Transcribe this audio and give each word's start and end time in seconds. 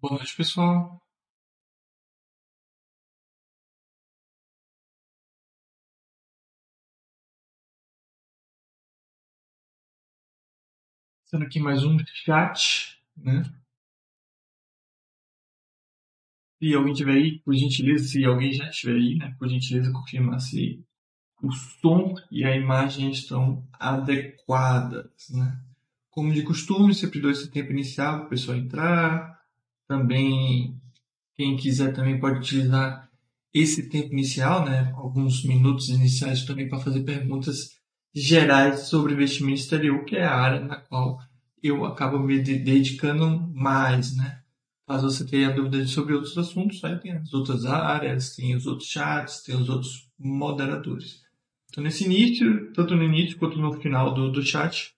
Boa 0.00 0.14
noite, 0.14 0.34
pessoal. 0.34 1.02
Sendo 11.26 11.44
aqui 11.44 11.60
mais 11.60 11.84
um 11.84 11.98
chat, 12.24 12.98
né? 13.16 13.42
Se 16.58 16.74
alguém 16.74 16.94
tiver 16.94 17.12
aí, 17.12 17.38
por 17.40 17.54
gentileza, 17.54 18.08
se 18.08 18.24
alguém 18.24 18.52
já 18.52 18.68
estiver 18.68 18.94
aí, 18.96 19.16
né? 19.16 19.34
Por 19.38 19.48
gentileza, 19.48 19.92
confirmar 19.92 20.40
se 20.40 20.82
o 21.42 21.52
som 21.52 22.14
e 22.30 22.44
a 22.44 22.56
imagem 22.56 23.10
estão 23.10 23.66
adequadas, 23.74 25.10
né? 25.30 25.60
Como 26.10 26.34
de 26.34 26.42
costume, 26.42 26.94
sempre 26.94 27.20
dou 27.20 27.30
esse 27.30 27.50
tempo 27.50 27.72
inicial 27.72 28.18
para 28.18 28.26
o 28.26 28.30
pessoal 28.30 28.56
entrar. 28.58 29.35
Também, 29.88 30.80
quem 31.36 31.56
quiser 31.56 31.92
também 31.92 32.18
pode 32.18 32.38
utilizar 32.38 33.08
esse 33.54 33.88
tempo 33.88 34.12
inicial, 34.12 34.64
né? 34.64 34.92
Alguns 34.96 35.44
minutos 35.44 35.88
iniciais 35.88 36.44
também 36.44 36.68
para 36.68 36.80
fazer 36.80 37.02
perguntas 37.04 37.76
gerais 38.14 38.80
sobre 38.80 39.14
investimento 39.14 39.60
exterior, 39.60 40.04
que 40.04 40.16
é 40.16 40.24
a 40.24 40.34
área 40.34 40.60
na 40.60 40.76
qual 40.76 41.18
eu 41.62 41.84
acabo 41.84 42.18
me 42.18 42.38
dedicando 42.38 43.50
mais, 43.54 44.16
né? 44.16 44.40
Caso 44.86 45.10
você 45.10 45.26
tenha 45.26 45.50
dúvidas 45.50 45.90
sobre 45.90 46.14
outros 46.14 46.36
assuntos, 46.38 46.82
aí 46.84 46.96
tem 46.98 47.12
as 47.12 47.32
outras 47.34 47.66
áreas, 47.66 48.36
tem 48.36 48.54
os 48.54 48.66
outros 48.66 48.88
chats, 48.88 49.42
tem 49.42 49.56
os 49.56 49.68
outros 49.68 50.08
moderadores. 50.18 51.22
Então, 51.68 51.82
nesse 51.82 52.04
início, 52.04 52.72
tanto 52.72 52.94
no 52.94 53.02
início 53.02 53.36
quanto 53.38 53.58
no 53.58 53.72
final 53.80 54.14
do, 54.14 54.30
do 54.30 54.42
chat, 54.42 54.94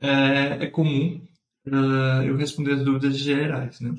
é, 0.00 0.64
é 0.64 0.66
comum 0.66 1.20
uh, 1.66 2.22
eu 2.24 2.36
responder 2.36 2.72
as 2.72 2.84
dúvidas 2.84 3.16
gerais, 3.18 3.80
né? 3.80 3.94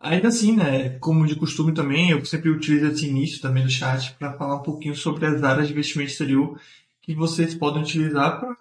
Ainda 0.00 0.28
assim, 0.28 0.56
né, 0.56 0.90
como 1.00 1.26
de 1.26 1.34
costume 1.34 1.74
também, 1.74 2.10
eu 2.10 2.24
sempre 2.24 2.50
utilizo 2.50 2.86
esse 2.86 3.06
início 3.06 3.40
também 3.40 3.64
do 3.64 3.70
chat 3.70 4.14
para 4.14 4.32
falar 4.34 4.56
um 4.56 4.62
pouquinho 4.62 4.94
sobre 4.94 5.26
as 5.26 5.42
áreas 5.42 5.66
de 5.66 5.72
investimento 5.72 6.10
exterior 6.10 6.60
que 7.02 7.14
vocês 7.14 7.54
podem 7.54 7.82
utilizar 7.82 8.38
para 8.38 8.56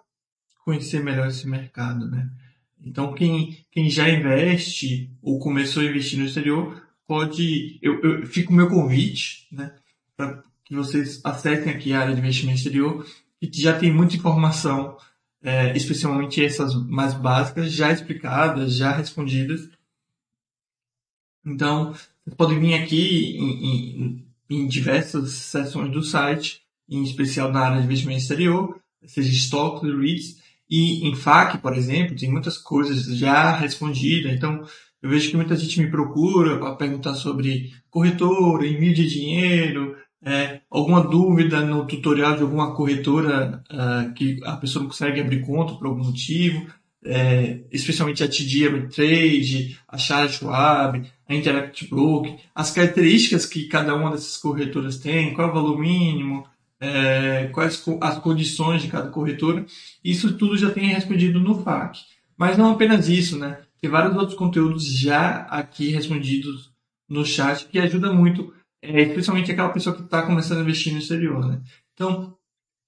conhecer 0.65 1.03
melhor 1.03 1.27
esse 1.27 1.47
mercado, 1.47 2.09
né? 2.09 2.29
Então, 2.83 3.13
quem, 3.13 3.65
quem 3.71 3.89
já 3.89 4.09
investe 4.09 5.11
ou 5.21 5.39
começou 5.39 5.83
a 5.83 5.85
investir 5.85 6.17
no 6.17 6.25
exterior, 6.25 6.81
pode, 7.05 7.79
eu, 7.81 8.01
eu 8.01 8.25
fico 8.25 8.51
o 8.51 8.55
meu 8.55 8.69
convite, 8.69 9.47
né, 9.51 9.73
para 10.15 10.43
que 10.63 10.75
vocês 10.75 11.21
acessem 11.23 11.71
aqui 11.71 11.93
a 11.93 12.01
área 12.01 12.13
de 12.13 12.19
investimento 12.19 12.57
exterior, 12.57 13.05
e 13.41 13.47
que 13.47 13.61
já 13.61 13.77
tem 13.77 13.93
muita 13.93 14.15
informação, 14.15 14.97
é, 15.41 15.75
especialmente 15.75 16.43
essas 16.43 16.73
mais 16.85 17.13
básicas, 17.13 17.71
já 17.71 17.91
explicadas, 17.91 18.75
já 18.75 18.91
respondidas, 18.91 19.69
então, 21.47 21.93
você 22.25 22.35
pode 22.35 22.59
vir 22.59 22.73
aqui 22.73 23.37
em, 23.37 23.65
em, 23.65 24.25
em 24.49 24.67
diversas 24.67 25.31
seções 25.31 25.91
do 25.91 26.03
site, 26.03 26.61
em 26.89 27.01
especial 27.03 27.51
na 27.51 27.61
área 27.61 27.79
de 27.79 27.85
investimento 27.85 28.21
exterior, 28.21 28.79
seja 29.05 29.29
estoques, 29.29 29.89
REITs, 29.89 30.37
e 30.69 31.07
em 31.07 31.15
FAQ, 31.15 31.59
por 31.59 31.75
exemplo, 31.75 32.15
tem 32.15 32.29
muitas 32.29 32.57
coisas 32.57 33.05
já 33.17 33.55
respondidas. 33.55 34.33
Então, 34.33 34.65
eu 35.01 35.09
vejo 35.09 35.29
que 35.29 35.37
muita 35.37 35.55
gente 35.55 35.79
me 35.79 35.89
procura 35.89 36.57
para 36.57 36.75
perguntar 36.75 37.15
sobre 37.15 37.71
corretora, 37.89 38.67
envio 38.67 38.93
de 38.93 39.07
dinheiro, 39.07 39.95
é, 40.21 40.59
alguma 40.69 41.01
dúvida 41.01 41.61
no 41.61 41.85
tutorial 41.85 42.35
de 42.35 42.41
alguma 42.41 42.75
corretora 42.75 43.63
uh, 43.71 44.13
que 44.13 44.39
a 44.43 44.57
pessoa 44.57 44.81
não 44.81 44.89
consegue 44.89 45.21
abrir 45.21 45.45
conta 45.45 45.75
por 45.75 45.87
algum 45.87 46.03
motivo 46.03 46.67
é, 47.07 47.61
especialmente 47.71 48.23
a 48.23 48.27
TD 48.27 48.89
Trade, 48.89 49.79
a 49.87 49.97
Charles 49.97 50.33
Schwab, 50.33 51.01
a 51.27 51.35
Interact 51.35 51.87
Broker, 51.89 52.37
as 52.55 52.71
características 52.71 53.45
que 53.45 53.67
cada 53.67 53.93
uma 53.95 54.11
dessas 54.11 54.37
corretoras 54.37 54.97
tem, 54.97 55.33
qual 55.33 55.47
é 55.47 55.51
o 55.51 55.53
valor 55.53 55.77
mínimo, 55.77 56.47
é, 56.79 57.49
quais 57.51 57.83
as 58.01 58.19
condições 58.19 58.81
de 58.81 58.87
cada 58.87 59.09
corretora, 59.09 59.65
isso 60.03 60.37
tudo 60.37 60.57
já 60.57 60.69
tem 60.69 60.87
respondido 60.87 61.39
no 61.39 61.61
FAQ. 61.63 61.99
Mas 62.37 62.57
não 62.57 62.71
apenas 62.71 63.09
isso, 63.09 63.37
né? 63.37 63.59
Tem 63.81 63.89
vários 63.89 64.15
outros 64.15 64.37
conteúdos 64.37 64.85
já 64.85 65.41
aqui 65.49 65.89
respondidos 65.89 66.71
no 67.09 67.25
chat 67.25 67.65
que 67.65 67.79
ajuda 67.79 68.13
muito, 68.13 68.53
é, 68.81 69.01
especialmente 69.01 69.51
aquela 69.51 69.69
pessoa 69.69 69.95
que 69.95 70.03
está 70.03 70.21
começando 70.21 70.59
a 70.59 70.61
investir 70.61 70.93
no 70.93 70.99
exterior, 70.99 71.45
né? 71.45 71.61
Então, 71.93 72.35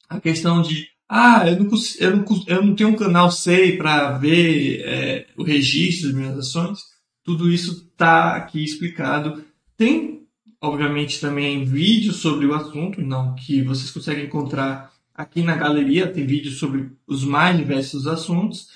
a 0.07 0.19
questão 0.19 0.61
de 0.61 0.87
ah, 1.11 1.43
eu 1.47 1.63
não, 1.63 1.69
eu 1.99 2.17
não, 2.17 2.25
eu 2.45 2.63
não 2.63 2.75
tenho 2.75 2.89
um 2.89 2.95
canal 2.95 3.31
SEI 3.31 3.77
para 3.77 4.11
ver 4.19 4.81
é, 4.85 5.27
o 5.35 5.43
registro 5.43 6.09
das 6.09 6.15
minhas 6.15 6.37
ações. 6.37 6.81
Tudo 7.29 7.47
isso 7.47 7.87
está 7.91 8.35
aqui 8.35 8.63
explicado. 8.63 9.43
Tem, 9.77 10.23
obviamente, 10.59 11.21
também 11.21 11.63
vídeos 11.63 12.15
sobre 12.15 12.47
o 12.47 12.55
assunto, 12.55 13.03
não 13.03 13.35
que 13.35 13.61
vocês 13.61 13.91
conseguem 13.91 14.25
encontrar 14.25 14.91
aqui 15.13 15.43
na 15.43 15.55
galeria. 15.55 16.11
Tem 16.11 16.25
vídeos 16.25 16.57
sobre 16.57 16.89
os 17.05 17.23
mais 17.23 17.55
diversos 17.55 18.07
assuntos 18.07 18.69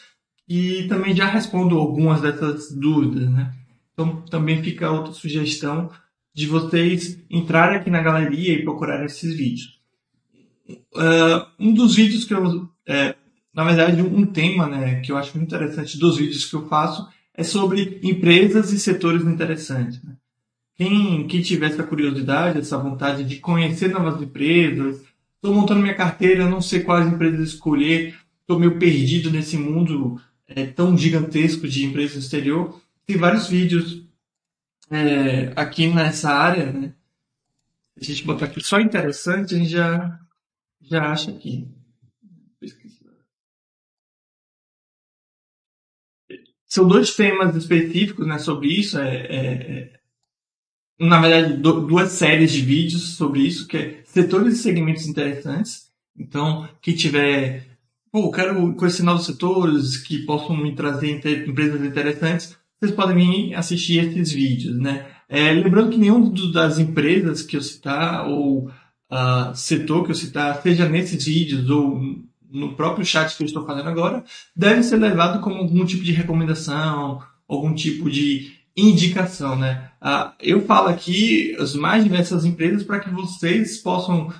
e 0.47 0.83
também 0.87 1.15
já 1.15 1.25
respondo 1.25 1.79
algumas 1.79 2.21
dessas 2.21 2.71
dúvidas, 2.71 3.27
né? 3.27 3.51
Então, 3.91 4.21
também 4.29 4.61
fica 4.61 4.91
outra 4.91 5.13
sugestão 5.13 5.89
de 6.31 6.45
vocês 6.45 7.17
entrarem 7.31 7.79
aqui 7.79 7.89
na 7.89 8.03
galeria 8.03 8.53
e 8.53 8.63
procurar 8.63 9.03
esses 9.03 9.35
vídeos. 9.35 9.79
Uh, 10.69 11.43
um 11.59 11.73
dos 11.73 11.95
vídeos 11.95 12.23
que 12.23 12.35
eu. 12.35 12.69
É, 12.85 13.15
na 13.51 13.63
verdade, 13.63 13.99
um 13.99 14.27
tema 14.27 14.67
né, 14.67 15.01
que 15.01 15.11
eu 15.11 15.17
acho 15.17 15.35
muito 15.35 15.47
interessante 15.47 15.97
dos 15.97 16.17
vídeos 16.17 16.45
que 16.45 16.55
eu 16.55 16.67
faço 16.67 17.11
é 17.35 17.43
sobre 17.43 17.99
empresas 18.03 18.71
e 18.71 18.79
setores 18.79 19.23
interessantes. 19.23 20.01
Né? 20.03 20.15
Quem, 20.75 21.27
quem 21.27 21.41
tiver 21.41 21.67
essa 21.67 21.83
curiosidade, 21.83 22.59
essa 22.59 22.77
vontade 22.77 23.23
de 23.23 23.37
conhecer 23.37 23.89
novas 23.89 24.21
empresas, 24.21 25.01
estou 25.35 25.53
montando 25.53 25.81
minha 25.81 25.95
carteira, 25.95 26.49
não 26.49 26.61
sei 26.61 26.81
quais 26.81 27.07
empresas 27.07 27.49
escolher, 27.49 28.15
estou 28.41 28.59
meio 28.59 28.77
perdido 28.77 29.31
nesse 29.31 29.57
mundo 29.57 30.21
é, 30.47 30.65
tão 30.65 30.97
gigantesco 30.97 31.67
de 31.67 31.85
empresas 31.85 32.15
no 32.15 32.21
exterior. 32.21 32.81
Tem 33.05 33.17
vários 33.17 33.47
vídeos 33.47 34.03
é, 34.89 35.51
aqui 35.55 35.87
nessa 35.87 36.31
área, 36.31 36.71
né? 36.71 36.93
Se 37.97 38.11
a 38.11 38.15
gente 38.15 38.25
botar 38.25 38.45
aqui 38.45 38.61
só 38.63 38.79
interessante, 38.79 39.55
a 39.55 39.57
gente 39.57 39.69
já 39.69 40.19
já 40.81 41.11
acha 41.11 41.31
aqui. 41.31 41.67
São 46.73 46.87
dois 46.87 47.15
temas 47.15 47.55
específicos 47.55 48.25
né, 48.25 48.39
sobre 48.39 48.67
isso. 48.67 48.97
É, 48.97 49.15
é, 49.15 49.37
é 49.37 49.89
na 50.99 51.21
verdade, 51.21 51.57
duas 51.61 52.09
séries 52.13 52.51
de 52.51 52.61
vídeos 52.61 53.15
sobre 53.15 53.41
isso, 53.41 53.67
que 53.67 53.77
é 53.77 54.01
setores 54.05 54.55
e 54.55 54.63
segmentos 54.63 55.05
interessantes. 55.05 55.91
Então, 56.17 56.67
que 56.81 56.93
tiver, 56.93 57.67
pô, 58.11 58.31
quero 58.31 58.73
conhecer 58.73 59.03
novos 59.03 59.27
setores 59.27 59.97
que 59.97 60.25
possam 60.25 60.57
me 60.57 60.73
trazer 60.73 61.11
empresas 61.47 61.79
interessantes, 61.85 62.57
vocês 62.79 62.91
podem 62.91 63.17
vir 63.17 63.53
assistir 63.53 63.99
esses 63.99 64.31
vídeos, 64.31 64.75
né? 64.79 65.05
É, 65.29 65.51
lembrando 65.51 65.91
que 65.91 65.97
nenhum 65.99 66.33
das 66.51 66.79
empresas 66.79 67.43
que 67.43 67.55
eu 67.55 67.61
citar 67.61 68.27
ou 68.27 68.67
uh, 69.11 69.53
setor 69.53 70.05
que 70.05 70.09
eu 70.09 70.15
citar, 70.15 70.59
seja 70.63 70.89
nesses 70.89 71.23
vídeos 71.23 71.69
ou 71.69 72.01
no 72.53 72.75
próprio 72.75 73.05
chat 73.05 73.35
que 73.35 73.41
eu 73.41 73.47
estou 73.47 73.65
fazendo 73.65 73.89
agora, 73.89 74.23
deve 74.55 74.83
ser 74.83 74.97
levado 74.97 75.41
como 75.41 75.55
algum 75.55 75.83
tipo 75.83 76.03
de 76.03 76.11
recomendação, 76.11 77.21
algum 77.47 77.73
tipo 77.73 78.09
de 78.09 78.53
indicação, 78.77 79.55
né? 79.55 79.89
Uh, 80.01 80.31
eu 80.39 80.61
falo 80.65 80.87
aqui 80.87 81.55
as 81.59 81.73
mais 81.75 82.03
diversas 82.03 82.45
empresas 82.45 82.83
para 82.83 82.99
que 82.99 83.09
vocês 83.09 83.77
possam 83.77 84.31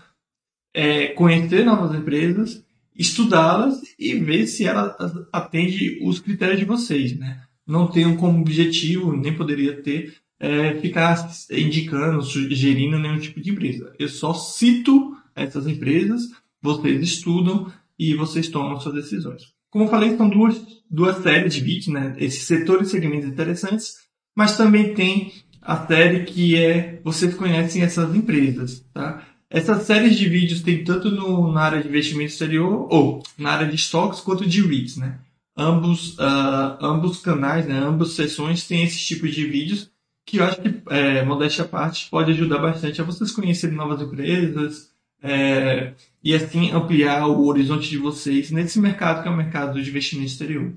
é, 0.74 1.08
conhecer 1.08 1.66
novas 1.66 1.96
empresas, 1.98 2.64
estudá-las 2.96 3.82
e 3.98 4.14
ver 4.16 4.48
se 4.48 4.66
elas 4.66 4.96
atendem 5.32 6.00
os 6.08 6.20
critérios 6.20 6.60
de 6.60 6.66
vocês, 6.66 7.18
né? 7.18 7.42
Não 7.66 7.88
tenham 7.88 8.16
como 8.16 8.42
objetivo, 8.42 9.16
nem 9.16 9.36
poderia 9.36 9.82
ter, 9.82 10.16
é, 10.40 10.76
ficar 10.76 11.32
indicando, 11.50 12.22
sugerindo 12.22 13.00
nenhum 13.00 13.20
tipo 13.20 13.40
de 13.40 13.52
empresa. 13.52 13.94
Eu 13.98 14.10
só 14.10 14.34
cito 14.34 15.16
essas 15.36 15.68
empresas, 15.68 16.24
vocês 16.62 17.02
estudam 17.02 17.72
e 18.12 18.16
vocês 18.16 18.48
tomam 18.48 18.80
suas 18.80 18.96
decisões. 18.96 19.44
Como 19.70 19.86
eu 19.86 19.90
falei, 19.90 20.16
são 20.16 20.30
duas, 20.30 20.62
duas 20.90 21.18
séries 21.24 21.54
de 21.54 21.62
vídeos, 21.62 21.88
né? 21.88 22.16
Esses 22.18 22.44
setores 22.44 22.88
e 22.88 22.92
segmentos 22.92 23.28
interessantes, 23.28 23.96
mas 24.36 24.58
também 24.58 24.94
tem 24.94 25.34
a 25.62 25.88
série 25.88 26.26
que 26.26 26.56
é 26.56 27.00
Vocês 27.04 27.34
Conhecem 27.34 27.82
Essas 27.82 28.16
Empresas, 28.16 28.86
tá? 28.94 29.26
Essas 29.50 29.84
séries 29.84 30.18
de 30.18 30.28
vídeos 30.28 30.62
tem 30.62 30.84
tanto 30.84 31.12
no, 31.12 31.52
na 31.52 31.62
área 31.62 31.82
de 31.82 31.88
investimento 31.88 32.32
exterior, 32.32 32.88
ou 32.92 33.24
na 33.38 33.52
área 33.52 33.68
de 33.68 33.76
estoques, 33.76 34.20
quanto 34.20 34.48
de 34.48 34.62
REITs, 34.62 34.98
né? 34.98 35.20
Ambos, 35.56 36.18
uh, 36.18 36.78
ambos 36.82 37.20
canais, 37.20 37.68
né? 37.68 37.78
ambas 37.78 38.14
sessões 38.14 38.68
têm 38.68 38.84
esse 38.84 38.98
tipo 38.98 39.28
de 39.28 39.46
vídeos 39.46 39.92
que 40.26 40.38
eu 40.38 40.46
acho 40.46 40.62
que, 40.62 40.82
é, 40.90 41.24
modéstia 41.24 41.64
à 41.64 41.68
parte, 41.68 42.10
pode 42.10 42.32
ajudar 42.32 42.58
bastante 42.58 43.02
a 43.02 43.04
vocês 43.04 43.32
conhecerem 43.32 43.76
novas 43.76 44.02
empresas 44.02 44.93
é, 45.24 45.94
e 46.22 46.36
assim 46.36 46.72
ampliar 46.72 47.26
o 47.28 47.48
horizonte 47.48 47.90
de 47.90 47.98
vocês 47.98 48.52
nesse 48.52 48.80
mercado 48.80 49.24
que 49.24 49.30
é 49.30 49.32
o 49.32 49.38
mercado 49.38 49.82
de 49.82 49.90
investimento 49.90 50.28
exterior. 50.28 50.74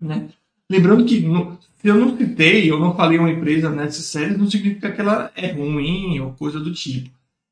Né? 0.00 0.28
Lembrando 0.68 1.04
que 1.04 1.20
no, 1.20 1.58
se 1.76 1.86
eu 1.86 1.94
não 1.94 2.16
citei, 2.16 2.70
eu 2.70 2.80
não 2.80 2.96
falei 2.96 3.18
uma 3.18 3.30
empresa 3.30 3.70
nessas 3.70 4.06
séries, 4.06 4.38
não 4.38 4.50
significa 4.50 4.90
que 4.90 5.00
ela 5.00 5.30
é 5.36 5.52
ruim 5.52 6.18
ou 6.20 6.32
coisa 6.32 6.58
do 6.58 6.72
tipo. 6.72 7.10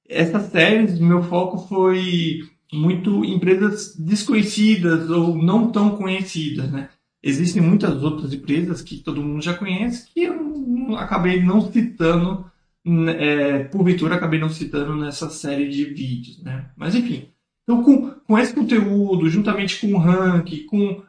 Essas 0.08 0.50
séries, 0.50 0.98
meu 0.98 1.22
foco 1.22 1.58
foi 1.68 2.40
muito 2.72 3.24
empresas 3.24 3.94
desconhecidas 3.96 5.08
ou 5.10 5.36
não 5.36 5.70
tão 5.70 5.96
conhecidas, 5.96 6.70
né? 6.70 6.88
Existem 7.22 7.62
muitas 7.62 8.02
outras 8.02 8.32
empresas 8.34 8.82
que 8.82 8.98
todo 8.98 9.22
mundo 9.22 9.42
já 9.42 9.54
conhece 9.54 10.08
que 10.12 10.24
eu 10.24 10.96
acabei 10.96 11.42
não 11.42 11.72
citando, 11.72 12.50
é, 12.86 13.64
porventura 13.64 14.16
acabei 14.16 14.38
não 14.38 14.48
citando 14.48 14.94
nessa 14.94 15.30
série 15.30 15.68
de 15.68 15.84
vídeos, 15.86 16.42
né? 16.42 16.66
Mas 16.76 16.94
enfim, 16.94 17.30
então 17.62 17.82
com, 17.82 18.10
com 18.10 18.38
esse 18.38 18.54
conteúdo, 18.54 19.28
juntamente 19.30 19.80
com 19.80 19.94
o 19.94 19.98
rank, 19.98 20.64
com 20.66 21.02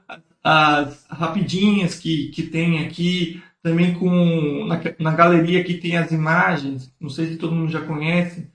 as 0.44 1.06
rapidinhas 1.10 1.96
que, 1.96 2.30
que 2.30 2.44
tem 2.44 2.86
aqui, 2.86 3.42
também 3.62 3.94
com 3.96 4.66
na, 4.66 4.80
na 5.00 5.12
galeria 5.12 5.64
que 5.64 5.74
tem 5.74 5.98
as 5.98 6.12
imagens, 6.12 6.94
não 7.00 7.10
sei 7.10 7.30
se 7.30 7.38
todo 7.38 7.56
mundo 7.56 7.72
já 7.72 7.82
conhece, 7.82 8.48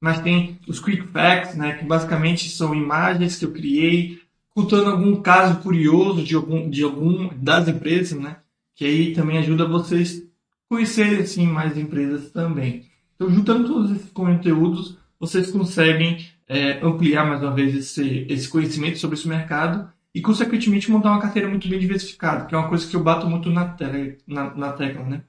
mas 0.00 0.20
tem 0.20 0.58
os 0.66 0.80
quick 0.80 1.06
facts, 1.08 1.54
né, 1.54 1.74
que 1.74 1.84
basicamente 1.84 2.50
são 2.50 2.74
imagens 2.74 3.38
que 3.38 3.44
eu 3.44 3.52
criei, 3.52 4.20
contando 4.50 4.90
algum 4.90 5.22
caso 5.22 5.60
curioso 5.60 6.22
de 6.22 6.34
algum, 6.34 6.68
de 6.68 6.82
algum 6.82 7.28
das 7.36 7.68
empresas, 7.68 8.18
né, 8.18 8.36
que 8.74 8.84
aí 8.84 9.14
também 9.14 9.38
ajuda 9.38 9.66
vocês 9.66 10.26
conhecerem 10.68 11.20
assim, 11.20 11.46
mais 11.46 11.76
empresas 11.76 12.30
também. 12.30 12.86
Então, 13.14 13.30
juntando 13.30 13.66
todos 13.66 13.90
esses 13.92 14.10
conteúdos, 14.10 14.98
vocês 15.18 15.50
conseguem 15.50 16.26
é, 16.48 16.84
ampliar 16.84 17.26
mais 17.26 17.42
uma 17.42 17.54
vez 17.54 17.74
esse, 17.74 18.26
esse 18.28 18.48
conhecimento 18.48 18.98
sobre 18.98 19.16
esse 19.16 19.28
mercado 19.28 19.90
e, 20.14 20.20
consequentemente, 20.20 20.90
montar 20.90 21.10
uma 21.10 21.20
carteira 21.20 21.48
muito 21.48 21.68
bem 21.68 21.78
diversificada, 21.78 22.46
que 22.46 22.54
é 22.54 22.58
uma 22.58 22.68
coisa 22.68 22.86
que 22.88 22.96
eu 22.96 23.02
bato 23.02 23.28
muito 23.28 23.50
na, 23.50 23.68
tele, 23.68 24.18
na, 24.26 24.54
na 24.54 24.72
tecla, 24.72 25.04
né? 25.04 25.22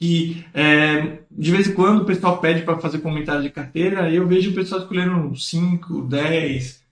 E 0.00 0.44
é, 0.52 1.20
de 1.30 1.50
vez 1.50 1.68
em 1.68 1.74
quando 1.74 2.02
o 2.02 2.04
pessoal 2.04 2.38
pede 2.38 2.62
para 2.62 2.78
fazer 2.78 2.98
comentário 2.98 3.42
de 3.42 3.50
carteira, 3.50 4.12
eu 4.12 4.26
vejo 4.26 4.50
o 4.50 4.54
pessoal 4.54 4.82
escolhendo 4.82 5.34
5, 5.34 6.02
10, 6.02 6.84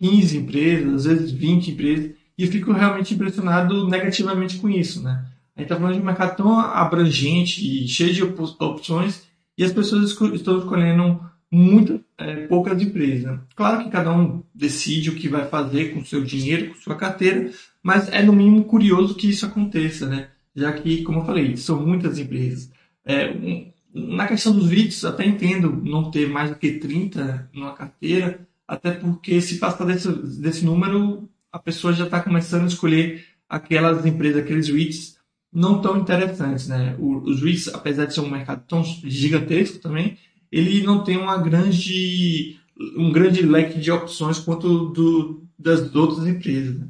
15 0.00 0.38
empresas, 0.38 0.94
às 0.94 1.04
vezes 1.04 1.30
20 1.32 1.70
empresas, 1.72 2.12
e 2.36 2.46
fico 2.46 2.72
realmente 2.72 3.14
impressionado 3.14 3.88
negativamente 3.88 4.58
com 4.58 4.68
isso, 4.68 5.02
né? 5.02 5.26
A 5.60 5.62
gente 5.62 5.72
está 5.72 5.76
falando 5.76 5.94
de 5.94 6.00
um 6.00 6.06
mercado 6.06 6.36
tão 6.36 6.58
abrangente 6.58 7.60
e 7.60 7.86
cheio 7.86 8.14
de 8.14 8.22
opções, 8.22 9.28
e 9.58 9.62
as 9.62 9.70
pessoas 9.70 10.10
estão 10.10 10.58
escolhendo 10.58 11.20
muito 11.52 12.02
é, 12.16 12.46
poucas 12.46 12.80
empresas. 12.80 13.38
Claro 13.54 13.84
que 13.84 13.90
cada 13.90 14.10
um 14.10 14.42
decide 14.54 15.10
o 15.10 15.16
que 15.16 15.28
vai 15.28 15.46
fazer 15.46 15.92
com 15.92 16.00
o 16.00 16.04
seu 16.04 16.24
dinheiro, 16.24 16.68
com 16.68 16.80
sua 16.80 16.96
carteira, 16.96 17.50
mas 17.82 18.08
é 18.08 18.22
no 18.22 18.32
mínimo 18.32 18.64
curioso 18.64 19.14
que 19.14 19.28
isso 19.28 19.44
aconteça, 19.44 20.06
né? 20.06 20.28
Já 20.56 20.72
que, 20.72 21.02
como 21.02 21.20
eu 21.20 21.26
falei, 21.26 21.54
são 21.58 21.84
muitas 21.84 22.18
empresas. 22.18 22.70
É, 23.04 23.30
um, 23.30 23.70
na 23.92 24.26
questão 24.26 24.54
dos 24.54 24.66
vídeos, 24.66 25.04
até 25.04 25.26
entendo 25.26 25.82
não 25.84 26.10
ter 26.10 26.26
mais 26.26 26.48
do 26.48 26.56
que 26.56 26.72
30 26.72 27.50
numa 27.52 27.74
carteira, 27.74 28.48
até 28.66 28.92
porque 28.92 29.42
se 29.42 29.58
passar 29.58 29.84
desse, 29.84 30.10
desse 30.40 30.64
número, 30.64 31.28
a 31.52 31.58
pessoa 31.58 31.92
já 31.92 32.04
está 32.04 32.18
começando 32.22 32.62
a 32.62 32.68
escolher 32.68 33.26
aquelas 33.46 34.06
empresas, 34.06 34.42
aqueles 34.42 34.66
REITs 34.66 35.19
não 35.52 35.80
tão 35.80 35.98
interessantes, 35.98 36.68
né? 36.68 36.96
Os 36.98 37.42
REITs, 37.42 37.68
apesar 37.68 38.06
de 38.06 38.14
ser 38.14 38.20
um 38.20 38.30
mercado 38.30 38.64
tão 38.66 38.84
gigantesco 38.84 39.78
também, 39.78 40.16
ele 40.50 40.82
não 40.82 41.02
tem 41.02 41.16
uma 41.16 41.36
grande, 41.38 42.58
um 42.96 43.10
grande 43.10 43.42
leque 43.42 43.78
de 43.78 43.90
opções 43.90 44.38
quanto 44.38 44.90
do, 44.90 45.44
das 45.58 45.94
outras 45.94 46.26
empresas. 46.26 46.78
Né? 46.78 46.88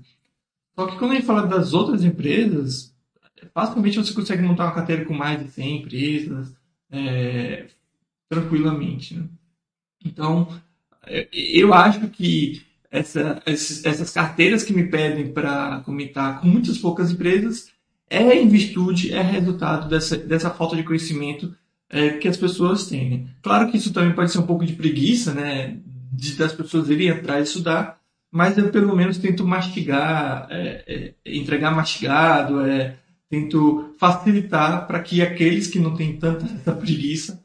Só 0.74 0.86
que 0.86 0.98
quando 0.98 1.12
a 1.12 1.14
gente 1.14 1.26
fala 1.26 1.46
das 1.46 1.72
outras 1.72 2.04
empresas, 2.04 2.94
facilmente 3.52 3.98
você 3.98 4.12
consegue 4.12 4.42
montar 4.42 4.64
uma 4.64 4.74
carteira 4.74 5.04
com 5.04 5.14
mais 5.14 5.42
de 5.42 5.50
100 5.50 5.76
empresas 5.78 6.54
é, 6.90 7.66
tranquilamente. 8.28 9.14
Né? 9.14 9.24
Então, 10.04 10.48
é, 11.06 11.28
eu 11.32 11.72
acho 11.74 12.08
que 12.08 12.62
essa, 12.90 13.42
essas 13.46 14.10
carteiras 14.12 14.64
que 14.64 14.72
me 14.72 14.88
pedem 14.88 15.32
para 15.32 15.80
comentar 15.80 16.40
com 16.40 16.48
muitas 16.48 16.78
poucas 16.78 17.10
empresas 17.10 17.70
é 18.10 18.34
em 18.34 18.48
virtude, 18.48 19.14
é 19.14 19.22
resultado 19.22 19.88
dessa, 19.88 20.16
dessa 20.16 20.50
falta 20.50 20.74
de 20.74 20.82
conhecimento 20.82 21.54
é, 21.88 22.10
que 22.10 22.26
as 22.26 22.36
pessoas 22.36 22.86
têm. 22.86 23.10
Né? 23.10 23.26
Claro 23.40 23.70
que 23.70 23.76
isso 23.76 23.92
também 23.92 24.12
pode 24.12 24.32
ser 24.32 24.38
um 24.38 24.46
pouco 24.46 24.66
de 24.66 24.72
preguiça, 24.72 25.32
né? 25.32 25.78
De, 26.12 26.34
das 26.34 26.52
pessoas 26.52 26.90
irem 26.90 27.10
atrás 27.10 27.46
e 27.46 27.48
estudar, 27.48 28.00
mas 28.32 28.58
eu 28.58 28.68
pelo 28.70 28.96
menos 28.96 29.16
tento 29.16 29.46
mastigar, 29.46 30.48
é, 30.50 30.84
é, 31.24 31.38
entregar 31.38 31.70
mastigado, 31.70 32.60
é, 32.62 32.96
tento 33.28 33.94
facilitar 33.96 34.88
para 34.88 35.00
que 35.00 35.22
aqueles 35.22 35.68
que 35.68 35.78
não 35.78 35.94
têm 35.94 36.16
tanta 36.16 36.44
essa 36.46 36.72
preguiça 36.72 37.40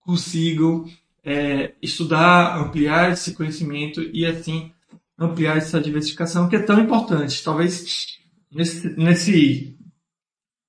consigam 0.00 0.86
é, 1.22 1.74
estudar, 1.82 2.58
ampliar 2.58 3.12
esse 3.12 3.34
conhecimento 3.34 4.00
e 4.14 4.24
assim 4.24 4.72
ampliar 5.18 5.58
essa 5.58 5.80
diversificação 5.80 6.48
que 6.48 6.56
é 6.56 6.62
tão 6.62 6.80
importante. 6.80 7.42
Talvez 7.42 8.16
nesse, 8.50 8.88
nesse 8.96 9.75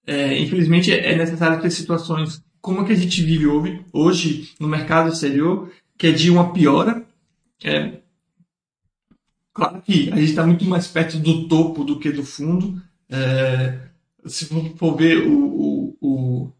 é, 0.07 0.39
infelizmente 0.39 0.91
é 0.91 1.15
necessário 1.15 1.61
ter 1.61 1.69
situações 1.69 2.41
como 2.61 2.85
que 2.85 2.93
a 2.93 2.95
gente 2.95 3.21
vive 3.21 3.45
hoje, 3.47 3.85
hoje 3.93 4.49
no 4.59 4.67
mercado 4.67 5.09
exterior, 5.09 5.71
que 5.97 6.07
é 6.07 6.11
de 6.11 6.29
uma 6.29 6.51
piora. 6.51 7.05
É, 7.63 7.99
claro 9.53 9.81
que 9.81 10.11
a 10.11 10.15
gente 10.15 10.29
está 10.29 10.45
muito 10.45 10.65
mais 10.65 10.87
perto 10.87 11.17
do 11.17 11.47
topo 11.47 11.83
do 11.83 11.99
que 11.99 12.11
do 12.11 12.23
fundo. 12.23 12.81
É, 13.09 13.87
se 14.25 14.45
for 14.75 14.95
ver 14.95 15.27
o, 15.27 15.45
o, 15.45 15.97
o, 16.01 16.51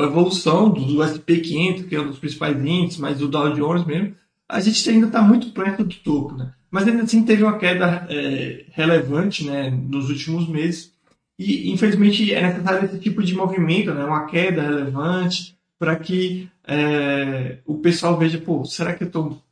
a 0.00 0.04
evolução 0.04 0.70
do, 0.70 0.84
do 0.84 0.94
SP500, 0.98 1.88
que 1.88 1.96
é 1.96 2.00
um 2.00 2.08
dos 2.08 2.18
principais 2.18 2.56
índices, 2.56 3.00
mas 3.00 3.18
do 3.18 3.28
Dow 3.28 3.52
Jones 3.54 3.84
mesmo, 3.84 4.14
a 4.48 4.60
gente 4.60 4.88
ainda 4.88 5.06
está 5.06 5.22
muito 5.22 5.50
perto 5.50 5.82
do 5.82 5.94
topo. 5.96 6.36
Né? 6.36 6.52
Mas 6.70 6.86
ainda 6.86 7.02
assim 7.02 7.24
teve 7.24 7.42
uma 7.42 7.58
queda 7.58 8.06
é, 8.08 8.66
relevante 8.70 9.44
né, 9.44 9.70
nos 9.70 10.08
últimos 10.08 10.48
meses. 10.48 10.91
E, 11.38 11.70
infelizmente, 11.70 12.32
é 12.32 12.42
necessário 12.42 12.84
esse 12.84 12.98
tipo 12.98 13.22
de 13.22 13.34
movimento, 13.34 13.92
né? 13.92 14.04
uma 14.04 14.26
queda 14.26 14.62
relevante, 14.62 15.56
para 15.78 15.96
que 15.96 16.48
é, 16.64 17.58
o 17.66 17.78
pessoal 17.78 18.16
veja, 18.18 18.38
pô, 18.38 18.64
será 18.64 18.94
que 18.94 19.04
eu 19.04 19.08
estou. 19.08 19.42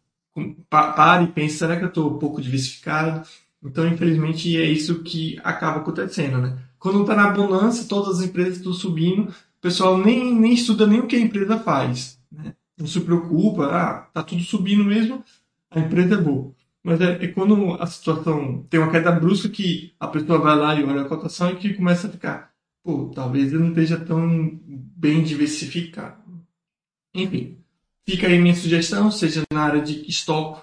Pare 0.69 1.25
e 1.25 1.29
pense, 1.29 1.59
será 1.59 1.77
que 1.77 1.83
eu 1.83 1.89
estou 1.89 2.15
um 2.15 2.19
pouco 2.19 2.41
diversificado? 2.41 3.27
Então, 3.63 3.87
infelizmente, 3.87 4.57
é 4.57 4.65
isso 4.65 5.03
que 5.03 5.39
acaba 5.43 5.81
acontecendo. 5.81 6.39
Né? 6.39 6.57
Quando 6.79 7.01
está 7.01 7.15
na 7.15 7.31
bonança, 7.31 7.89
todas 7.89 8.21
as 8.21 8.25
empresas 8.25 8.59
estão 8.59 8.73
subindo, 8.73 9.23
o 9.25 9.61
pessoal 9.61 9.99
nem, 9.99 10.35
nem 10.35 10.55
estuda 10.55 10.87
nem 10.87 11.01
o 11.01 11.07
que 11.07 11.17
a 11.17 11.21
empresa 11.21 11.59
faz. 11.59 12.19
Né? 12.31 12.55
Não 12.79 12.87
se 12.87 13.01
preocupa, 13.01 13.67
ah, 13.67 13.95
tá 14.15 14.23
tudo 14.23 14.43
subindo 14.43 14.85
mesmo, 14.85 15.23
a 15.71 15.81
empresa 15.81 16.15
é 16.15 16.19
boa. 16.19 16.53
Mas 16.83 17.01
é, 17.01 17.25
é, 17.25 17.29
quando 17.29 17.75
a 17.75 17.87
situação 17.87 18.65
tem 18.71 18.81
uma 18.81 18.91
queda 18.91 19.13
brusca 19.13 19.49
que 19.49 19.93
a 20.01 20.09
pessoa 20.09 20.39
vai 20.39 20.57
lá 20.57 20.75
e 20.75 20.85
olha 20.85 21.03
a 21.03 21.09
cotação 21.09 21.51
e 21.51 21.57
que 21.57 21.75
começa 21.75 22.09
a 22.09 22.11
ficar, 22.11 22.53
pô, 22.83 23.11
talvez 23.15 23.53
eu 23.53 23.61
não 23.61 23.69
esteja 23.69 23.99
tão 23.99 24.59
bem 24.65 25.23
diversificado. 25.23 26.23
Enfim, 27.15 27.59
fica 28.09 28.27
aí 28.27 28.39
minha 28.39 28.55
sugestão, 28.55 29.11
seja 29.11 29.43
na 29.53 29.63
área 29.63 29.83
de 29.83 30.09
estoque 30.09 30.63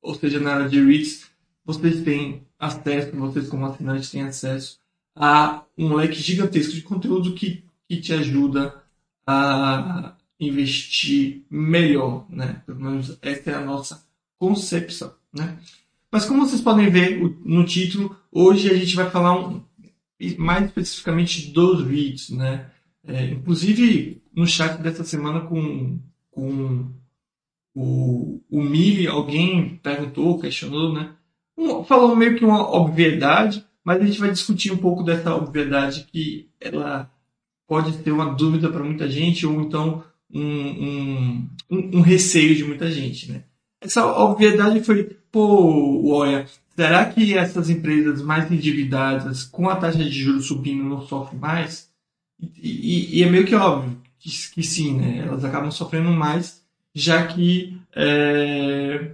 ou 0.00 0.14
seja 0.14 0.40
na 0.40 0.54
área 0.54 0.68
de 0.68 0.82
REITs, 0.82 1.30
vocês 1.64 2.02
têm 2.02 2.42
acesso, 2.58 3.14
vocês 3.14 3.48
como 3.48 3.66
assinantes 3.66 4.10
têm 4.10 4.22
acesso 4.22 4.80
a 5.14 5.64
um 5.76 5.94
leque 5.94 6.14
gigantesco 6.14 6.72
de 6.72 6.82
conteúdo 6.82 7.34
que, 7.34 7.64
que 7.86 8.00
te 8.00 8.14
ajuda 8.14 8.82
a 9.26 10.14
investir 10.38 11.44
melhor, 11.50 12.24
né? 12.30 12.62
Pelo 12.64 12.80
menos 12.80 13.18
essa 13.20 13.50
é 13.50 13.54
a 13.54 13.60
nossa 13.60 14.02
concepção. 14.40 15.12
Né? 15.32 15.56
Mas 16.10 16.24
como 16.24 16.44
vocês 16.44 16.62
podem 16.62 16.90
ver 16.90 17.20
no 17.44 17.64
título, 17.64 18.16
hoje 18.32 18.70
a 18.70 18.74
gente 18.74 18.96
vai 18.96 19.08
falar 19.10 19.38
um, 19.38 19.62
mais 20.38 20.64
especificamente 20.64 21.52
dos 21.52 21.86
REITs. 21.86 22.30
Né? 22.30 22.68
É, 23.06 23.26
inclusive, 23.26 24.22
no 24.34 24.46
chat 24.46 24.80
dessa 24.80 25.04
semana 25.04 25.42
com, 25.42 26.00
com 26.30 26.90
o, 27.74 28.40
o 28.50 28.62
Mili, 28.62 29.06
alguém 29.06 29.78
perguntou, 29.82 30.40
questionou, 30.40 30.92
né? 30.92 31.12
Um, 31.56 31.84
falou 31.84 32.16
meio 32.16 32.36
que 32.36 32.44
uma 32.44 32.74
obviedade, 32.74 33.64
mas 33.84 34.00
a 34.00 34.06
gente 34.06 34.18
vai 34.18 34.30
discutir 34.30 34.72
um 34.72 34.78
pouco 34.78 35.02
dessa 35.02 35.34
obviedade 35.34 36.06
que 36.10 36.48
ela 36.58 37.10
pode 37.68 37.98
ter 37.98 38.10
uma 38.10 38.34
dúvida 38.34 38.70
para 38.70 38.82
muita 38.82 39.08
gente 39.08 39.46
ou 39.46 39.60
então 39.60 40.02
um, 40.32 40.40
um, 40.40 41.48
um, 41.70 42.00
receio 42.00 42.54
de 42.56 42.64
muita 42.64 42.90
gente, 42.90 43.30
né? 43.30 43.44
Essa 43.80 44.06
obviedade 44.06 44.82
foi, 44.82 45.16
pô, 45.32 46.12
olha, 46.12 46.46
será 46.76 47.06
que 47.06 47.36
essas 47.36 47.70
empresas 47.70 48.20
mais 48.22 48.50
endividadas, 48.50 49.44
com 49.44 49.68
a 49.68 49.76
taxa 49.76 49.98
de 49.98 50.10
juros 50.10 50.46
subindo, 50.46 50.84
não 50.84 51.00
sofrem 51.02 51.40
mais? 51.40 51.90
E, 52.40 53.18
e, 53.18 53.22
é 53.22 53.30
meio 53.30 53.46
que 53.46 53.54
óbvio 53.54 54.00
que, 54.18 54.30
que, 54.52 54.62
sim, 54.62 54.98
né? 54.98 55.24
Elas 55.26 55.44
acabam 55.44 55.70
sofrendo 55.70 56.10
mais, 56.10 56.62
já 56.94 57.26
que 57.26 57.80
é, 57.96 59.12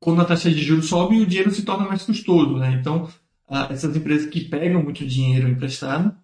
quando 0.00 0.22
a 0.22 0.24
taxa 0.24 0.50
de 0.50 0.62
juros 0.62 0.86
sobe, 0.86 1.20
o 1.20 1.26
dinheiro 1.26 1.50
se 1.50 1.62
torna 1.62 1.86
mais 1.86 2.02
custoso, 2.02 2.56
né? 2.56 2.78
Então, 2.80 3.08
ah, 3.48 3.68
essas 3.70 3.94
empresas 3.94 4.28
que 4.30 4.48
pegam 4.48 4.82
muito 4.82 5.06
dinheiro 5.06 5.48
emprestado 5.48 6.14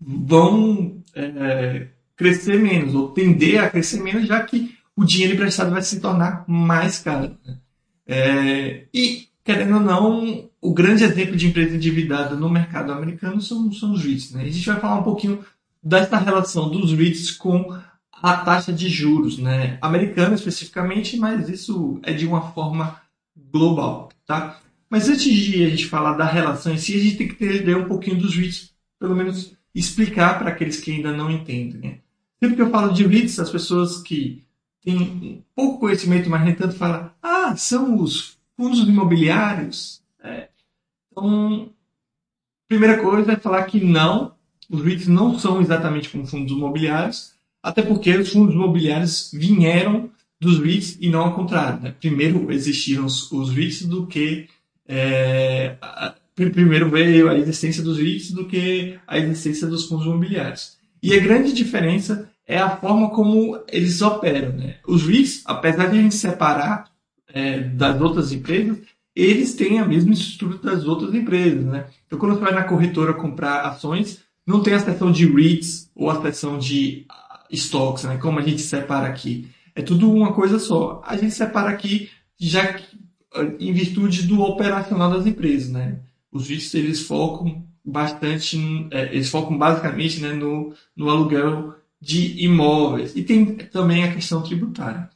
vão 0.00 1.02
é, 1.14 1.88
crescer 2.16 2.58
menos, 2.60 2.94
ou 2.94 3.10
tender 3.10 3.62
a 3.62 3.70
crescer 3.70 4.02
menos, 4.02 4.26
já 4.26 4.42
que 4.42 4.76
o 5.02 5.06
dinheiro 5.06 5.34
emprestado 5.34 5.70
vai 5.70 5.82
se 5.82 6.00
tornar 6.00 6.44
mais 6.46 6.98
caro. 6.98 7.36
Né? 7.44 7.58
É, 8.06 8.84
e, 8.94 9.28
querendo 9.44 9.74
ou 9.74 9.80
não, 9.80 10.48
o 10.60 10.72
grande 10.72 11.04
exemplo 11.04 11.36
de 11.36 11.48
empresa 11.48 11.74
endividada 11.74 12.36
no 12.36 12.48
mercado 12.48 12.92
americano 12.92 13.40
são, 13.40 13.72
são 13.72 13.92
os 13.92 14.02
REITs. 14.02 14.32
Né? 14.32 14.44
A 14.44 14.50
gente 14.50 14.66
vai 14.66 14.80
falar 14.80 15.00
um 15.00 15.04
pouquinho 15.04 15.44
dessa 15.82 16.16
relação 16.16 16.70
dos 16.70 16.92
REITs 16.92 17.32
com 17.32 17.76
a 18.12 18.36
taxa 18.36 18.72
de 18.72 18.88
juros, 18.88 19.38
né? 19.38 19.78
americana 19.82 20.34
especificamente, 20.34 21.16
mas 21.16 21.48
isso 21.48 21.98
é 22.04 22.12
de 22.12 22.26
uma 22.26 22.52
forma 22.52 22.96
global. 23.52 24.10
Tá? 24.24 24.60
Mas 24.88 25.08
antes 25.08 25.34
de 25.34 25.64
a 25.64 25.68
gente 25.68 25.86
falar 25.86 26.12
da 26.12 26.24
relação 26.24 26.72
em 26.72 26.78
si, 26.78 26.94
a 26.94 27.02
gente 27.02 27.16
tem 27.16 27.28
que 27.28 27.44
entender 27.44 27.76
um 27.76 27.86
pouquinho 27.86 28.18
dos 28.18 28.36
REITs, 28.36 28.70
pelo 29.00 29.16
menos 29.16 29.52
explicar 29.74 30.38
para 30.38 30.50
aqueles 30.50 30.78
que 30.78 30.92
ainda 30.92 31.12
não 31.12 31.30
entendem. 31.30 31.80
Né? 31.80 31.98
Sempre 32.38 32.56
que 32.56 32.62
eu 32.62 32.70
falo 32.70 32.92
de 32.92 33.04
REITs, 33.04 33.40
as 33.40 33.50
pessoas 33.50 34.00
que 34.00 34.44
têm 34.82 35.44
pouco 35.54 35.80
conhecimento, 35.80 36.28
mas 36.28 36.44
nem 36.44 36.54
tanto, 36.54 36.74
falam: 36.74 37.10
ah, 37.22 37.56
são 37.56 37.98
os 37.98 38.38
fundos 38.56 38.80
imobiliários. 38.80 40.02
É. 40.22 40.48
Então, 41.10 41.70
primeira 42.68 43.00
coisa 43.00 43.32
é 43.32 43.36
falar 43.36 43.64
que 43.64 43.82
não, 43.82 44.34
os 44.68 44.82
REITs 44.82 45.06
não 45.06 45.38
são 45.38 45.60
exatamente 45.60 46.08
como 46.08 46.26
fundos 46.26 46.52
imobiliários, 46.52 47.34
até 47.62 47.82
porque 47.82 48.16
os 48.16 48.32
fundos 48.32 48.54
imobiliários 48.54 49.30
vieram 49.32 50.10
dos 50.40 50.58
REITs 50.58 50.98
e 51.00 51.08
não 51.08 51.20
ao 51.20 51.34
contrário. 51.34 51.80
Né? 51.80 51.94
Primeiro 51.98 52.50
existiram 52.50 53.04
os, 53.04 53.30
os 53.30 53.50
REITs 53.50 53.86
do 53.86 54.06
que 54.06 54.48
é, 54.88 55.76
a, 55.80 56.14
primeiro 56.34 56.90
veio 56.90 57.28
a 57.28 57.38
existência 57.38 57.82
dos 57.82 57.98
REITs 57.98 58.32
do 58.32 58.46
que 58.46 58.98
a 59.06 59.18
existência 59.18 59.66
dos 59.66 59.86
fundos 59.86 60.06
imobiliários. 60.06 60.76
E 61.02 61.14
a 61.14 61.20
grande 61.20 61.52
diferença 61.52 62.31
é 62.52 62.58
a 62.58 62.76
forma 62.76 63.08
como 63.08 63.58
eles 63.66 64.02
operam. 64.02 64.52
Né? 64.52 64.76
Os 64.86 65.06
REITs, 65.06 65.42
apesar 65.46 65.86
de 65.86 65.98
a 65.98 66.02
gente 66.02 66.14
separar 66.14 66.84
é, 67.32 67.60
das 67.60 67.98
outras 67.98 68.30
empresas, 68.30 68.78
eles 69.16 69.54
têm 69.54 69.78
a 69.78 69.86
mesma 69.86 70.12
estrutura 70.12 70.58
das 70.58 70.84
outras 70.84 71.14
empresas. 71.14 71.64
Né? 71.64 71.86
Então, 72.06 72.18
quando 72.18 72.34
você 72.34 72.40
vai 72.42 72.52
na 72.52 72.64
corretora 72.64 73.14
comprar 73.14 73.62
ações, 73.62 74.20
não 74.46 74.62
tem 74.62 74.74
a 74.74 74.80
seção 74.80 75.10
de 75.10 75.26
REITs 75.26 75.90
ou 75.94 76.10
a 76.10 76.20
seção 76.20 76.58
de 76.58 77.06
stocks, 77.50 78.04
né? 78.04 78.18
como 78.18 78.38
a 78.38 78.42
gente 78.42 78.60
separa 78.60 79.08
aqui. 79.08 79.48
É 79.74 79.80
tudo 79.80 80.12
uma 80.12 80.34
coisa 80.34 80.58
só. 80.58 81.02
A 81.06 81.16
gente 81.16 81.32
separa 81.32 81.70
aqui 81.70 82.10
já 82.38 82.78
em 83.58 83.72
virtude 83.72 84.24
do 84.24 84.42
operacional 84.42 85.10
das 85.10 85.26
empresas. 85.26 85.70
Né? 85.70 86.00
Os 86.30 86.50
REITs 86.50 86.74
eles 86.74 87.00
focam 87.06 87.64
bastante, 87.82 88.58
é, 88.90 89.06
eles 89.06 89.30
focam 89.30 89.56
basicamente 89.56 90.20
né, 90.20 90.34
no, 90.34 90.74
no 90.94 91.08
aluguel 91.08 91.80
de 92.02 92.44
imóveis. 92.44 93.12
E 93.14 93.22
tem 93.22 93.54
também 93.54 94.02
a 94.02 94.12
questão 94.12 94.42
tributária. 94.42 95.08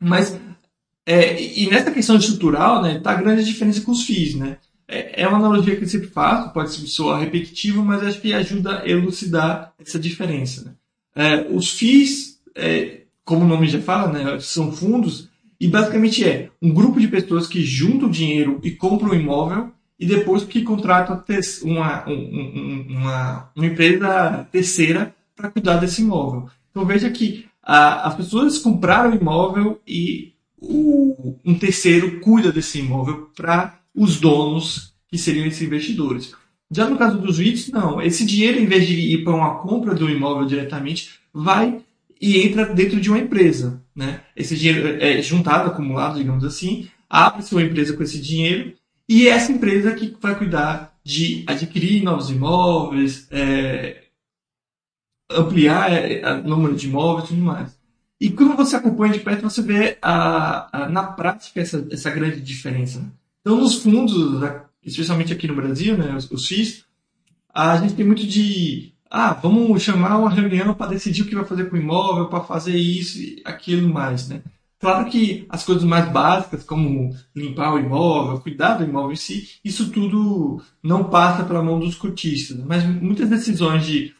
Mas, 0.00 0.38
é, 1.04 1.42
e 1.42 1.68
nessa 1.68 1.90
questão 1.90 2.16
estrutural, 2.16 2.80
né, 2.80 3.00
tá 3.00 3.10
a 3.10 3.20
grande 3.20 3.44
diferença 3.44 3.80
com 3.80 3.90
os 3.90 4.04
FIIs, 4.04 4.36
né? 4.36 4.58
É, 4.86 5.22
é 5.22 5.28
uma 5.28 5.38
analogia 5.38 5.74
que 5.74 5.82
eu 5.82 5.88
sempre 5.88 6.08
faço, 6.08 6.52
pode 6.52 6.70
soar 6.70 7.20
repetitivo, 7.20 7.84
mas 7.84 8.02
acho 8.04 8.20
que 8.20 8.32
ajuda 8.32 8.80
a 8.80 8.88
elucidar 8.88 9.74
essa 9.80 9.98
diferença. 9.98 10.64
Né? 10.64 10.72
É, 11.16 11.46
os 11.50 11.72
FIIs, 11.72 12.38
é, 12.54 13.00
como 13.24 13.44
o 13.44 13.48
nome 13.48 13.66
já 13.66 13.80
fala, 13.80 14.12
né, 14.12 14.38
são 14.38 14.70
fundos, 14.70 15.28
e 15.58 15.66
basicamente 15.66 16.24
é 16.24 16.50
um 16.60 16.72
grupo 16.72 17.00
de 17.00 17.08
pessoas 17.08 17.46
que 17.46 17.64
juntam 17.64 18.10
dinheiro 18.10 18.60
e 18.62 18.70
compram 18.70 19.10
um 19.10 19.14
imóvel 19.14 19.72
e 19.98 20.06
depois 20.06 20.44
que 20.44 20.62
contratam 20.62 21.22
uma, 21.62 22.04
uma, 22.04 23.50
uma 23.54 23.66
empresa 23.66 24.46
terceira 24.50 25.14
para 25.36 25.50
cuidar 25.50 25.76
desse 25.76 26.02
imóvel. 26.02 26.48
Então 26.70 26.84
veja 26.84 27.10
que 27.10 27.46
a, 27.62 28.08
as 28.08 28.14
pessoas 28.14 28.58
compraram 28.58 29.12
o 29.12 29.14
imóvel 29.14 29.80
e 29.86 30.32
o, 30.60 31.36
um 31.44 31.58
terceiro 31.58 32.20
cuida 32.20 32.52
desse 32.52 32.78
imóvel 32.78 33.30
para 33.34 33.78
os 33.94 34.18
donos, 34.20 34.94
que 35.08 35.18
seriam 35.18 35.46
esses 35.46 35.62
investidores. 35.62 36.34
Já 36.70 36.88
no 36.88 36.96
caso 36.96 37.18
dos 37.18 37.38
REITs, 37.38 37.68
não. 37.68 38.00
Esse 38.00 38.24
dinheiro, 38.24 38.58
em 38.58 38.66
vez 38.66 38.86
de 38.86 38.94
ir 38.94 39.24
para 39.24 39.34
uma 39.34 39.56
compra 39.56 39.94
do 39.94 40.08
imóvel 40.08 40.46
diretamente, 40.46 41.10
vai 41.32 41.80
e 42.18 42.38
entra 42.40 42.64
dentro 42.64 43.00
de 43.00 43.10
uma 43.10 43.18
empresa. 43.18 43.82
Né? 43.94 44.20
Esse 44.34 44.56
dinheiro 44.56 45.02
é 45.02 45.20
juntado, 45.20 45.68
acumulado, 45.68 46.16
digamos 46.16 46.44
assim, 46.44 46.88
abre-se 47.10 47.54
uma 47.54 47.62
empresa 47.62 47.94
com 47.94 48.02
esse 48.02 48.18
dinheiro 48.18 48.72
e 49.06 49.28
é 49.28 49.32
essa 49.32 49.52
empresa 49.52 49.92
que 49.92 50.16
vai 50.20 50.34
cuidar 50.36 50.96
de 51.04 51.44
adquirir 51.46 52.02
novos 52.02 52.30
imóveis, 52.30 53.26
é, 53.30 54.01
ampliar 55.40 55.92
é, 55.92 56.40
o 56.40 56.48
número 56.48 56.74
de 56.74 56.88
imóveis 56.88 57.26
e 57.26 57.28
tudo 57.28 57.42
mais. 57.42 57.76
E 58.20 58.30
quando 58.30 58.56
você 58.56 58.76
acompanha 58.76 59.12
de 59.12 59.20
perto, 59.20 59.42
você 59.42 59.62
vê 59.62 59.98
a, 60.00 60.84
a, 60.84 60.88
na 60.88 61.02
prática 61.02 61.60
essa, 61.60 61.86
essa 61.90 62.10
grande 62.10 62.40
diferença. 62.40 63.02
Então, 63.40 63.56
nos 63.56 63.82
fundos, 63.82 64.12
especialmente 64.84 65.32
aqui 65.32 65.48
no 65.48 65.56
Brasil, 65.56 65.98
né, 65.98 66.14
os, 66.14 66.30
os 66.30 66.46
FIIs, 66.46 66.84
a 67.52 67.76
gente 67.76 67.94
tem 67.94 68.06
muito 68.06 68.24
de 68.26 68.92
ah, 69.10 69.34
vamos 69.34 69.82
chamar 69.82 70.16
uma 70.16 70.30
reunião 70.30 70.72
para 70.72 70.92
decidir 70.92 71.22
o 71.22 71.26
que 71.26 71.34
vai 71.34 71.44
fazer 71.44 71.68
com 71.68 71.76
o 71.76 71.78
imóvel, 71.78 72.28
para 72.28 72.44
fazer 72.44 72.74
isso 72.74 73.18
e 73.18 73.42
aquilo 73.44 73.92
mais, 73.92 74.26
né? 74.26 74.40
Claro 74.80 75.10
que 75.10 75.44
as 75.48 75.64
coisas 75.64 75.84
mais 75.84 76.10
básicas, 76.10 76.64
como 76.64 77.14
limpar 77.36 77.74
o 77.74 77.78
imóvel, 77.78 78.40
cuidar 78.40 78.74
do 78.74 78.84
imóvel 78.84 79.12
em 79.12 79.16
si, 79.16 79.48
isso 79.62 79.90
tudo 79.90 80.62
não 80.82 81.04
passa 81.04 81.44
pela 81.44 81.62
mão 81.62 81.78
dos 81.78 81.94
cotistas. 81.94 82.56
Mas 82.64 82.84
muitas 82.84 83.28
decisões 83.28 83.84
de 83.84 84.14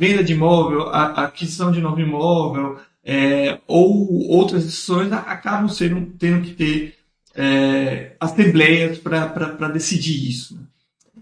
venda 0.00 0.24
de 0.24 0.32
imóvel, 0.32 0.88
a, 0.88 1.24
aquisição 1.24 1.70
de 1.70 1.78
novo 1.78 2.00
imóvel, 2.00 2.78
é, 3.04 3.58
ou 3.66 4.30
outras 4.30 4.64
decisões 4.64 5.12
acabam 5.12 5.68
sendo, 5.68 6.06
tendo 6.18 6.40
que 6.40 6.54
ter 6.54 6.94
é, 7.34 8.16
assembleias 8.18 8.96
para 8.96 9.68
decidir 9.68 10.26
isso. 10.26 10.54
Né? 10.54 10.62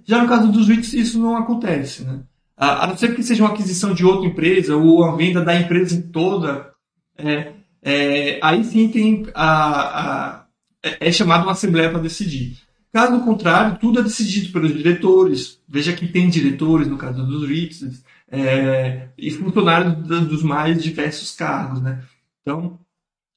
Já 0.05 0.23
no 0.23 0.29
caso 0.29 0.53
dos 0.53 0.69
REITs, 0.69 0.93
isso 0.93 1.19
não 1.19 1.37
acontece. 1.37 2.05
Né? 2.05 2.21
A, 2.57 2.85
a, 2.85 2.87
não 2.87 2.97
ser 2.97 3.17
que 3.17 3.23
seja 3.25 3.43
uma 3.43 3.51
aquisição 3.51 3.93
de 3.93 4.05
outra 4.05 4.29
empresa 4.29 4.77
ou 4.77 5.03
a 5.03 5.17
venda 5.17 5.45
da 5.45 5.59
empresa 5.59 6.01
toda, 6.13 6.71
é, 7.17 7.55
é, 7.83 8.39
aí 8.41 8.63
sim 8.63 8.89
tem 8.89 9.27
a, 9.35 9.51
a, 9.81 10.45
é, 10.85 11.09
é 11.09 11.13
chamado 11.13 11.43
uma 11.43 11.53
assembleia 11.53 11.91
para 11.91 11.99
decidir. 11.99 12.59
Caso 12.93 13.25
contrário, 13.25 13.77
tudo 13.81 13.99
é 13.99 14.03
decidido 14.05 14.53
pelos 14.53 14.73
diretores. 14.73 15.59
Veja 15.69 15.93
que 15.93 16.07
tem 16.07 16.29
diretores, 16.29 16.87
no 16.87 16.97
caso 16.97 17.27
dos 17.27 17.47
REITs, 17.47 18.03
é, 18.31 19.09
e 19.17 19.31
funcionários 19.31 19.97
dos 20.27 20.43
mais 20.43 20.83
diversos 20.83 21.33
cargos, 21.35 21.81
né? 21.83 22.03
Então, 22.43 22.79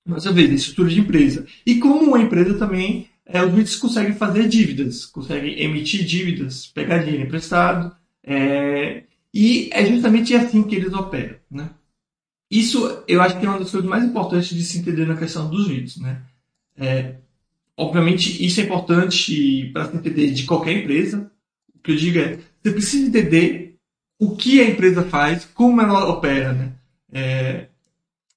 mais 0.05 0.25
uma 0.25 0.33
vez, 0.33 0.51
estrutura 0.51 0.89
de 0.89 0.99
empresa. 0.99 1.45
E 1.65 1.75
como 1.79 2.01
uma 2.01 2.19
empresa 2.19 2.57
também, 2.57 3.07
é, 3.25 3.43
os 3.43 3.53
REITs 3.53 3.75
conseguem 3.75 4.13
fazer 4.13 4.47
dívidas, 4.47 5.05
conseguem 5.05 5.61
emitir 5.61 6.05
dívidas, 6.05 6.67
pegar 6.67 6.99
dinheiro 6.99 7.23
emprestado, 7.25 7.95
é, 8.23 9.03
e 9.33 9.69
é 9.71 9.85
justamente 9.85 10.35
assim 10.35 10.63
que 10.63 10.75
eles 10.75 10.93
operam, 10.93 11.37
né? 11.49 11.69
Isso 12.49 13.03
eu 13.07 13.21
acho 13.21 13.39
que 13.39 13.45
é 13.45 13.49
uma 13.49 13.59
das 13.59 13.71
coisas 13.71 13.89
mais 13.89 14.03
importantes 14.03 14.49
de 14.49 14.63
se 14.63 14.79
entender 14.79 15.05
na 15.07 15.15
questão 15.15 15.49
dos 15.49 15.67
REITs, 15.67 15.97
né? 15.97 16.21
É, 16.77 17.15
obviamente, 17.77 18.45
isso 18.45 18.59
é 18.59 18.63
importante 18.63 19.69
para 19.73 19.89
se 19.89 19.95
entender 19.95 20.31
de 20.31 20.43
qualquer 20.43 20.73
empresa. 20.73 21.31
O 21.73 21.79
que 21.79 21.91
eu 21.91 21.95
digo 21.95 22.19
é, 22.19 22.39
você 22.61 22.71
precisa 22.71 23.07
entender 23.07 23.70
o 24.21 24.35
que 24.35 24.61
a 24.61 24.69
empresa 24.69 25.01
faz, 25.01 25.45
como 25.45 25.81
ela 25.81 26.07
opera, 26.07 26.53
né? 26.53 26.73
É, 27.11 27.65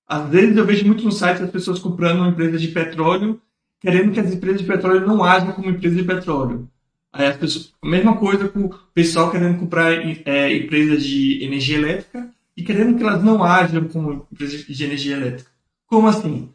às 0.09 0.31
vezes 0.31 0.57
eu 0.57 0.65
vejo 0.65 0.87
muito 0.87 1.05
no 1.05 1.13
site 1.13 1.43
as 1.43 1.51
pessoas 1.51 1.79
comprando 1.79 2.21
uma 2.21 2.31
empresa 2.31 2.57
de 2.57 2.69
petróleo, 2.69 3.39
querendo 3.79 4.11
que 4.11 4.19
as 4.19 4.33
empresas 4.33 4.63
de 4.63 4.67
petróleo 4.67 5.07
não 5.07 5.23
ajam 5.23 5.53
como 5.53 5.69
empresa 5.69 5.95
de 5.95 6.03
petróleo. 6.03 6.67
Aí 7.13 7.27
as 7.27 7.37
pessoas, 7.37 7.75
a 7.83 7.87
mesma 7.87 8.17
coisa 8.17 8.49
com 8.49 8.61
o 8.61 8.75
pessoal 8.95 9.31
querendo 9.31 9.59
comprar 9.59 9.93
é, 9.93 10.57
empresas 10.57 11.05
de 11.05 11.45
energia 11.45 11.77
elétrica 11.77 12.31
e 12.57 12.63
querendo 12.63 12.97
que 12.97 13.03
elas 13.03 13.23
não 13.23 13.45
ajam 13.45 13.87
como 13.87 14.27
empresas 14.33 14.65
de 14.67 14.85
energia 14.85 15.17
elétrica. 15.17 15.51
Como 15.87 16.09
assim? 16.09 16.49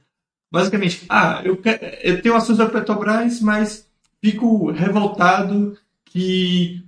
Basicamente, 0.51 1.05
ah, 1.07 1.41
eu, 1.45 1.55
quero, 1.55 1.85
eu 2.01 2.19
tenho 2.19 2.35
ações 2.35 2.57
da 2.57 2.67
Petrobras, 2.67 3.41
mas 3.41 3.87
fico 4.19 4.71
revoltado 4.71 5.77
que 6.03 6.83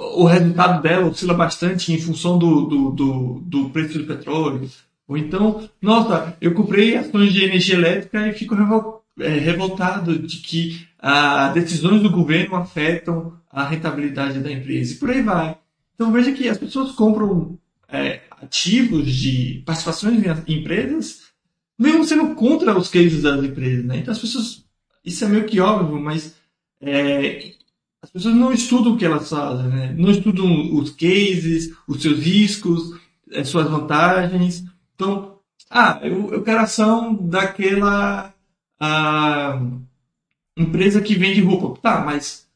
o 0.00 0.24
resultado 0.24 0.82
dela 0.82 1.06
oscila 1.06 1.34
bastante 1.34 1.92
em 1.92 2.00
função 2.00 2.38
do, 2.38 2.62
do, 2.62 2.90
do, 2.90 3.42
do, 3.44 3.70
preço 3.70 3.98
do 3.98 4.06
petróleo. 4.06 4.68
Ou 5.06 5.16
então, 5.16 5.68
nossa, 5.80 6.36
eu 6.40 6.54
comprei 6.54 6.96
ações 6.96 7.32
de 7.32 7.44
energia 7.44 7.74
elétrica 7.74 8.28
e 8.28 8.32
fico 8.32 8.54
é, 9.18 9.28
revoltado 9.28 10.18
de 10.18 10.38
que 10.38 10.86
as 10.98 11.52
decisões 11.54 12.02
do 12.02 12.10
governo 12.10 12.56
afetam 12.56 13.34
a 13.50 13.64
rentabilidade 13.64 14.38
da 14.38 14.50
empresa. 14.50 14.92
E 14.92 14.96
por 14.96 15.10
aí 15.10 15.22
vai. 15.22 15.56
Então 15.94 16.12
veja 16.12 16.32
que 16.32 16.48
as 16.48 16.58
pessoas 16.58 16.92
compram 16.92 17.58
é, 17.88 18.20
ativos 18.30 19.12
de 19.12 19.62
participações 19.66 20.22
em 20.24 20.60
empresas, 20.60 21.30
mesmo 21.78 22.04
sendo 22.04 22.34
contra 22.34 22.76
os 22.76 22.88
cases 22.88 23.22
das 23.22 23.42
empresas. 23.44 23.84
Né? 23.84 23.98
Então 23.98 24.12
as 24.12 24.18
pessoas. 24.18 24.64
Isso 25.04 25.24
é 25.24 25.28
meio 25.28 25.46
que 25.46 25.60
óbvio, 25.60 25.98
mas 25.98 26.36
é, 26.80 27.52
as 28.02 28.10
pessoas 28.10 28.34
não 28.34 28.52
estudam 28.52 28.92
o 28.92 28.96
que 28.96 29.04
elas 29.04 29.28
fazem, 29.28 29.68
né? 29.68 29.94
não 29.96 30.10
estudam 30.10 30.74
os 30.74 30.90
cases, 30.90 31.74
os 31.86 32.00
seus 32.00 32.18
riscos, 32.18 32.98
as 33.34 33.48
suas 33.48 33.68
vantagens. 33.68 34.64
Então, 34.94 35.38
ah, 35.68 36.00
eu, 36.02 36.32
eu 36.32 36.42
quero 36.42 36.60
ação 36.60 37.14
daquela 37.14 38.34
a, 38.78 39.60
empresa 40.56 41.00
que 41.00 41.14
vende 41.14 41.40
roupa. 41.42 41.80
Tá, 41.80 42.00
mas 42.04 42.48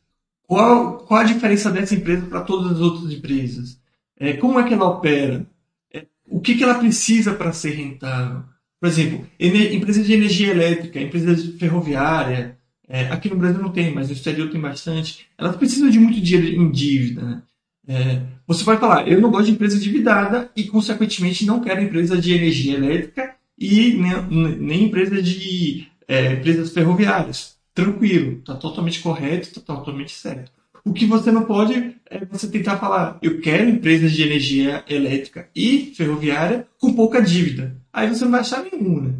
qual, 0.46 0.98
qual 0.98 1.20
a 1.20 1.24
diferença 1.24 1.70
dessa 1.70 1.94
empresa 1.94 2.26
para 2.26 2.40
todas 2.40 2.72
as 2.72 2.80
outras 2.80 3.12
empresas? 3.12 3.78
É, 4.18 4.34
como 4.34 4.58
é 4.58 4.66
que 4.66 4.74
ela 4.74 4.88
opera? 4.88 5.46
É, 5.92 6.06
o 6.26 6.40
que, 6.40 6.54
que 6.54 6.64
ela 6.64 6.78
precisa 6.78 7.34
para 7.34 7.52
ser 7.52 7.72
rentável? 7.72 8.42
Por 8.80 8.88
exemplo, 8.88 9.26
empresa 9.38 10.02
de 10.02 10.12
energia 10.12 10.50
elétrica, 10.50 11.00
empresa 11.00 11.36
ferroviária, 11.58 12.53
é, 12.88 13.06
aqui 13.06 13.28
no 13.28 13.36
Brasil 13.36 13.60
não 13.60 13.70
tem, 13.70 13.94
mas 13.94 14.08
no 14.08 14.14
exterior 14.14 14.50
tem 14.50 14.60
bastante. 14.60 15.26
Elas 15.38 15.56
precisam 15.56 15.88
de 15.88 15.98
muito 15.98 16.20
dinheiro 16.20 16.62
em 16.62 16.70
dívida. 16.70 17.22
Né? 17.22 17.42
É, 17.86 18.22
você 18.46 18.64
vai 18.64 18.78
falar, 18.78 19.08
eu 19.08 19.20
não 19.20 19.30
gosto 19.30 19.46
de 19.46 19.52
empresa 19.52 19.76
endividada 19.76 20.50
e, 20.56 20.64
consequentemente, 20.64 21.46
não 21.46 21.60
quero 21.60 21.82
empresa 21.82 22.16
de 22.16 22.32
energia 22.32 22.76
elétrica 22.76 23.34
e 23.58 23.94
nem, 23.94 24.56
nem 24.58 24.84
empresa 24.84 25.22
de 25.22 25.86
é, 26.06 26.32
empresas 26.32 26.72
ferroviárias. 26.72 27.56
Tranquilo, 27.74 28.38
está 28.38 28.54
totalmente 28.54 29.00
correto, 29.00 29.48
está 29.48 29.60
totalmente 29.60 30.12
certo. 30.12 30.52
O 30.84 30.92
que 30.92 31.06
você 31.06 31.32
não 31.32 31.44
pode 31.44 31.96
é 32.10 32.24
você 32.26 32.46
tentar 32.46 32.76
falar, 32.76 33.18
eu 33.22 33.40
quero 33.40 33.70
empresas 33.70 34.12
de 34.12 34.22
energia 34.22 34.84
elétrica 34.86 35.48
e 35.56 35.92
ferroviária 35.96 36.66
com 36.78 36.92
pouca 36.92 37.22
dívida. 37.22 37.74
Aí 37.90 38.08
você 38.08 38.24
não 38.24 38.32
vai 38.32 38.40
achar 38.40 38.62
nenhuma, 38.62 39.08
né? 39.08 39.14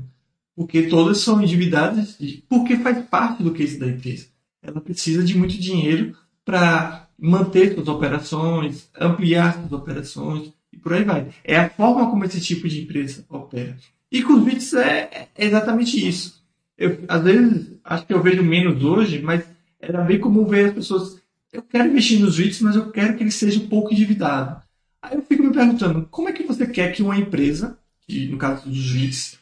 Porque 0.56 0.82
todas 0.84 1.18
são 1.18 1.42
endividadas, 1.42 2.16
porque 2.49 2.76
faz 2.76 3.04
parte 3.06 3.42
do 3.42 3.52
case 3.52 3.78
da 3.78 3.88
empresa. 3.88 4.26
Ela 4.62 4.80
precisa 4.80 5.23
de 5.25 5.37
muito 5.37 5.58
dinheiro 5.61 6.16
para 6.44 7.08
manter 7.18 7.75
suas 7.75 7.88
operações, 7.88 8.88
ampliar 8.99 9.54
suas 9.54 9.73
operações 9.73 10.52
e 10.73 10.76
por 10.76 10.92
aí 10.92 11.04
vai. 11.04 11.28
É 11.42 11.56
a 11.56 11.70
forma 11.70 12.08
como 12.11 12.25
esse 12.25 12.40
tipo 12.40 12.68
de 12.68 12.82
empresa 12.82 13.25
opera. 13.28 13.76
E 14.11 14.23
com 14.23 14.34
os 14.34 14.44
VITs 14.44 14.75
é, 14.75 15.28
é 15.34 15.46
exatamente 15.46 16.06
isso. 16.06 16.43
Eu, 16.76 17.04
às 17.08 17.23
vezes, 17.23 17.73
acho 17.84 18.06
que 18.06 18.14
eu 18.14 18.23
vejo 18.23 18.43
menos 18.43 18.82
hoje, 18.82 19.21
mas 19.21 19.45
era 19.80 20.02
bem 20.02 20.21
comum 20.21 20.45
ver 20.45 20.67
as 20.67 20.75
pessoas. 20.75 21.21
Eu 21.52 21.62
quero 21.62 21.88
investir 21.88 22.21
nos 22.21 22.38
REITs, 22.38 22.60
mas 22.60 22.76
eu 22.76 22.90
quero 22.90 23.17
que 23.17 23.23
ele 23.23 23.30
seja 23.30 23.60
um 23.60 23.69
pouco 23.69 23.93
endividado. 23.93 24.62
Aí 25.00 25.14
eu 25.17 25.23
fico 25.23 25.43
me 25.43 25.52
perguntando, 25.52 26.08
como 26.10 26.28
é 26.28 26.32
que 26.32 26.43
você 26.43 26.67
quer 26.67 26.93
que 26.93 27.02
uma 27.02 27.17
empresa, 27.17 27.78
que 28.00 28.26
no 28.28 28.38
caso 28.38 28.69
dos 28.69 28.93
REITs, 28.93 29.38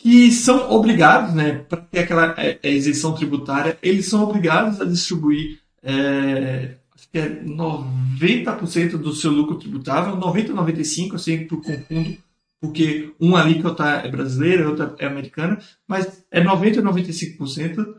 que 0.00 0.32
são 0.32 0.72
obrigados, 0.72 1.34
né, 1.34 1.52
para 1.68 1.78
ter 1.78 2.00
aquela 2.00 2.34
é, 2.38 2.58
é, 2.62 2.72
isenção 2.72 3.14
tributária, 3.14 3.78
eles 3.82 4.08
são 4.08 4.22
obrigados 4.22 4.80
a 4.80 4.84
distribuir 4.84 5.60
é, 5.82 6.76
acho 6.94 7.08
que 7.12 7.18
é 7.18 7.28
90% 7.28 8.96
do 8.96 9.12
seu 9.12 9.30
lucro 9.30 9.58
tributável, 9.58 10.16
90, 10.16 10.54
95, 10.54 11.16
assim, 11.16 11.46
por 11.46 11.62
confundo 11.62 12.16
porque 12.60 13.14
uma 13.18 13.40
alíquota 13.40 13.84
é 13.84 14.08
brasileira, 14.08 14.68
outra 14.68 14.94
é 14.98 15.06
americana, 15.06 15.58
mas 15.88 16.22
é 16.30 16.44
90% 16.44 16.78
a 16.78 16.82
95%. 16.82 17.94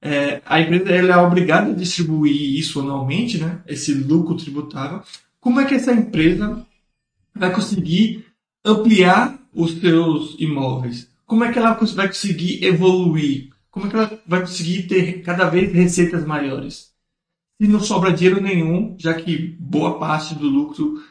É, 0.00 0.40
a 0.46 0.60
empresa 0.60 0.90
ela 0.90 1.14
é 1.14 1.16
obrigada 1.16 1.70
a 1.70 1.74
distribuir 1.74 2.56
isso 2.58 2.80
anualmente, 2.80 3.38
né, 3.38 3.60
esse 3.66 3.92
lucro 3.92 4.36
tributável. 4.36 5.02
Como 5.40 5.60
é 5.60 5.64
que 5.64 5.74
essa 5.74 5.92
empresa 5.92 6.64
vai 7.34 7.52
conseguir 7.52 8.24
ampliar 8.64 9.36
os 9.52 9.72
seus 9.80 10.36
imóveis? 10.38 11.08
Como 11.34 11.42
é 11.42 11.52
que 11.52 11.58
ela 11.58 11.72
vai 11.72 12.06
conseguir 12.06 12.64
evoluir? 12.64 13.50
Como 13.68 13.88
é 13.88 13.90
que 13.90 13.96
ela 13.96 14.22
vai 14.24 14.40
conseguir 14.42 14.84
ter 14.84 15.20
cada 15.22 15.50
vez 15.50 15.72
receitas 15.72 16.24
maiores? 16.24 16.92
Se 17.60 17.66
não 17.66 17.80
sobra 17.80 18.12
dinheiro 18.12 18.40
nenhum, 18.40 18.94
já 18.96 19.14
que 19.14 19.56
boa 19.58 19.98
parte 19.98 20.32
do 20.36 20.46
lucro, 20.46 21.02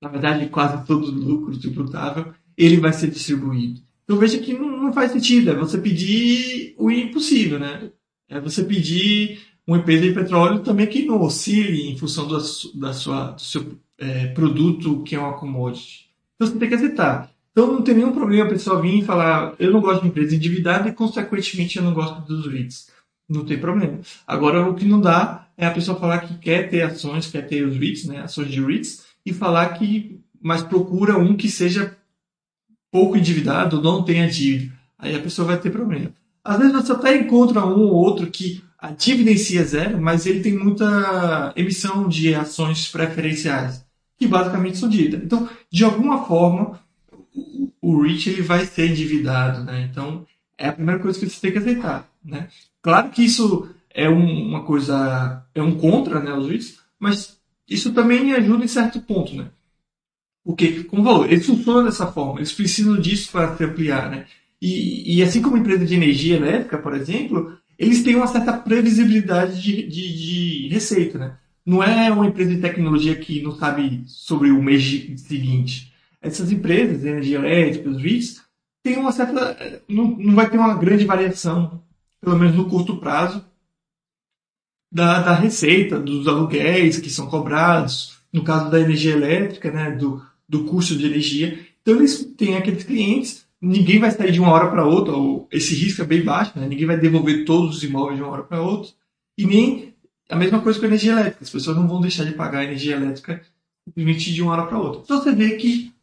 na 0.00 0.08
verdade 0.08 0.48
quase 0.48 0.86
todo 0.86 1.08
o 1.08 1.10
lucro 1.10 1.58
tributável, 1.58 2.32
ele 2.56 2.76
vai 2.76 2.92
ser 2.92 3.10
distribuído. 3.10 3.80
Então 4.04 4.16
veja 4.16 4.38
que 4.38 4.52
não, 4.52 4.80
não 4.80 4.92
faz 4.92 5.10
sentido, 5.10 5.50
é 5.50 5.56
você 5.56 5.76
pedir 5.76 6.76
o 6.78 6.88
impossível, 6.88 7.58
né? 7.58 7.90
É 8.28 8.38
você 8.38 8.62
pedir 8.62 9.40
uma 9.66 9.78
empresa 9.78 10.02
de 10.02 10.14
petróleo 10.14 10.62
também 10.62 10.86
que 10.86 11.04
não 11.04 11.20
oscile 11.20 11.90
em 11.90 11.98
função 11.98 12.28
da, 12.28 12.38
da 12.76 12.92
sua, 12.92 13.32
do 13.32 13.42
seu 13.42 13.76
é, 13.98 14.28
produto 14.28 15.02
que 15.02 15.16
é 15.16 15.18
uma 15.18 15.36
commodity. 15.36 16.10
Então 16.36 16.46
você 16.46 16.56
tem 16.60 16.68
que 16.68 16.76
aceitar. 16.76 17.33
Então 17.54 17.72
não 17.72 17.82
tem 17.82 17.94
nenhum 17.94 18.10
problema 18.10 18.46
a 18.46 18.48
pessoa 18.48 18.82
vir 18.82 18.98
e 18.98 19.04
falar 19.04 19.54
eu 19.60 19.70
não 19.70 19.80
gosto 19.80 20.02
de 20.02 20.08
empresa 20.08 20.34
endividada 20.34 20.88
e 20.88 20.92
consequentemente 20.92 21.76
eu 21.76 21.84
não 21.84 21.94
gosto 21.94 22.20
dos 22.22 22.52
REITs. 22.52 22.88
Não 23.28 23.44
tem 23.44 23.56
problema. 23.56 24.00
Agora 24.26 24.68
o 24.68 24.74
que 24.74 24.84
não 24.84 25.00
dá 25.00 25.46
é 25.56 25.64
a 25.64 25.70
pessoa 25.70 25.98
falar 25.98 26.18
que 26.18 26.36
quer 26.38 26.68
ter 26.68 26.82
ações, 26.82 27.28
quer 27.28 27.46
ter 27.46 27.64
os 27.64 27.76
REITs, 27.76 28.06
né, 28.06 28.22
ações 28.22 28.50
de 28.50 28.60
REITs, 28.60 29.04
e 29.24 29.32
falar 29.32 29.68
que 29.74 30.20
mas 30.42 30.62
procura 30.62 31.16
um 31.16 31.36
que 31.36 31.48
seja 31.48 31.96
pouco 32.92 33.16
endividado, 33.16 33.80
não 33.80 34.02
tenha 34.02 34.28
dívida. 34.28 34.74
Aí 34.98 35.14
a 35.14 35.20
pessoa 35.20 35.48
vai 35.48 35.58
ter 35.58 35.70
problema. 35.70 36.12
Às 36.44 36.58
vezes 36.58 36.72
você 36.72 36.92
até 36.92 37.16
encontra 37.16 37.64
um 37.64 37.80
ou 37.80 37.92
outro 37.92 38.26
que 38.26 38.62
a 38.78 38.90
dívida 38.90 39.30
em 39.30 39.38
si 39.38 39.56
é 39.56 39.62
zero, 39.62 39.98
mas 39.98 40.26
ele 40.26 40.40
tem 40.40 40.52
muita 40.52 41.52
emissão 41.56 42.06
de 42.06 42.34
ações 42.34 42.88
preferenciais, 42.88 43.82
que 44.18 44.26
basicamente 44.26 44.76
são 44.76 44.88
dívida. 44.88 45.22
Então, 45.24 45.48
de 45.72 45.82
alguma 45.82 46.26
forma, 46.26 46.78
o 47.84 48.02
REIT 48.02 48.30
ele 48.30 48.42
vai 48.42 48.64
ser 48.64 48.90
endividado, 48.90 49.62
né? 49.62 49.86
Então, 49.90 50.26
é 50.56 50.68
a 50.68 50.72
primeira 50.72 51.00
coisa 51.00 51.18
que 51.18 51.28
você 51.28 51.40
tem 51.40 51.52
que 51.52 51.58
aceitar, 51.58 52.08
né? 52.24 52.48
Claro 52.80 53.10
que 53.10 53.22
isso 53.22 53.68
é 53.90 54.08
um, 54.08 54.48
uma 54.48 54.64
coisa, 54.64 55.44
é 55.54 55.62
um 55.62 55.76
contra, 55.76 56.20
né, 56.20 56.32
os 56.32 56.48
REITs, 56.48 56.78
mas 56.98 57.38
isso 57.68 57.92
também 57.92 58.32
ajuda 58.32 58.64
em 58.64 58.68
certo 58.68 59.00
ponto, 59.00 59.36
né? 59.36 59.48
Porque, 60.42 60.84
como 60.84 61.04
falou, 61.04 61.26
eles 61.26 61.46
funcionam 61.46 61.84
dessa 61.84 62.06
forma, 62.06 62.38
eles 62.38 62.52
precisam 62.52 62.98
disso 62.98 63.30
para 63.30 63.56
se 63.56 63.64
ampliar, 63.64 64.10
né? 64.10 64.26
E, 64.60 65.16
e 65.16 65.22
assim 65.22 65.42
como 65.42 65.56
empresa 65.58 65.84
de 65.84 65.94
energia 65.94 66.36
elétrica, 66.36 66.78
por 66.78 66.94
exemplo, 66.94 67.56
eles 67.78 68.02
têm 68.02 68.16
uma 68.16 68.26
certa 68.26 68.52
previsibilidade 68.52 69.60
de, 69.60 69.86
de, 69.86 70.66
de 70.66 70.68
receita, 70.68 71.18
né? 71.18 71.36
Não 71.66 71.82
é 71.82 72.10
uma 72.10 72.26
empresa 72.26 72.54
de 72.54 72.60
tecnologia 72.60 73.14
que 73.14 73.42
não 73.42 73.56
sabe 73.56 74.04
sobre 74.06 74.50
o 74.50 74.62
mês 74.62 74.82
seguinte. 75.16 75.93
Essas 76.24 76.50
empresas 76.50 77.02
de 77.02 77.08
energia 77.08 77.38
elétrica, 77.38 77.90
os 77.90 78.02
REITs, 78.02 78.42
têm 78.82 78.96
uma 78.96 79.12
certa. 79.12 79.82
Não, 79.88 80.16
não 80.16 80.34
vai 80.34 80.48
ter 80.48 80.56
uma 80.56 80.74
grande 80.74 81.04
variação, 81.04 81.82
pelo 82.20 82.38
menos 82.38 82.56
no 82.56 82.68
curto 82.68 82.96
prazo, 82.96 83.44
da, 84.90 85.20
da 85.20 85.34
receita, 85.34 85.98
dos 85.98 86.26
aluguéis 86.26 86.98
que 86.98 87.10
são 87.10 87.26
cobrados, 87.26 88.18
no 88.32 88.42
caso 88.42 88.70
da 88.70 88.80
energia 88.80 89.12
elétrica, 89.12 89.70
né, 89.70 89.90
do, 89.90 90.24
do 90.48 90.64
custo 90.64 90.96
de 90.96 91.06
energia. 91.06 91.58
Então 91.82 91.96
eles 91.96 92.24
têm 92.36 92.56
aqueles 92.56 92.84
clientes, 92.84 93.44
ninguém 93.60 93.98
vai 93.98 94.10
sair 94.10 94.32
de 94.32 94.40
uma 94.40 94.52
hora 94.52 94.70
para 94.70 94.86
outra, 94.86 95.14
ou 95.14 95.48
esse 95.52 95.74
risco 95.74 96.00
é 96.00 96.06
bem 96.06 96.22
baixo, 96.22 96.52
né? 96.58 96.66
ninguém 96.66 96.86
vai 96.86 96.98
devolver 96.98 97.44
todos 97.44 97.76
os 97.76 97.82
imóveis 97.82 98.16
de 98.16 98.22
uma 98.22 98.32
hora 98.32 98.42
para 98.44 98.62
outra, 98.62 98.90
e 99.36 99.44
nem 99.44 99.94
a 100.30 100.36
mesma 100.36 100.60
coisa 100.60 100.78
com 100.78 100.86
a 100.86 100.88
energia 100.88 101.12
elétrica, 101.12 101.38
as 101.42 101.50
pessoas 101.50 101.76
não 101.76 101.86
vão 101.86 102.00
deixar 102.00 102.24
de 102.24 102.32
pagar 102.32 102.60
a 102.60 102.64
energia 102.64 102.96
elétrica 102.96 103.42
simplesmente 103.86 104.32
de 104.32 104.42
uma 104.42 104.52
hora 104.52 104.66
para 104.66 104.78
outra. 104.78 105.02
Então 105.04 105.22
você 105.22 105.32
vê 105.32 105.56
que 105.56 105.93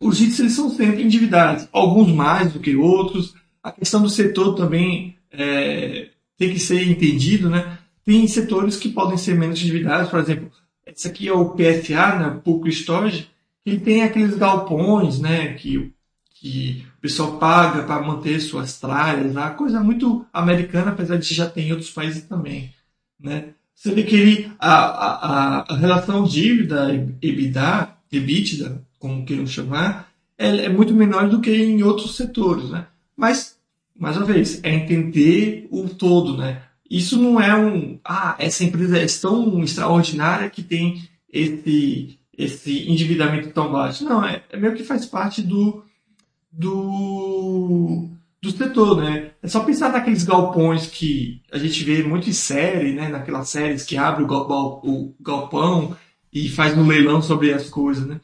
os 0.00 0.18
REITs 0.18 0.40
eles 0.40 0.52
são 0.52 0.70
sempre 0.70 1.02
endividados, 1.02 1.68
alguns 1.72 2.10
mais 2.10 2.52
do 2.52 2.60
que 2.60 2.74
outros. 2.74 3.34
A 3.62 3.70
questão 3.70 4.00
do 4.00 4.08
setor 4.08 4.54
também 4.54 5.16
é, 5.30 6.08
tem 6.38 6.52
que 6.52 6.58
ser 6.58 6.88
entendido, 6.88 7.50
né? 7.50 7.78
Tem 8.04 8.26
setores 8.26 8.76
que 8.76 8.88
podem 8.88 9.18
ser 9.18 9.34
menos 9.34 9.60
endividados, 9.60 10.10
por 10.10 10.18
exemplo, 10.18 10.50
esse 10.86 11.06
aqui 11.06 11.28
é 11.28 11.32
o 11.32 11.50
PSA, 11.50 12.16
né, 12.18 12.40
Pouco 12.42 12.68
Storage, 12.68 13.28
ele 13.64 13.78
tem 13.78 14.02
aqueles 14.02 14.36
galpões, 14.36 15.20
né, 15.20 15.54
que, 15.54 15.92
que 16.34 16.86
o 16.98 17.00
pessoal 17.00 17.38
paga 17.38 17.84
para 17.84 18.02
manter 18.02 18.40
suas 18.40 18.78
tralhas, 18.80 19.32
né, 19.32 19.50
coisa 19.50 19.80
muito 19.80 20.26
americana, 20.32 20.90
apesar 20.90 21.16
de 21.16 21.32
já 21.32 21.48
ter 21.48 21.62
em 21.62 21.72
outros 21.72 21.90
países 21.90 22.24
também, 22.24 22.72
né. 23.18 23.50
Você 23.74 23.94
vê 23.94 24.02
que 24.02 24.14
ele, 24.14 24.52
a, 24.58 24.74
a, 24.74 25.72
a 25.72 25.76
relação 25.76 26.24
dívida 26.24 26.92
EBITDA, 27.22 27.96
EBITDA, 28.12 28.82
como 29.00 29.24
queiram 29.24 29.46
chamar, 29.46 30.12
é, 30.38 30.66
é 30.66 30.68
muito 30.68 30.94
menor 30.94 31.28
do 31.28 31.40
que 31.40 31.50
em 31.50 31.82
outros 31.82 32.14
setores, 32.14 32.70
né. 32.70 32.86
Mas, 33.16 33.58
mais 33.98 34.16
uma 34.16 34.26
vez, 34.26 34.60
é 34.62 34.72
entender 34.72 35.66
o 35.72 35.88
todo, 35.88 36.36
né. 36.36 36.62
Isso 36.88 37.20
não 37.20 37.40
é 37.40 37.56
um, 37.56 37.98
ah, 38.04 38.36
essa 38.38 38.62
empresa 38.62 38.98
é 38.98 39.06
tão 39.06 39.62
extraordinária 39.64 40.48
que 40.48 40.62
tem 40.62 41.08
esse 41.32 42.20
esse 42.40 42.90
endividamento 42.90 43.50
tão 43.50 43.70
baixo. 43.70 44.04
Não, 44.04 44.24
é, 44.24 44.42
é 44.50 44.56
meio 44.56 44.74
que 44.74 44.82
faz 44.82 45.04
parte 45.04 45.42
do, 45.42 45.84
do, 46.50 48.08
do 48.40 48.50
setor, 48.50 48.96
né? 48.96 49.32
É 49.42 49.48
só 49.48 49.60
pensar 49.60 49.92
naqueles 49.92 50.24
galpões 50.24 50.86
que 50.86 51.42
a 51.52 51.58
gente 51.58 51.84
vê 51.84 52.02
muito 52.02 52.30
em 52.30 52.32
série, 52.32 52.94
né? 52.94 53.08
Naquelas 53.08 53.50
séries 53.50 53.84
que 53.84 53.96
abre 53.98 54.24
o, 54.24 54.26
galpão, 54.26 54.80
o 54.82 55.14
galpão 55.20 55.96
e 56.32 56.48
faz 56.48 56.76
um 56.76 56.86
leilão 56.86 57.20
sobre 57.20 57.52
as 57.52 57.68
coisas, 57.68 58.06
né? 58.06 58.20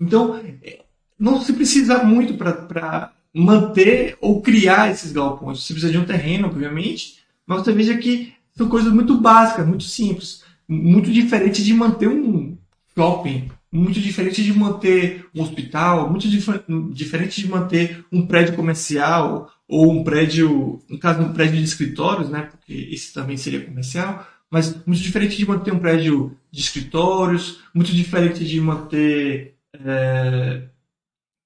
Então, 0.00 0.36
é, 0.36 0.80
não 1.18 1.40
se 1.40 1.52
precisa 1.52 2.02
muito 2.02 2.34
para 2.34 3.12
manter 3.34 4.16
ou 4.20 4.40
criar 4.40 4.90
esses 4.90 5.12
galpões. 5.12 5.62
Você 5.62 5.74
precisa 5.74 5.92
de 5.92 5.98
um 5.98 6.04
terreno, 6.04 6.48
obviamente, 6.48 7.18
mas 7.46 7.60
você 7.60 7.72
veja 7.72 7.96
que 7.96 8.32
são 8.56 8.68
coisas 8.68 8.92
muito 8.92 9.20
básicas, 9.20 9.66
muito 9.66 9.84
simples, 9.84 10.42
muito 10.68 11.10
diferente 11.10 11.62
de 11.62 11.74
manter 11.74 12.08
um 12.08 12.56
shopping, 12.94 13.50
muito 13.72 14.00
diferente 14.00 14.42
de 14.42 14.52
manter 14.52 15.26
um 15.34 15.42
hospital, 15.42 16.10
muito 16.10 16.28
dif 16.28 16.48
diferente 16.92 17.40
de 17.40 17.48
manter 17.48 18.04
um 18.10 18.26
prédio 18.26 18.56
comercial 18.56 19.50
ou 19.68 19.92
um 19.92 20.02
prédio, 20.02 20.82
no 20.88 20.98
caso 20.98 21.22
um 21.22 21.32
prédio 21.32 21.58
de 21.58 21.64
escritórios, 21.64 22.28
né, 22.28 22.48
porque 22.50 22.88
esse 22.90 23.12
também 23.12 23.36
seria 23.36 23.64
comercial, 23.64 24.26
mas 24.50 24.74
muito 24.84 25.00
diferente 25.00 25.36
de 25.36 25.46
manter 25.46 25.72
um 25.72 25.78
prédio 25.78 26.36
de 26.50 26.60
escritórios, 26.60 27.60
muito 27.72 27.92
diferente 27.92 28.44
de 28.44 28.60
manter 28.60 29.54
é, 29.74 30.68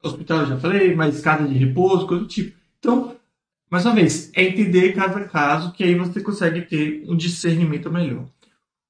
hospital, 0.03 0.41
eu 0.41 0.47
já 0.47 0.59
falei, 0.59 0.95
mas 0.95 1.21
casa 1.21 1.47
de 1.47 1.55
repouso, 1.55 2.07
coisa 2.07 2.23
do 2.23 2.29
tipo. 2.29 2.57
Então, 2.79 3.17
mais 3.71 3.85
uma 3.85 3.95
vez, 3.95 4.31
é 4.35 4.45
entender 4.45 4.93
caso 4.93 5.19
a 5.19 5.25
caso 5.25 5.73
que 5.73 5.85
aí 5.85 5.95
você 5.95 6.21
consegue 6.21 6.63
ter 6.63 7.05
um 7.09 7.17
discernimento 7.17 7.91
melhor. 7.91 8.27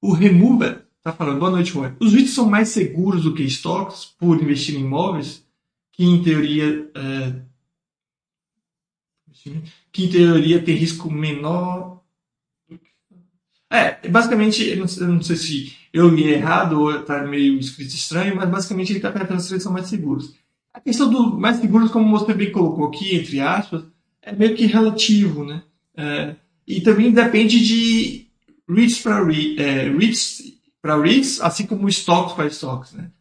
O 0.01 0.13
Remover 0.13 0.85
está 0.99 1.13
falando, 1.13 1.39
boa 1.39 1.51
noite, 1.51 1.71
Juan. 1.71 1.97
Os 2.01 2.13
REITs 2.13 2.35
são 2.35 2.49
mais 2.49 2.69
seguros 2.69 3.25
do 3.25 3.35
que 3.35 3.43
estoques 3.43 4.05
por 4.05 4.41
investir 4.43 4.75
em 4.75 4.81
imóveis, 4.81 5.47
que 5.93 6.05
em 6.05 6.23
teoria 6.23 6.91
é, 6.95 7.35
que 9.93 10.05
em 10.05 10.11
teoria 10.11 10.63
tem 10.63 10.75
risco 10.75 11.11
menor. 11.11 12.03
É, 13.71 14.09
basicamente, 14.09 14.69
eu 14.69 14.79
não 14.79 15.23
sei 15.23 15.37
se 15.37 15.77
eu 15.95 16.09
li 16.09 16.29
errado 16.29 16.81
ou 16.81 16.91
está 16.91 17.23
meio 17.23 17.57
escrito 17.57 17.95
estranho, 17.95 18.35
mas 18.35 18.51
basicamente 18.51 18.91
ele 18.91 18.99
está 18.99 19.13
perguntando 19.13 19.41
se 19.41 19.53
eles 19.53 19.63
são 19.63 19.73
mais 19.73 19.87
seguros. 19.87 20.35
A 20.73 20.81
questão 20.81 21.09
do 21.09 21.39
mais 21.39 21.59
seguros, 21.59 21.93
como 21.93 22.11
você 22.11 22.35
bem 22.35 22.51
colocou 22.51 22.89
aqui, 22.89 23.15
entre 23.15 23.39
aspas, 23.39 23.85
é 24.21 24.33
meio 24.33 24.57
que 24.57 24.67
relativo, 24.67 25.45
né? 25.45 25.63
É, 25.97 26.35
e 26.67 26.81
também 26.81 27.13
depende 27.13 27.65
de 27.65 28.27
REITs 28.69 28.99
para 29.03 29.21
é, 29.33 29.89
REITs 29.89 31.41
assim 31.41 31.65
como 31.65 31.89
stocks 31.89 32.35
para 32.35 32.49
stocks, 32.49 32.93
né? 32.93 33.13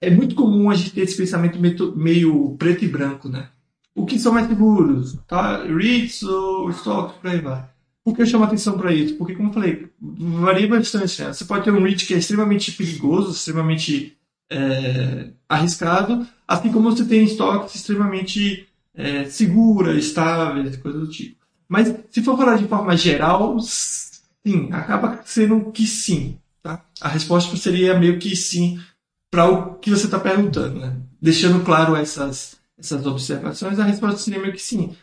É 0.00 0.10
muito 0.10 0.36
comum 0.36 0.70
a 0.70 0.76
gente 0.76 0.92
ter 0.92 1.00
esse 1.00 1.16
pensamento 1.16 1.58
meio, 1.58 1.96
meio 1.96 2.56
preto 2.56 2.84
e 2.84 2.88
branco, 2.88 3.28
né? 3.28 3.48
O 3.96 4.06
que 4.06 4.16
são 4.16 4.32
mais 4.32 4.46
seguros? 4.46 5.18
Tá? 5.26 5.64
REITs 5.64 6.22
ou 6.22 6.70
stocks, 6.70 7.16
por 7.16 7.30
aí 7.30 7.40
vai. 7.40 7.68
Por 8.04 8.14
que 8.14 8.22
eu 8.22 8.26
chamo 8.26 8.44
atenção 8.44 8.78
para 8.78 8.92
isso? 8.92 9.14
Porque, 9.16 9.34
como 9.34 9.50
eu 9.50 9.52
falei, 9.52 9.88
varia 10.00 10.68
bastante. 10.68 11.22
Né? 11.22 11.32
Você 11.32 11.44
pode 11.44 11.64
ter 11.64 11.70
um 11.70 11.82
REIT 11.82 12.06
que 12.06 12.14
é 12.14 12.18
extremamente 12.18 12.72
perigoso, 12.72 13.32
extremamente 13.32 14.16
é, 14.50 15.30
arriscado, 15.48 16.26
assim 16.46 16.72
como 16.72 16.90
você 16.90 17.04
tem 17.04 17.24
estoques 17.24 17.74
extremamente 17.74 18.66
é, 18.94 19.24
segura, 19.26 19.94
estáveis, 19.94 20.76
coisas 20.76 21.00
do 21.00 21.08
tipo. 21.08 21.36
Mas 21.68 21.94
se 22.10 22.22
for 22.22 22.36
falar 22.36 22.56
de 22.56 22.66
forma 22.66 22.96
geral, 22.96 23.58
sim, 23.60 24.70
acaba 24.72 25.20
sendo 25.24 25.70
que 25.70 25.86
sim. 25.86 26.38
Tá? 26.62 26.82
A 27.00 27.08
resposta 27.08 27.56
seria 27.56 27.98
meio 27.98 28.18
que 28.18 28.34
sim 28.34 28.80
para 29.30 29.46
o 29.48 29.74
que 29.74 29.90
você 29.90 30.06
está 30.06 30.18
perguntando. 30.18 30.80
Né? 30.80 30.96
Deixando 31.20 31.62
claro 31.64 31.94
essas, 31.94 32.56
essas 32.78 33.06
observações, 33.06 33.78
a 33.78 33.84
resposta 33.84 34.18
seria 34.18 34.40
meio 34.40 34.54
que 34.54 34.62
sim. 34.62 34.96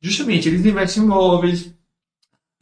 Justamente, 0.00 0.48
eles 0.48 0.64
investem 0.64 1.02
em 1.02 1.06
imóveis, 1.06 1.72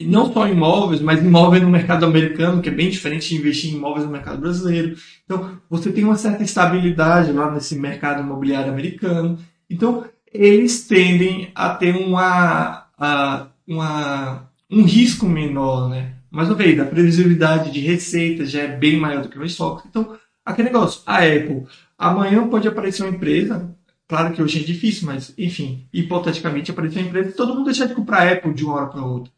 não 0.03 0.31
só 0.31 0.47
imóveis, 0.47 0.99
mas 0.99 1.21
imóveis 1.21 1.63
no 1.63 1.69
mercado 1.69 2.05
americano, 2.05 2.61
que 2.61 2.67
é 2.67 2.71
bem 2.71 2.89
diferente 2.89 3.29
de 3.29 3.35
investir 3.35 3.71
em 3.71 3.77
imóveis 3.77 4.05
no 4.05 4.11
mercado 4.11 4.41
brasileiro. 4.41 4.97
Então, 5.23 5.57
você 5.69 5.91
tem 5.91 6.03
uma 6.03 6.17
certa 6.17 6.43
estabilidade 6.43 7.31
lá 7.31 7.49
nesse 7.49 7.77
mercado 7.77 8.21
imobiliário 8.21 8.71
americano. 8.71 9.39
Então, 9.69 10.05
eles 10.33 10.85
tendem 10.85 11.49
a 11.55 11.69
ter 11.69 11.95
uma, 11.95 12.87
a, 12.97 13.47
uma, 13.65 14.49
um 14.69 14.83
risco 14.83 15.25
menor, 15.25 15.89
né? 15.89 16.15
Mais 16.29 16.49
uma 16.49 16.55
vez, 16.55 16.77
a 16.77 16.85
previsibilidade 16.85 17.71
de 17.71 17.79
receita 17.79 18.45
já 18.45 18.63
é 18.63 18.67
bem 18.67 18.97
maior 18.97 19.23
do 19.23 19.29
que 19.29 19.39
o 19.39 19.45
estoque. 19.45 19.87
Então, 19.87 20.17
aquele 20.45 20.67
negócio, 20.67 21.01
a 21.05 21.19
Apple, 21.19 21.65
amanhã 21.97 22.45
pode 22.49 22.67
aparecer 22.67 23.03
uma 23.03 23.15
empresa, 23.15 23.73
claro 24.05 24.33
que 24.33 24.41
hoje 24.41 24.59
é 24.59 24.63
difícil, 24.63 25.07
mas, 25.07 25.33
enfim, 25.37 25.87
hipoteticamente 25.93 26.71
aparecer 26.71 26.99
uma 26.99 27.07
empresa 27.07 27.31
todo 27.31 27.55
mundo 27.55 27.67
deixar 27.67 27.85
de 27.85 27.93
comprar 27.93 28.29
Apple 28.29 28.53
de 28.53 28.65
uma 28.65 28.73
hora 28.75 28.87
para 28.87 29.05
outra 29.05 29.31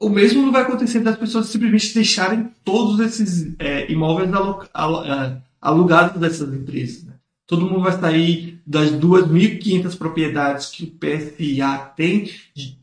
o 0.00 0.08
mesmo 0.08 0.42
não 0.42 0.52
vai 0.52 0.62
acontecer 0.62 1.00
das 1.00 1.16
pessoas 1.16 1.46
simplesmente 1.46 1.92
deixarem 1.92 2.50
todos 2.64 3.00
esses 3.00 3.54
é, 3.58 3.90
imóveis 3.90 4.30
é, 4.30 5.36
alugados 5.60 6.20
dessas 6.20 6.52
empresas. 6.54 7.02
Né? 7.02 7.14
Todo 7.46 7.66
mundo 7.66 7.82
vai 7.82 7.92
sair 7.92 8.60
das 8.66 8.92
2.500 8.92 9.98
propriedades 9.98 10.68
que 10.68 10.84
o 10.84 10.86
PSA 10.86 11.92
tem 11.96 12.30
de, 12.54 12.78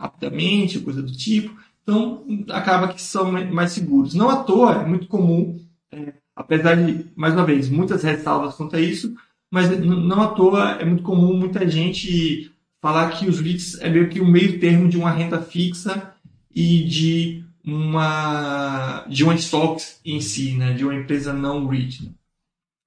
rapidamente, 0.00 0.78
coisa 0.78 1.02
do 1.02 1.12
tipo. 1.12 1.54
Então, 1.82 2.24
acaba 2.48 2.88
que 2.88 3.02
são 3.02 3.30
mais 3.52 3.72
seguros. 3.72 4.14
Não 4.14 4.30
à 4.30 4.36
toa, 4.36 4.82
é 4.82 4.86
muito 4.86 5.06
comum, 5.06 5.60
é, 5.92 6.14
apesar 6.34 6.76
de, 6.76 7.06
mais 7.14 7.34
uma 7.34 7.44
vez, 7.44 7.68
muitas 7.68 8.02
ressalvas 8.02 8.54
quanto 8.54 8.74
a 8.74 8.80
isso, 8.80 9.14
mas 9.52 9.68
não 9.78 10.22
à 10.22 10.28
toa 10.28 10.78
é 10.80 10.84
muito 10.84 11.02
comum 11.02 11.34
muita 11.34 11.68
gente 11.68 12.50
falar 12.80 13.10
que 13.10 13.28
os 13.28 13.38
REITs 13.38 13.78
é 13.80 13.90
meio 13.90 14.08
que 14.08 14.20
o 14.20 14.26
meio 14.26 14.58
termo 14.58 14.88
de 14.88 14.96
uma 14.96 15.10
renda 15.10 15.40
fixa 15.40 16.13
e 16.54 16.84
de 16.84 17.44
uma 17.64 19.04
de 19.08 19.24
uma 19.24 19.34
stock 19.34 19.82
em 20.04 20.20
si, 20.20 20.52
né, 20.52 20.74
de 20.74 20.84
uma 20.84 20.94
empresa 20.94 21.32
não 21.32 21.66
REIT. 21.66 22.04
Né. 22.04 22.10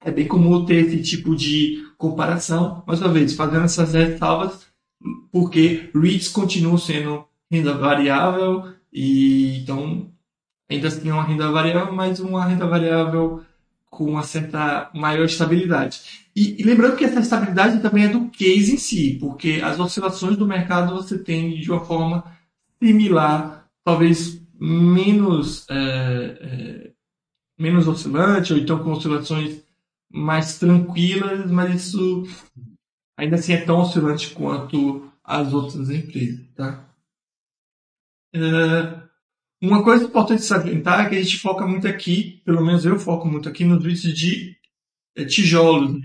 É 0.04 0.10
bem 0.10 0.26
comum 0.26 0.64
ter 0.64 0.86
esse 0.86 1.02
tipo 1.02 1.34
de 1.34 1.84
comparação, 1.98 2.82
mais 2.86 3.00
uma 3.00 3.12
vez, 3.12 3.34
fazendo 3.34 3.64
essas 3.64 3.92
ressalvas, 3.94 4.66
porque 5.32 5.90
REITs 5.94 6.28
continuam 6.28 6.78
sendo 6.78 7.24
renda 7.50 7.74
variável 7.74 8.72
e 8.92 9.58
então 9.58 10.08
ainda 10.70 10.88
assim 10.88 11.08
é 11.08 11.12
uma 11.12 11.24
renda 11.24 11.50
variável, 11.50 11.92
mas 11.92 12.20
uma 12.20 12.44
renda 12.44 12.66
variável 12.66 13.42
com 13.90 14.04
uma 14.04 14.22
certa 14.22 14.90
maior 14.94 15.24
estabilidade. 15.24 16.28
E, 16.36 16.60
e, 16.60 16.62
lembrando 16.62 16.96
que 16.96 17.04
essa 17.04 17.20
estabilidade 17.20 17.80
também 17.80 18.04
é 18.04 18.08
do 18.08 18.28
case 18.28 18.74
em 18.74 18.76
si, 18.76 19.16
porque 19.18 19.60
as 19.64 19.80
oscilações 19.80 20.36
do 20.36 20.46
mercado 20.46 20.94
você 20.94 21.18
tem 21.18 21.58
de 21.58 21.70
uma 21.70 21.84
forma 21.84 22.22
similar 22.80 23.57
talvez 23.88 24.38
menos, 24.60 25.66
é, 25.70 25.74
é, 25.74 26.92
menos 27.58 27.88
oscilante, 27.88 28.52
ou 28.52 28.58
então 28.58 28.84
com 28.84 28.92
oscilações 28.92 29.62
mais 30.12 30.58
tranquilas, 30.58 31.50
mas 31.50 31.86
isso 31.86 32.24
ainda 33.16 33.36
assim 33.36 33.54
é 33.54 33.64
tão 33.64 33.80
oscilante 33.80 34.34
quanto 34.34 35.10
as 35.24 35.54
outras 35.54 35.88
empresas. 35.88 36.46
Tá? 36.54 36.86
É, 38.34 38.40
uma 39.62 39.82
coisa 39.82 40.04
importante 40.04 40.42
salientar 40.42 41.06
é 41.06 41.08
que 41.08 41.16
a 41.16 41.22
gente 41.22 41.38
foca 41.38 41.66
muito 41.66 41.88
aqui, 41.88 42.42
pelo 42.44 42.62
menos 42.62 42.84
eu 42.84 42.98
foco 42.98 43.26
muito 43.26 43.48
aqui 43.48 43.64
nos 43.64 43.82
vídeos 43.82 44.14
de 44.14 44.54
é, 45.16 45.24
tijolos. 45.24 46.04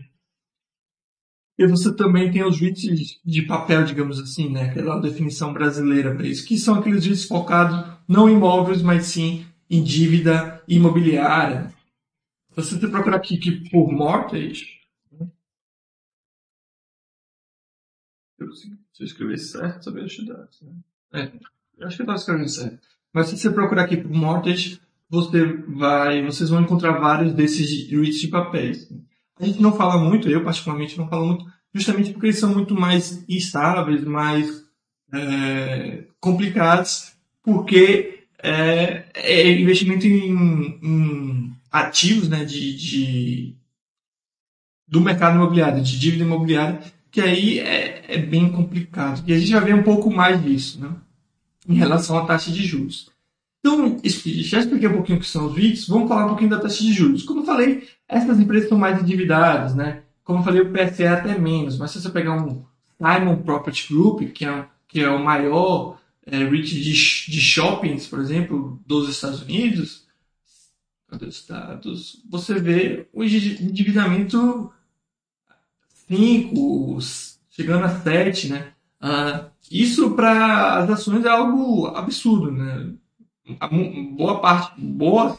Né? 1.57 1.65
E 1.65 1.67
você 1.67 1.93
também 1.95 2.31
tem 2.31 2.43
os 2.43 2.59
REITs 2.59 3.19
de 3.23 3.41
papel, 3.43 3.83
digamos 3.83 4.19
assim, 4.19 4.49
né? 4.49 4.69
Aquela 4.69 4.99
definição 4.99 5.53
brasileira 5.53 6.15
para 6.15 6.27
isso, 6.27 6.45
que 6.45 6.57
são 6.57 6.75
aqueles 6.75 7.05
REITs 7.05 7.25
focados 7.25 7.93
não 8.07 8.29
em 8.29 8.33
imóveis, 8.33 8.81
mas 8.81 9.05
sim 9.05 9.45
em 9.69 9.83
dívida 9.83 10.61
imobiliária. 10.67 11.73
Você 12.55 12.77
procurar 12.87 13.17
aqui 13.17 13.37
que 13.37 13.69
por 13.69 13.91
mortgage, 13.91 14.81
se 18.93 19.01
eu 19.01 19.05
escrever 19.05 19.37
certo, 19.37 19.85
saber 19.85 20.03
ajudar. 20.03 20.47
Né? 21.11 21.31
É, 21.79 21.85
acho 21.85 21.95
que 21.95 22.01
eu 22.01 22.05
estava 22.05 22.15
escrevendo 22.15 22.49
certo. 22.49 22.87
Mas 23.11 23.27
se 23.27 23.37
você 23.37 23.49
procurar 23.49 23.83
aqui 23.83 23.97
por 23.97 24.11
mortgage, 24.11 24.79
você 25.09 25.45
vai, 25.45 26.23
vocês 26.23 26.49
vão 26.49 26.61
encontrar 26.61 26.99
vários 26.99 27.33
desses 27.33 27.89
REITs 27.89 28.19
de 28.19 28.27
papéis. 28.27 28.89
A 29.43 29.45
gente 29.45 29.61
não 29.61 29.73
fala 29.73 29.97
muito, 29.97 30.29
eu 30.29 30.41
particularmente 30.41 30.97
não 30.97 31.09
falo 31.09 31.27
muito, 31.27 31.45
justamente 31.73 32.11
porque 32.11 32.27
eles 32.27 32.39
são 32.39 32.53
muito 32.53 32.73
mais 32.73 33.25
instáveis, 33.27 34.05
mais 34.05 34.63
é, 35.13 36.05
complicados, 36.21 37.11
porque 37.43 38.25
é, 38.41 39.05
é 39.13 39.51
investimento 39.51 40.07
em, 40.07 40.79
em, 40.81 41.53
ativos 41.69 42.29
né, 42.29 42.45
de, 42.45 42.73
de, 42.77 43.55
do 44.87 45.01
mercado 45.01 45.35
imobiliário, 45.35 45.83
de 45.83 45.99
dívida 45.99 46.23
imobiliária, 46.23 46.79
que 47.11 47.19
aí 47.19 47.59
é, 47.59 48.05
é 48.07 48.17
bem 48.17 48.49
complicado. 48.49 49.23
E 49.27 49.33
a 49.33 49.37
gente 49.37 49.49
já 49.49 49.59
vê 49.59 49.73
um 49.73 49.83
pouco 49.83 50.09
mais 50.09 50.41
disso 50.41 50.79
né, 50.79 50.89
em 51.67 51.75
relação 51.75 52.17
à 52.17 52.25
taxa 52.25 52.49
de 52.49 52.65
juros. 52.65 53.11
Então, 53.59 53.97
já 54.03 54.59
expliquei 54.59 54.87
um 54.87 54.93
pouquinho 54.93 55.17
o 55.17 55.21
que 55.21 55.27
são 55.27 55.47
os 55.47 55.55
REITs, 55.55 55.87
vamos 55.87 56.07
falar 56.07 56.25
um 56.25 56.29
pouquinho 56.29 56.49
da 56.49 56.59
taxa 56.59 56.81
de 56.81 56.93
juros. 56.93 57.23
Como 57.23 57.41
eu 57.41 57.45
falei, 57.45 57.87
essas 58.13 58.39
empresas 58.39 58.69
são 58.69 58.77
mais 58.77 59.01
endividadas, 59.01 59.75
né? 59.75 60.03
Como 60.23 60.39
eu 60.39 60.43
falei, 60.43 60.61
o 60.61 60.71
PSE 60.71 61.03
é 61.03 61.09
até 61.09 61.37
menos, 61.37 61.77
mas 61.77 61.91
se 61.91 62.01
você 62.01 62.09
pegar 62.09 62.33
um 62.33 62.63
Simon 62.97 63.37
Property 63.37 63.93
Group, 63.93 64.31
que 64.31 64.45
é, 64.45 64.65
que 64.87 65.01
é 65.01 65.09
o 65.09 65.23
maior 65.23 65.99
é, 66.25 66.37
REIT 66.37 66.81
de, 66.81 66.91
de 67.31 67.41
shoppings, 67.41 68.07
por 68.07 68.19
exemplo, 68.19 68.79
dos 68.85 69.09
Estados 69.09 69.41
Unidos, 69.41 70.03
dos 71.11 71.35
Estados, 71.35 72.23
você 72.29 72.55
vê 72.59 73.07
o 73.13 73.23
endividamento 73.23 74.71
5, 76.07 76.97
chegando 77.51 77.85
a 77.85 77.99
7, 78.01 78.49
né? 78.49 78.73
Uh, 79.01 79.51
isso 79.69 80.11
para 80.11 80.77
as 80.77 80.89
ações 80.89 81.25
é 81.25 81.29
algo 81.29 81.87
absurdo, 81.87 82.51
né? 82.51 82.93
boa 84.15 84.39
parte, 84.39 84.79
boa, 84.79 85.37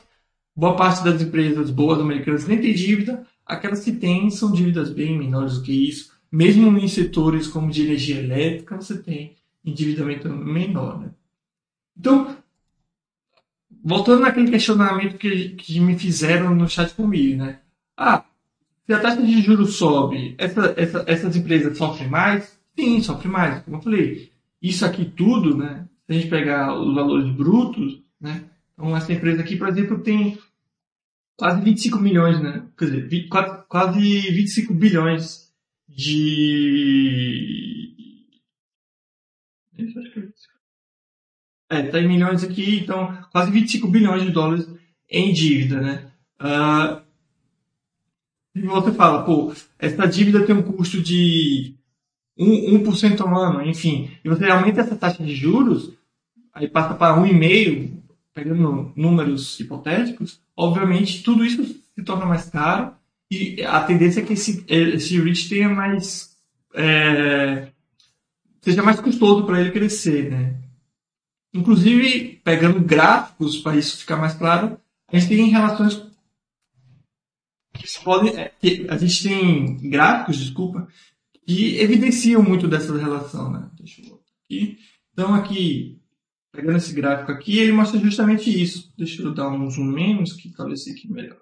boa 0.55 0.77
parte 0.77 1.05
das 1.05 1.21
empresas 1.21 1.71
boas 1.71 2.01
americanas 2.01 2.47
nem 2.47 2.61
tem 2.61 2.75
dívida, 2.75 3.27
aquelas 3.45 3.85
que 3.85 3.93
têm 3.93 4.31
são 4.31 4.53
dívidas 4.53 4.91
bem 4.91 5.19
menores 5.19 5.59
do 5.59 5.63
que 5.63 5.89
isso. 5.89 6.13
Mesmo 6.31 6.77
em 6.79 6.89
setores 6.89 7.47
como 7.47 7.71
de 7.71 7.83
energia 7.83 8.19
elétrica, 8.19 8.77
você 8.77 8.99
tem 8.99 9.37
endividamento 9.65 10.29
menor. 10.29 11.01
Né? 11.01 11.11
Então, 11.97 12.37
voltando 13.85 14.23
naquele 14.23 14.51
questionamento 14.51 15.17
que, 15.17 15.51
que 15.51 15.81
me 15.81 15.99
fizeram 15.99 16.55
no 16.55 16.69
chat 16.69 16.93
comigo, 16.95 17.39
né? 17.39 17.61
Ah, 17.97 18.25
se 18.87 18.93
a 18.93 19.01
taxa 19.01 19.23
de 19.23 19.41
juros 19.41 19.77
sobe, 19.77 20.35
essa, 20.37 20.75
essa, 20.77 21.05
essas 21.07 21.37
empresas 21.37 21.79
sofrem 21.79 22.09
mais? 22.09 22.59
Sim, 22.77 23.01
sofrem 23.01 23.31
mais. 23.31 23.63
Como 23.63 23.77
eu 23.77 23.81
falei, 23.81 24.33
isso 24.61 24.85
aqui 24.85 25.05
tudo, 25.05 25.57
né? 25.57 25.87
Se 26.07 26.13
a 26.13 26.15
gente 26.15 26.29
pegar 26.29 26.79
os 26.79 26.95
valores 26.95 27.33
brutos, 27.35 28.03
né? 28.21 28.45
Então, 28.75 28.97
essa 28.97 29.13
empresa 29.13 29.41
aqui, 29.41 29.57
por 29.57 29.69
exemplo, 29.69 30.03
tem 30.03 30.39
quase 31.37 31.63
25 31.63 31.99
milhões, 31.99 32.43
né? 32.43 32.67
Quer 32.77 32.87
dizer, 32.87 33.09
20, 33.09 33.29
quase, 33.29 33.65
quase 33.69 34.01
25 34.01 34.75
bilhões 34.75 35.53
de. 35.89 37.95
É, 41.71 41.83
tá 41.83 41.99
em 41.99 42.09
milhões 42.09 42.45
aqui, 42.45 42.81
então 42.81 43.27
quase 43.33 43.51
25 43.51 43.89
bilhões 43.89 44.23
de 44.23 44.31
dólares 44.31 44.69
em 45.11 45.33
dívida, 45.33 45.81
né? 45.81 46.13
Uh, 46.41 47.03
e 48.55 48.63
você 48.63 48.93
fala, 48.93 49.25
pô, 49.25 49.53
essa 49.79 50.07
dívida 50.07 50.47
tem 50.47 50.55
um 50.55 50.63
custo 50.63 51.03
de 51.03 51.75
1%, 52.39 52.85
1% 52.85 53.21
ao 53.21 53.37
ano, 53.37 53.63
enfim, 53.63 54.17
e 54.25 54.29
você 54.29 54.47
aumenta 54.47 54.81
essa 54.81 54.95
taxa 54.95 55.25
de 55.25 55.35
juros, 55.35 55.93
aí 56.53 56.69
passa 56.69 56.95
para 56.95 57.17
1,5%, 57.17 58.04
pegando 58.35 58.93
números 58.97 59.59
hipotéticos, 59.61 60.41
obviamente 60.57 61.23
tudo 61.23 61.45
isso 61.45 61.65
se 61.65 62.03
torna 62.05 62.27
mais 62.27 62.51
caro 62.51 62.95
e 63.31 63.63
a 63.63 63.83
tendência 63.83 64.21
é 64.21 64.25
que 64.25 64.35
esse, 64.35 64.65
esse 64.69 65.21
REIT 65.21 65.49
tenha 65.49 65.69
mais. 65.69 66.37
É, 66.75 67.69
seja 68.61 68.83
mais 68.83 69.01
custoso 69.01 69.47
para 69.47 69.61
ele 69.61 69.71
crescer, 69.71 70.31
né? 70.31 70.61
Inclusive, 71.53 72.41
pegando 72.45 72.81
gráficos 72.81 73.59
para 73.59 73.77
isso 73.77 73.99
ficar 73.99 74.17
mais 74.17 74.35
claro, 74.35 74.79
a 75.09 75.19
gente 75.19 75.29
tem 75.29 75.49
relações 75.49 76.03
que 77.73 78.05
podem. 78.05 78.35
É, 78.37 78.53
a 78.89 78.97
gente 78.97 79.23
tem 79.23 79.89
gráficos, 79.89 80.39
desculpa, 80.39 80.89
que 81.47 81.79
evidenciam 81.79 82.43
muito 82.43 82.67
dessa 82.67 82.97
relação, 82.97 83.53
né? 83.53 83.71
Deixa 83.79 84.03
eu 84.03 84.21
aqui. 84.45 84.79
Então, 85.13 85.35
aqui, 85.35 86.01
pegando 86.55 86.77
esse 86.77 86.95
gráfico 86.95 87.33
aqui, 87.33 87.59
ele 87.59 87.73
mostra 87.73 87.99
justamente 87.99 88.49
isso. 88.49 88.93
Deixa 88.97 89.21
eu 89.23 89.35
dar 89.35 89.49
um 89.49 89.69
zoom 89.69 89.85
menos, 89.85 90.33
que 90.33 90.51
talvez 90.51 90.85
fique 90.85 91.11
melhor. 91.11 91.41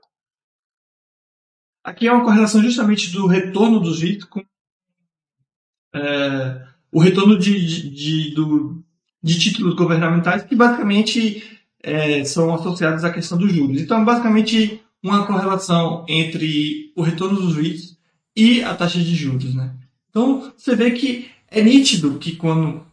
Aqui 1.84 2.06
é 2.06 2.12
uma 2.12 2.24
correlação 2.24 2.62
justamente 2.62 3.12
do 3.12 3.26
retorno 3.26 3.78
dos 3.78 4.00
REITs 4.00 4.24
com 4.24 4.42
é, 5.94 6.66
o 6.90 6.98
retorno 6.98 7.38
de, 7.38 7.66
de, 7.66 7.90
de, 7.90 8.34
do, 8.34 8.82
de 9.22 9.38
títulos 9.38 9.74
governamentais 9.74 10.44
que 10.44 10.56
basicamente 10.56 11.60
é, 11.82 12.24
são 12.24 12.54
associados 12.54 13.04
à 13.04 13.12
questão 13.12 13.36
dos 13.36 13.52
juros. 13.52 13.80
Então, 13.82 14.02
basicamente, 14.04 14.80
uma 15.02 15.26
correlação 15.26 16.06
entre 16.08 16.92
o 16.96 17.02
retorno 17.02 17.38
dos 17.38 17.56
REITs 17.56 17.98
e 18.34 18.62
a 18.62 18.74
taxa 18.74 18.98
de 18.98 19.14
juros. 19.14 19.54
Né? 19.54 19.74
Então, 20.08 20.52
você 20.56 20.74
vê 20.74 20.92
que 20.92 21.30
é 21.48 21.62
nítido 21.62 22.18
que 22.18 22.36
quando 22.36 22.86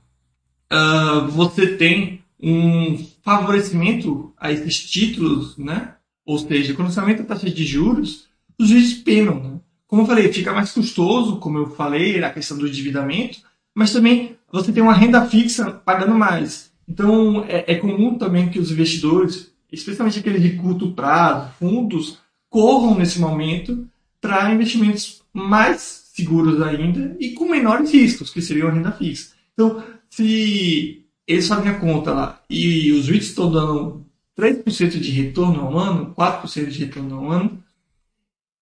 uh, 0.72 1.28
você 1.30 1.76
tem 1.76 2.22
um 2.42 2.98
favorecimento 3.24 4.34
a 4.38 4.52
esses 4.52 4.90
títulos, 4.90 5.58
né? 5.58 5.96
ou 6.26 6.38
seja, 6.38 6.74
quando 6.74 6.92
você 6.92 7.00
aumenta 7.00 7.24
a 7.24 7.26
taxa 7.26 7.50
de 7.50 7.66
juros, 7.66 8.28
os 8.58 8.70
juízes 8.70 8.94
penam. 8.94 9.40
Né? 9.44 9.60
Como 9.88 10.04
eu 10.04 10.06
falei, 10.06 10.32
fica 10.32 10.54
mais 10.54 10.72
custoso, 10.72 11.38
como 11.38 11.58
eu 11.58 11.70
falei, 11.72 12.24
a 12.24 12.30
questão 12.30 12.58
do 12.58 12.68
endividamento, 12.68 13.40
mas 13.74 13.92
também 13.92 14.36
você 14.52 14.72
tem 14.72 14.84
uma 14.84 14.94
renda 14.94 15.26
fixa 15.26 15.72
pagando 15.72 16.14
mais. 16.16 16.72
Então, 16.88 17.44
é, 17.48 17.74
é 17.74 17.76
comum 17.76 18.16
também 18.16 18.50
que 18.50 18.60
os 18.60 18.72
investidores, 18.72 19.52
especialmente 19.72 20.20
aqueles 20.20 20.42
de 20.42 20.52
curto 20.52 20.92
prazo, 20.92 21.52
fundos, 21.60 22.20
corram 22.50 22.98
nesse 22.98 23.20
momento 23.20 23.88
para 24.22 24.52
investimentos 24.54 25.22
mais 25.34 26.12
seguros 26.14 26.62
ainda 26.62 27.16
e 27.20 27.32
com 27.32 27.46
menores 27.46 27.92
riscos, 27.92 28.30
que 28.30 28.42
seriam 28.42 28.68
a 28.68 28.72
renda 28.72 28.92
fixa. 28.92 29.34
Então, 29.54 29.84
se 30.10 31.06
eles 31.28 31.48
fazem 31.48 31.70
a 31.70 31.80
conta 31.80 32.12
lá 32.12 32.42
e 32.50 32.92
os 32.92 33.08
REITs 33.08 33.30
estão 33.30 33.52
dando 33.52 34.06
3% 34.38 35.00
de 35.00 35.12
retorno 35.12 35.62
ao 35.62 35.78
ano, 35.78 36.14
4% 36.16 36.68
de 36.68 36.86
retorno 36.86 37.16
ao 37.16 37.32
ano, 37.32 37.64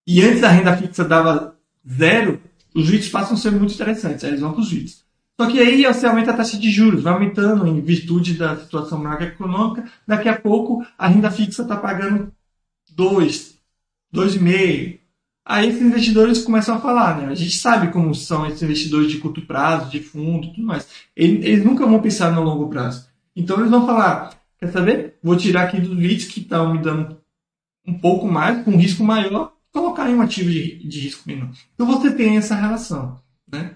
e 0.06 0.22
antes 0.22 0.42
a 0.42 0.48
renda 0.48 0.76
fixa 0.76 1.04
dava 1.04 1.56
zero, 1.88 2.40
os 2.74 2.88
REITs 2.88 3.08
passam 3.08 3.34
a 3.34 3.36
ser 3.36 3.52
muito 3.52 3.74
interessantes, 3.74 4.24
aí 4.24 4.30
eles 4.30 4.40
vão 4.40 4.52
para 4.52 4.60
os 4.60 4.70
REITs. 4.70 5.04
Só 5.40 5.48
que 5.48 5.60
aí 5.60 5.84
você 5.84 6.06
aumenta 6.06 6.32
a 6.32 6.36
taxa 6.36 6.58
de 6.58 6.70
juros, 6.70 7.02
vai 7.02 7.12
aumentando 7.12 7.66
em 7.66 7.80
virtude 7.80 8.34
da 8.34 8.56
situação 8.56 8.98
macroeconômica, 8.98 9.88
daqui 10.06 10.28
a 10.28 10.38
pouco 10.38 10.84
a 10.98 11.06
renda 11.06 11.30
fixa 11.30 11.62
está 11.62 11.76
pagando 11.76 12.32
2, 12.90 13.56
2,5. 14.12 14.98
Aí 15.48 15.70
esses 15.70 15.80
investidores 15.80 16.42
começam 16.42 16.76
a 16.76 16.80
falar, 16.80 17.16
né? 17.16 17.28
A 17.28 17.34
gente 17.34 17.56
sabe 17.56 17.90
como 17.90 18.14
são 18.14 18.46
esses 18.46 18.62
investidores 18.62 19.10
de 19.10 19.16
curto 19.16 19.40
prazo, 19.40 19.90
de 19.90 19.98
fundo, 19.98 20.52
tudo 20.52 20.66
mais. 20.66 20.86
Eles, 21.16 21.42
eles 21.42 21.64
nunca 21.64 21.86
vão 21.86 22.02
pensar 22.02 22.30
no 22.30 22.42
longo 22.42 22.68
prazo. 22.68 23.08
Então 23.34 23.56
eles 23.58 23.70
vão 23.70 23.86
falar, 23.86 24.38
quer 24.58 24.70
saber? 24.70 25.18
Vou 25.22 25.38
tirar 25.38 25.62
aqui 25.62 25.80
dos 25.80 25.98
REITs 25.98 26.26
que 26.26 26.40
estão 26.40 26.74
me 26.74 26.82
dando 26.82 27.18
um 27.86 27.98
pouco 27.98 28.28
mais, 28.28 28.62
com 28.62 28.72
um 28.72 28.76
risco 28.76 29.02
maior, 29.02 29.54
colocar 29.72 30.10
em 30.10 30.16
um 30.16 30.20
ativo 30.20 30.50
de, 30.50 30.86
de 30.86 31.00
risco 31.00 31.26
menor. 31.26 31.50
Então 31.74 31.86
você 31.86 32.14
tem 32.14 32.36
essa 32.36 32.54
relação. 32.54 33.18
Né? 33.50 33.74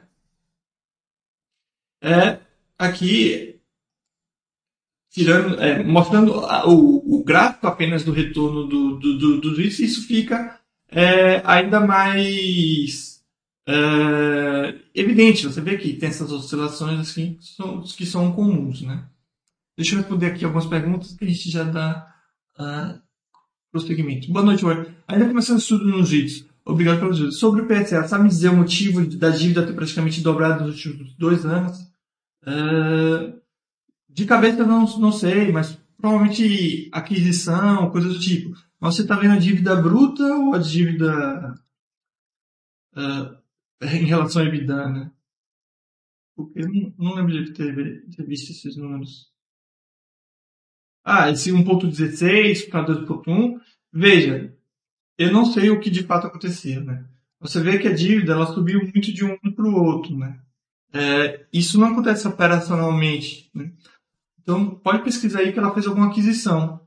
É, 2.03 2.39
aqui, 2.79 3.59
tirando, 5.11 5.59
é, 5.59 5.83
mostrando 5.83 6.35
o, 6.67 7.17
o, 7.21 7.25
gráfico 7.25 7.67
apenas 7.67 8.05
do 8.05 8.13
retorno 8.13 8.67
do, 8.67 8.99
do, 8.99 9.19
do, 9.19 9.41
do 9.41 9.63
isso 9.63 10.07
fica 10.07 10.61
é, 10.93 11.43
ainda 11.45 11.81
mais 11.81 13.23
é, 13.67 14.75
evidente. 14.95 15.47
Você 15.47 15.61
vê 15.61 15.77
que 15.77 15.95
tem 15.95 16.09
essas 16.09 16.31
oscilações 16.31 17.01
assim, 17.01 17.35
que 17.35 17.47
são, 17.47 17.83
que 17.83 18.07
são 18.07 18.33
comuns. 18.33 18.83
Né? 18.83 19.05
Deixa 19.77 19.95
eu 19.95 19.99
responder 19.99 20.27
aqui 20.27 20.45
algumas 20.45 20.67
perguntas 20.67 21.15
que 21.15 21.25
a 21.25 21.29
gente 21.29 21.51
já 21.51 21.65
dá. 21.65 22.09
Uh, 22.59 23.01
prosseguimento. 23.73 24.31
Boa 24.31 24.45
noite, 24.45 24.65
Web. 24.65 24.95
Ainda 25.09 25.27
começando 25.27 25.57
o 25.57 25.61
estudo 25.61 25.87
nos 25.87 26.11
vídeos. 26.11 26.45
Obrigado 26.65 27.01
pelos 27.01 27.17
vídeos. 27.17 27.39
Sobre 27.39 27.63
o 27.63 27.67
PSA, 27.67 28.07
sabe 28.07 28.29
dizer 28.29 28.51
o 28.51 28.57
motivo 28.57 29.05
da 29.17 29.31
dívida 29.31 29.67
ter 29.67 29.73
praticamente 29.73 30.21
dobrado 30.21 30.65
nos 30.65 30.77
últimos 30.77 31.15
dois 31.17 31.47
anos? 31.47 31.81
Uh, 32.43 33.41
de 34.09 34.27
cabeça 34.27 34.67
não, 34.67 34.85
não 34.99 35.11
sei, 35.11 35.51
mas 35.51 35.79
provavelmente 35.97 36.91
aquisição, 36.93 37.91
coisas 37.91 38.13
do 38.13 38.21
tipo. 38.21 38.55
Você 38.83 39.03
está 39.03 39.15
vendo 39.15 39.35
a 39.35 39.39
dívida 39.39 39.77
bruta 39.81 40.25
ou 40.25 40.55
a 40.55 40.59
dívida 40.59 41.55
uh, 42.97 43.39
em 43.81 44.07
relação 44.07 44.43
à 44.43 44.45
EBITDA, 44.45 44.89
né? 44.89 45.13
Porque 46.35 46.59
eu 46.59 46.69
não, 46.69 46.93
não 46.99 47.15
lembro 47.15 47.33
de 47.33 47.53
ter, 47.53 48.05
ter 48.09 48.27
visto 48.27 48.51
esses 48.51 48.77
números. 48.77 49.31
Ah, 51.05 51.31
esse 51.31 51.53
1.16 51.53 52.69
para 52.71 52.85
2.1. 52.85 53.61
Veja, 53.93 54.53
eu 55.17 55.33
não 55.33 55.45
sei 55.45 55.71
o 55.71 55.79
que 55.79 55.89
de 55.89 56.03
fato 56.03 56.27
aconteceu, 56.27 56.83
né? 56.83 57.07
Você 57.39 57.61
vê 57.61 57.79
que 57.79 57.87
a 57.87 57.95
dívida 57.95 58.33
ela 58.33 58.53
subiu 58.53 58.81
muito 58.81 59.13
de 59.13 59.25
um 59.25 59.39
para 59.39 59.65
o 59.65 59.81
outro, 59.81 60.19
né? 60.19 60.41
É, 60.93 61.47
isso 61.53 61.79
não 61.79 61.93
acontece 61.93 62.27
operacionalmente, 62.27 63.49
né? 63.55 63.73
Então, 64.41 64.75
pode 64.75 65.05
pesquisar 65.05 65.39
aí 65.39 65.53
que 65.53 65.59
ela 65.61 65.73
fez 65.73 65.87
alguma 65.87 66.09
aquisição. 66.09 66.85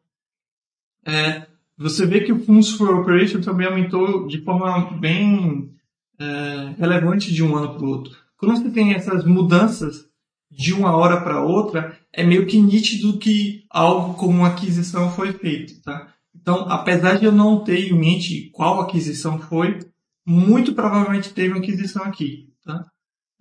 É, 1.05 1.54
você 1.77 2.05
vê 2.05 2.21
que 2.21 2.31
o 2.31 2.39
Funds 2.39 2.71
for 2.71 2.99
Operation 2.99 3.41
também 3.41 3.67
aumentou 3.67 4.27
de 4.27 4.41
forma 4.41 4.91
bem 4.97 5.73
é, 6.19 6.75
relevante 6.77 7.33
de 7.33 7.43
um 7.43 7.55
ano 7.55 7.75
para 7.75 7.85
o 7.85 7.89
outro. 7.89 8.15
Quando 8.37 8.57
você 8.57 8.69
tem 8.69 8.93
essas 8.93 9.25
mudanças 9.25 10.07
de 10.49 10.73
uma 10.73 10.95
hora 10.95 11.21
para 11.21 11.41
outra, 11.41 11.97
é 12.13 12.23
meio 12.23 12.45
que 12.45 12.61
nítido 12.61 13.17
que 13.17 13.65
algo 13.69 14.13
como 14.13 14.39
uma 14.39 14.49
aquisição 14.49 15.11
foi 15.11 15.33
feito, 15.33 15.81
tá? 15.81 16.13
Então, 16.33 16.69
apesar 16.69 17.17
de 17.17 17.25
eu 17.25 17.31
não 17.31 17.63
ter 17.63 17.91
em 17.91 17.97
mente 17.97 18.49
qual 18.51 18.79
aquisição 18.79 19.39
foi, 19.39 19.79
muito 20.25 20.73
provavelmente 20.73 21.33
teve 21.33 21.49
uma 21.49 21.59
aquisição 21.59 22.03
aqui, 22.03 22.53
tá? 22.63 22.85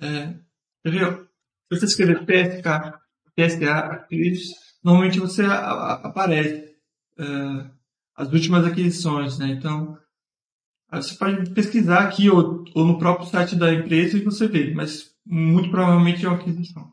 É, 0.00 0.34
entendeu? 0.84 1.26
Se 1.72 1.78
você 1.78 1.84
escrever 1.86 2.24
PSK, 2.24 2.98
PSA, 3.36 4.06
normalmente 4.82 5.20
você 5.20 5.44
aparece 5.44 6.74
é, 7.18 7.24
as 8.16 8.32
últimas 8.32 8.64
aquisições, 8.64 9.38
né? 9.38 9.48
Então, 9.48 9.98
você 10.90 11.14
pode 11.14 11.50
pesquisar 11.50 12.00
aqui 12.00 12.30
ou, 12.30 12.64
ou 12.74 12.84
no 12.84 12.98
próprio 12.98 13.28
site 13.28 13.56
da 13.56 13.72
empresa 13.72 14.16
e 14.16 14.24
você 14.24 14.46
vê, 14.46 14.72
mas 14.72 15.12
muito 15.26 15.70
provavelmente 15.70 16.24
é 16.24 16.28
uma 16.28 16.38
aquisição. 16.38 16.92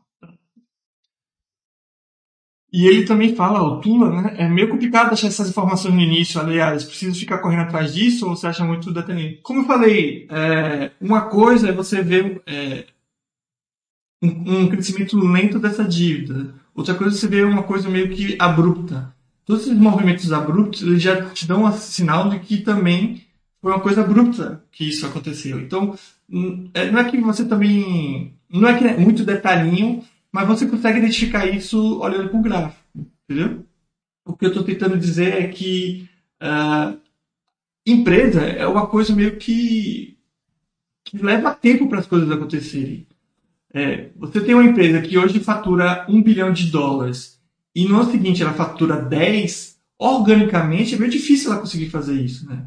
E 2.72 2.86
ele 2.86 3.04
também 3.04 3.36
fala, 3.36 3.62
o 3.62 3.82
Tula, 3.82 4.10
né? 4.10 4.34
É 4.38 4.48
meio 4.48 4.70
complicado 4.70 5.12
achar 5.12 5.26
essas 5.26 5.50
informações 5.50 5.94
no 5.94 6.00
início, 6.00 6.40
aliás, 6.40 6.84
preciso 6.84 7.20
ficar 7.20 7.38
correndo 7.38 7.64
atrás 7.64 7.92
disso 7.92 8.26
ou 8.26 8.34
você 8.34 8.46
acha 8.46 8.64
muito 8.64 8.90
detalhado? 8.90 9.36
Como 9.42 9.60
eu 9.60 9.66
falei, 9.66 10.26
é, 10.30 10.90
uma 10.98 11.28
coisa 11.28 11.68
é 11.68 11.72
você 11.72 12.02
ver 12.02 12.42
é, 12.46 12.86
um, 14.22 14.60
um, 14.60 14.68
crescimento 14.70 15.18
lento 15.18 15.58
dessa 15.58 15.84
dívida, 15.84 16.54
outra 16.74 16.94
coisa 16.94 17.14
é 17.14 17.18
você 17.18 17.28
ver 17.28 17.44
uma 17.44 17.62
coisa 17.62 17.90
meio 17.90 18.08
que 18.08 18.36
abrupta. 18.38 19.14
Todos 19.44 19.62
esses 19.62 19.76
movimentos 19.76 20.32
abruptos, 20.32 20.82
eles 20.82 21.02
já 21.02 21.30
te 21.30 21.46
dão 21.46 21.64
um 21.64 21.72
sinal 21.72 22.30
de 22.30 22.38
que 22.38 22.58
também 22.58 23.26
foi 23.60 23.72
uma 23.72 23.80
coisa 23.80 24.02
abrupta 24.02 24.64
que 24.70 24.88
isso 24.88 25.06
aconteceu. 25.06 25.60
Então, 25.60 25.96
hum, 26.30 26.70
é, 26.74 26.90
não 26.90 27.00
é 27.00 27.10
que 27.10 27.20
você 27.20 27.44
também. 27.44 28.34
Não 28.50 28.68
é 28.68 28.78
que 28.78 28.84
é 28.84 28.96
muito 28.96 29.24
detalhinho, 29.24 30.04
mas 30.30 30.46
você 30.46 30.66
consegue 30.66 30.98
identificar 30.98 31.46
isso 31.46 32.00
olhando 32.00 32.28
para 32.28 32.38
o 32.38 32.42
gráfico, 32.42 32.82
entendeu? 33.24 33.64
O 34.24 34.34
que 34.34 34.44
eu 34.44 34.48
estou 34.48 34.62
tentando 34.62 34.98
dizer 34.98 35.42
é 35.42 35.48
que 35.48 36.08
uh, 36.42 36.98
empresa 37.86 38.42
é 38.42 38.66
uma 38.66 38.86
coisa 38.86 39.14
meio 39.14 39.36
que, 39.36 40.18
que 41.04 41.16
leva 41.18 41.54
tempo 41.54 41.88
para 41.88 41.98
as 41.98 42.06
coisas 42.06 42.30
acontecerem. 42.30 43.06
É, 43.74 44.10
você 44.16 44.40
tem 44.40 44.54
uma 44.54 44.64
empresa 44.64 45.00
que 45.00 45.16
hoje 45.16 45.40
fatura 45.40 46.04
um 46.08 46.22
bilhão 46.22 46.52
de 46.52 46.70
dólares 46.70 47.41
e 47.74 47.86
no 47.86 48.00
ano 48.00 48.10
seguinte 48.10 48.42
ela 48.42 48.52
fatura 48.52 48.96
10, 48.96 49.76
organicamente 49.98 50.94
é 50.94 50.98
meio 50.98 51.10
difícil 51.10 51.50
ela 51.50 51.60
conseguir 51.60 51.88
fazer 51.88 52.14
isso, 52.14 52.46
né? 52.48 52.66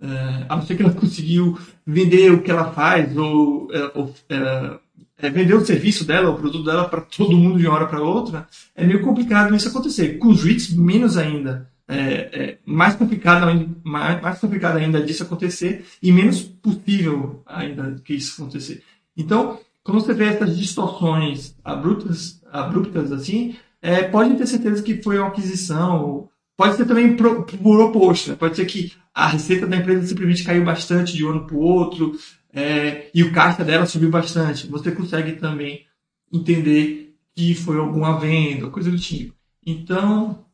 É, 0.00 0.46
a 0.48 0.56
não 0.56 0.66
ser 0.66 0.76
que 0.76 0.82
ela 0.82 0.92
conseguiu 0.94 1.58
vender 1.86 2.30
o 2.30 2.42
que 2.42 2.50
ela 2.50 2.72
faz 2.72 3.16
ou, 3.16 3.68
é, 3.72 3.90
ou 3.94 4.14
é, 4.28 4.78
é, 5.18 5.30
vender 5.30 5.54
o 5.54 5.64
serviço 5.64 6.04
dela, 6.04 6.30
o 6.30 6.36
produto 6.36 6.64
dela 6.64 6.88
para 6.88 7.00
todo 7.00 7.36
mundo 7.36 7.58
de 7.58 7.66
uma 7.66 7.76
hora 7.76 7.86
para 7.86 8.02
outra, 8.02 8.46
é 8.74 8.84
meio 8.84 9.02
complicado 9.02 9.54
isso 9.54 9.68
acontecer. 9.68 10.18
Com 10.18 10.28
os 10.28 10.44
REITs, 10.44 10.74
menos 10.74 11.16
ainda. 11.16 11.70
É, 11.86 11.96
é 11.96 12.58
mais, 12.64 12.94
complicado, 12.94 13.46
mais, 13.82 14.20
mais 14.22 14.38
complicado 14.38 14.78
ainda 14.78 15.02
disso 15.02 15.22
acontecer 15.22 15.84
e 16.02 16.10
menos 16.10 16.40
possível 16.40 17.42
ainda 17.46 17.96
que 18.04 18.14
isso 18.14 18.42
acontecer. 18.42 18.82
Então, 19.16 19.58
quando 19.82 20.00
você 20.00 20.14
vê 20.14 20.24
essas 20.24 20.56
distorções 20.56 21.54
abruptas, 21.62 22.42
abruptas 22.50 23.12
assim, 23.12 23.54
é, 23.84 24.02
pode 24.02 24.34
ter 24.36 24.46
certeza 24.46 24.82
que 24.82 25.02
foi 25.02 25.18
uma 25.18 25.28
aquisição. 25.28 26.30
Pode 26.56 26.76
ser 26.76 26.86
também 26.86 27.14
por, 27.16 27.44
por 27.44 27.80
oposto. 27.80 28.30
Né? 28.30 28.36
Pode 28.36 28.56
ser 28.56 28.64
que 28.64 28.94
a 29.12 29.28
receita 29.28 29.66
da 29.66 29.76
empresa 29.76 30.06
simplesmente 30.06 30.42
caiu 30.42 30.64
bastante 30.64 31.14
de 31.14 31.22
um 31.22 31.28
ano 31.28 31.46
para 31.46 31.54
o 31.54 31.60
outro, 31.60 32.18
é, 32.50 33.10
e 33.12 33.22
o 33.22 33.30
caixa 33.30 33.62
dela 33.62 33.84
subiu 33.84 34.08
bastante. 34.08 34.66
Você 34.68 34.90
consegue 34.90 35.32
também 35.32 35.84
entender 36.32 37.14
que 37.36 37.54
foi 37.54 37.78
alguma 37.78 38.18
venda, 38.18 38.70
coisa 38.70 38.90
do 38.90 38.98
tipo. 38.98 39.34
Então, 39.66 40.46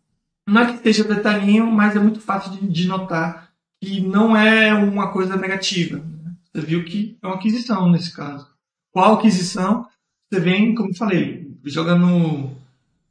não 0.44 0.62
é 0.62 0.66
que 0.66 0.76
esteja 0.78 1.04
detalhinho, 1.04 1.70
mas 1.70 1.94
é 1.94 2.00
muito 2.00 2.20
fácil 2.20 2.50
de, 2.52 2.66
de 2.66 2.88
notar 2.88 3.52
que 3.80 4.00
não 4.00 4.36
é 4.36 4.74
uma 4.74 5.12
coisa 5.12 5.36
negativa. 5.36 5.98
Né? 5.98 6.32
Você 6.52 6.66
viu 6.66 6.84
que 6.84 7.16
é 7.22 7.26
uma 7.28 7.36
aquisição 7.36 7.88
nesse 7.88 8.12
caso. 8.12 8.48
Qual 8.90 9.14
aquisição? 9.14 9.86
Você 10.28 10.40
vem, 10.40 10.74
como 10.74 10.90
eu 10.90 10.94
falei, 10.94 11.48
joga 11.64 11.94
no, 11.94 12.59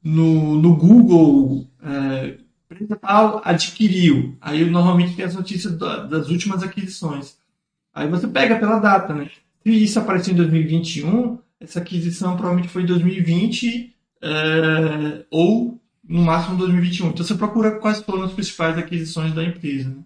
no, 0.04 0.56
no 0.56 0.76
Google, 0.76 1.68
é, 1.82 2.38
empresa 2.72 2.96
tal 2.96 3.42
adquiriu. 3.44 4.38
Aí 4.40 4.70
normalmente 4.70 5.16
tem 5.16 5.26
as 5.26 5.36
notícias 5.36 5.78
das 5.78 6.30
últimas 6.30 6.64
aquisições. 6.64 7.38
Aí 7.94 8.08
você 8.08 8.28
pega 8.28 8.58
pela 8.58 8.80
data, 8.80 9.14
né? 9.14 9.30
Se 9.64 9.72
isso 9.72 10.00
apareceu 10.00 10.34
em 10.34 10.38
2021, 10.38 11.38
essa 11.60 11.80
aquisição 11.80 12.38
provavelmente 12.38 12.70
foi 12.70 12.84
em 12.84 12.86
2020 12.86 13.96
é, 14.22 15.26
ou 15.30 15.80
no 16.08 16.22
máximo 16.22 16.58
2021. 16.58 17.10
Então 17.10 17.26
você 17.26 17.36
procura 17.36 17.80
quais 17.80 18.02
foram 18.02 18.24
as 18.24 18.32
principais 18.32 18.78
aquisições 18.78 19.34
da 19.34 19.44
empresa. 19.44 19.90
Né? 19.90 20.04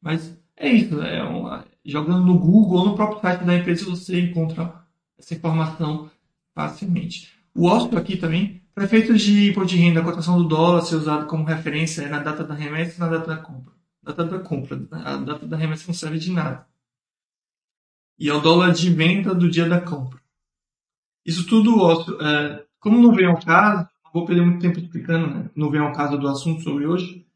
Mas 0.00 0.36
é 0.56 0.68
isso, 0.68 1.00
é 1.00 1.22
uma, 1.22 1.64
jogando 1.84 2.24
no 2.24 2.38
Google 2.38 2.78
ou 2.78 2.86
no 2.86 2.94
próprio 2.94 3.20
site 3.20 3.44
da 3.44 3.56
empresa 3.56 3.84
você 3.84 4.20
encontra 4.20 4.74
essa 5.18 5.34
informação 5.34 6.10
facilmente. 6.54 7.32
O 7.54 7.68
OSP 7.68 7.96
aqui 7.96 8.16
também, 8.16 8.60
para 8.74 8.84
efeitos 8.84 9.22
de 9.22 9.50
imposto 9.50 9.70
de 9.70 9.76
renda, 9.76 10.00
a 10.00 10.04
cotação 10.04 10.36
do 10.36 10.48
dólar 10.48 10.82
ser 10.82 10.96
usado 10.96 11.26
como 11.26 11.44
referência 11.44 12.02
é 12.02 12.08
na 12.08 12.18
data 12.18 12.42
da 12.44 12.54
remessa 12.54 12.96
e 12.96 13.00
na 13.00 13.08
data 13.08 13.26
da 13.26 13.36
compra. 13.36 13.72
Data 14.02 14.24
da 14.24 14.38
compra, 14.38 14.86
a 14.90 15.16
data 15.16 15.46
da 15.46 15.56
remessa 15.56 15.84
não 15.86 15.94
serve 15.94 16.18
de 16.18 16.30
nada 16.30 16.66
e 18.18 18.28
é 18.28 18.34
o 18.34 18.40
dólar 18.40 18.72
de 18.72 18.90
venda 18.90 19.34
do 19.34 19.50
dia 19.50 19.68
da 19.68 19.80
compra. 19.80 20.20
Isso 21.24 21.46
tudo, 21.46 21.90
é, 22.22 22.64
como 22.78 23.00
não 23.00 23.14
vem 23.14 23.26
ao 23.26 23.40
caso, 23.40 23.88
não 24.04 24.12
vou 24.12 24.26
perder 24.26 24.42
muito 24.42 24.60
tempo 24.60 24.78
explicando, 24.78 25.26
né? 25.26 25.50
não 25.54 25.70
vem 25.70 25.80
ao 25.80 25.92
caso 25.92 26.18
do 26.18 26.28
assunto 26.28 26.62
sobre 26.62 26.86
hoje, 26.86 27.26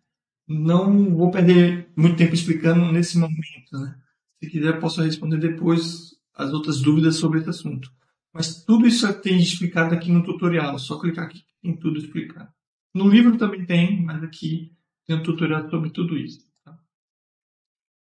não 0.47 1.15
vou 1.15 1.31
perder 1.31 1.91
muito 1.97 2.17
tempo 2.17 2.35
explicando 2.35 2.93
nesse 2.93 3.19
momento. 3.19 3.73
Né? 3.73 3.97
Se 4.43 4.51
quiser, 4.51 4.79
posso 4.79 5.03
responder 5.03 5.39
depois 5.39 6.17
as 6.35 6.53
outras 6.53 6.81
dúvidas 6.81 7.17
sobre 7.17 7.41
esse 7.41 7.51
assunto. 7.51 7.91
Mas 8.33 8.65
tudo 8.65 8.87
isso 8.87 9.13
tem 9.21 9.39
explicado 9.39 9.95
aqui 9.95 10.11
no 10.11 10.25
tutorial, 10.25 10.77
é 10.77 10.79
só 10.79 10.99
clicar 10.99 11.25
aqui, 11.25 11.43
tem 11.63 11.77
tudo 11.77 11.99
explicado. 11.99 12.51
No 12.95 13.09
livro 13.09 13.37
também 13.37 13.65
tem, 13.65 14.03
mas 14.03 14.23
aqui 14.23 14.73
tem 15.07 15.17
um 15.17 15.23
tutorial 15.23 15.69
sobre 15.71 15.91
tudo 15.91 16.17
isso. 16.17 16.41
Tá? 16.65 16.79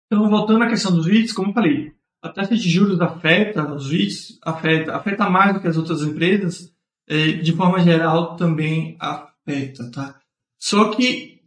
Então, 0.07 0.29
voltando 0.29 0.65
à 0.65 0.69
questão 0.69 0.93
dos 0.93 1.07
vídeos, 1.07 1.33
como 1.33 1.51
eu 1.51 1.55
falei, 1.55 1.93
a 2.23 2.29
taxa 2.29 2.57
de 2.57 2.69
juros 2.69 3.01
afeta 3.01 3.73
os 3.73 3.91
REITs, 3.91 4.39
afeta, 4.43 4.97
afeta 4.97 5.31
mais 5.31 5.55
do 5.55 5.61
que 5.61 5.69
as 5.69 5.77
outras 5.77 6.03
empresas, 6.03 6.75
é, 7.07 7.33
de 7.33 7.53
forma 7.53 7.81
geral 7.81 8.37
também 8.37 8.97
afeta, 8.99 9.91
tá? 9.91 10.21
Só 10.59 10.91
que 10.91 11.43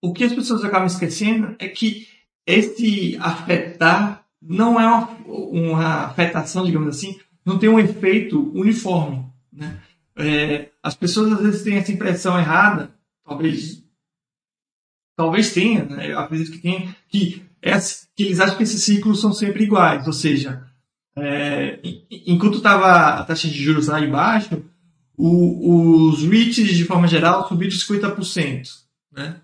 o 0.00 0.12
que 0.12 0.24
as 0.24 0.32
pessoas 0.32 0.64
acabam 0.64 0.86
esquecendo 0.86 1.54
é 1.58 1.68
que 1.68 2.08
esse 2.46 3.16
afetar 3.20 4.24
não 4.40 4.80
é 4.80 4.86
uma, 4.86 5.08
uma 5.26 5.88
afetação, 6.06 6.64
digamos 6.64 6.88
assim, 6.88 7.18
não 7.44 7.58
tem 7.58 7.68
um 7.68 7.78
efeito 7.78 8.50
uniforme, 8.54 9.26
né? 9.52 9.78
É, 10.16 10.68
as 10.82 10.94
pessoas 10.94 11.32
às 11.32 11.40
vezes 11.40 11.62
têm 11.62 11.76
essa 11.76 11.92
impressão 11.92 12.38
errada, 12.38 12.94
talvez 13.24 13.82
talvez 15.16 15.52
tenha, 15.52 15.84
né? 15.84 16.12
eu 16.12 16.18
acredito 16.18 16.52
que 16.52 16.58
tenha, 16.58 16.94
que 17.08 17.42
é 17.60 17.72
que 18.16 18.24
eles 18.24 18.40
acham 18.40 18.56
que 18.56 18.62
esses 18.62 18.82
ciclos 18.82 19.20
são 19.20 19.32
sempre 19.32 19.64
iguais, 19.64 20.06
ou 20.06 20.12
seja, 20.12 20.66
é, 21.16 21.78
enquanto 22.26 22.56
estava 22.56 23.20
a 23.20 23.24
taxa 23.24 23.48
de 23.48 23.62
juros 23.62 23.86
lá 23.86 24.00
embaixo, 24.00 24.62
o, 25.16 26.08
os 26.08 26.24
REITs, 26.24 26.68
de 26.68 26.84
forma 26.84 27.06
geral, 27.06 27.46
subiram 27.46 27.70
50%. 27.70 28.68
Né? 29.12 29.36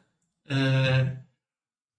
É, 0.48 1.16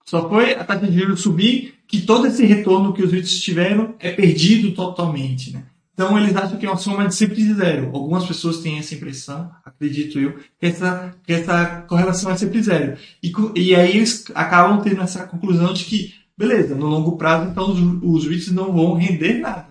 só 0.06 0.28
foi 0.28 0.56
a 0.56 0.64
taxa 0.64 0.88
de 0.88 1.00
juros 1.00 1.22
subir 1.22 1.76
que 1.88 2.02
todo 2.02 2.28
esse 2.28 2.45
retorno 2.45 2.93
que 2.93 3.04
os 3.04 3.12
REITs 3.12 3.41
tiveram 3.41 3.95
é 4.00 4.12
perdido 4.12 4.74
totalmente. 4.74 5.54
Né? 5.54 5.64
Então 6.00 6.18
eles 6.18 6.34
acham 6.34 6.58
que 6.58 6.66
é 6.66 6.74
de 6.74 7.14
sempre 7.14 7.36
de 7.36 7.54
zero. 7.56 7.91
Algumas 7.93 8.26
pessoas 8.26 8.60
têm 8.60 8.80
essa 8.80 8.95
impressão, 8.95 9.52
acredito 9.66 10.18
eu, 10.18 10.38
que 10.58 10.66
essa, 10.66 11.14
que 11.28 11.34
essa 11.34 11.82
correlação 11.89 12.32
é 12.32 12.38
sempre 12.38 12.64
zero. 12.64 12.97
E, 13.22 13.34
e 13.54 13.76
aí 13.76 13.97
eles 13.97 14.24
acabam 14.34 14.82
tendo 14.82 15.02
essa 15.02 15.28
conclusão 15.28 15.74
de 15.74 15.84
que, 15.84 16.14
beleza, 16.38 16.74
no 16.74 16.86
longo 16.86 17.18
prazo, 17.18 17.50
então 17.50 17.70
os, 17.70 17.80
os 18.02 18.26
REITs 18.30 18.50
não 18.54 18.72
vão 18.72 18.93
render 18.93 19.39
nada. 19.39 19.68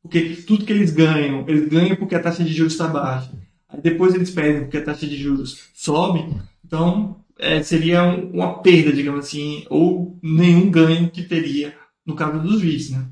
Porque 0.00 0.36
tudo 0.46 0.64
que 0.64 0.72
eles 0.72 0.92
ganham, 0.92 1.44
eles 1.48 1.68
ganham 1.68 1.96
porque 1.96 2.14
a 2.14 2.22
taxa 2.22 2.44
de 2.44 2.52
juros 2.52 2.74
está 2.74 2.86
baixa. 2.86 3.32
Aí 3.68 3.80
depois 3.80 4.14
eles 4.14 4.30
perdem 4.30 4.60
porque 4.60 4.76
a 4.76 4.84
taxa 4.84 5.04
de 5.04 5.16
juros 5.16 5.64
sobe. 5.74 6.32
Então 6.64 7.16
é, 7.36 7.60
seria 7.60 8.04
um, 8.04 8.30
uma 8.30 8.62
perda, 8.62 8.92
digamos 8.92 9.26
assim, 9.26 9.66
ou 9.68 10.16
nenhum 10.22 10.70
ganho 10.70 11.10
que 11.10 11.24
teria 11.24 11.74
no 12.06 12.14
caso 12.14 12.38
dos 12.38 12.62
REITs, 12.62 12.90
né? 12.90 13.04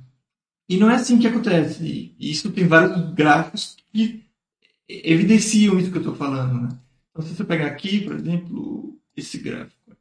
E 0.70 0.76
não 0.78 0.88
é 0.88 0.94
assim 0.94 1.18
que 1.18 1.26
acontece. 1.26 2.14
E 2.16 2.30
isso 2.30 2.52
tem 2.52 2.68
vários 2.68 3.12
gráficos 3.12 3.76
que 3.90 4.24
evidenciam 4.88 5.76
isso 5.80 5.90
que 5.90 5.96
eu 5.96 6.02
estou 6.02 6.14
falando. 6.14 6.62
Né? 6.62 6.80
Então, 7.10 7.22
se 7.24 7.34
você 7.34 7.44
pegar 7.44 7.66
aqui, 7.66 8.04
por 8.04 8.14
exemplo, 8.14 8.96
esse 9.16 9.38
gráfico. 9.38 9.96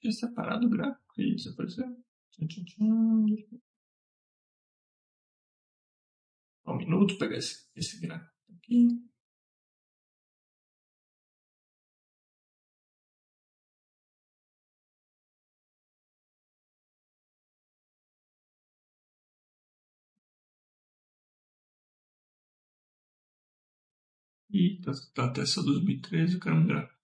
Deixa 0.00 0.24
eu 0.24 0.28
separar 0.28 0.58
do 0.58 0.68
gráfico 0.68 1.12
aí, 1.18 1.34
desapareceu. 1.34 1.84
Um 6.66 6.76
minuto, 6.76 7.18
pegar 7.18 7.36
esse, 7.36 7.66
esse 7.74 8.00
gráfico 8.00 8.30
aqui. 8.56 9.09
E 24.52 24.80
tá, 24.82 24.92
tá 25.14 25.24
até 25.26 25.46
só 25.46 25.62
2013, 25.62 26.36
o 26.36 26.40
quero 26.40 26.56
não 26.56 26.66
gráfico. 26.66 27.00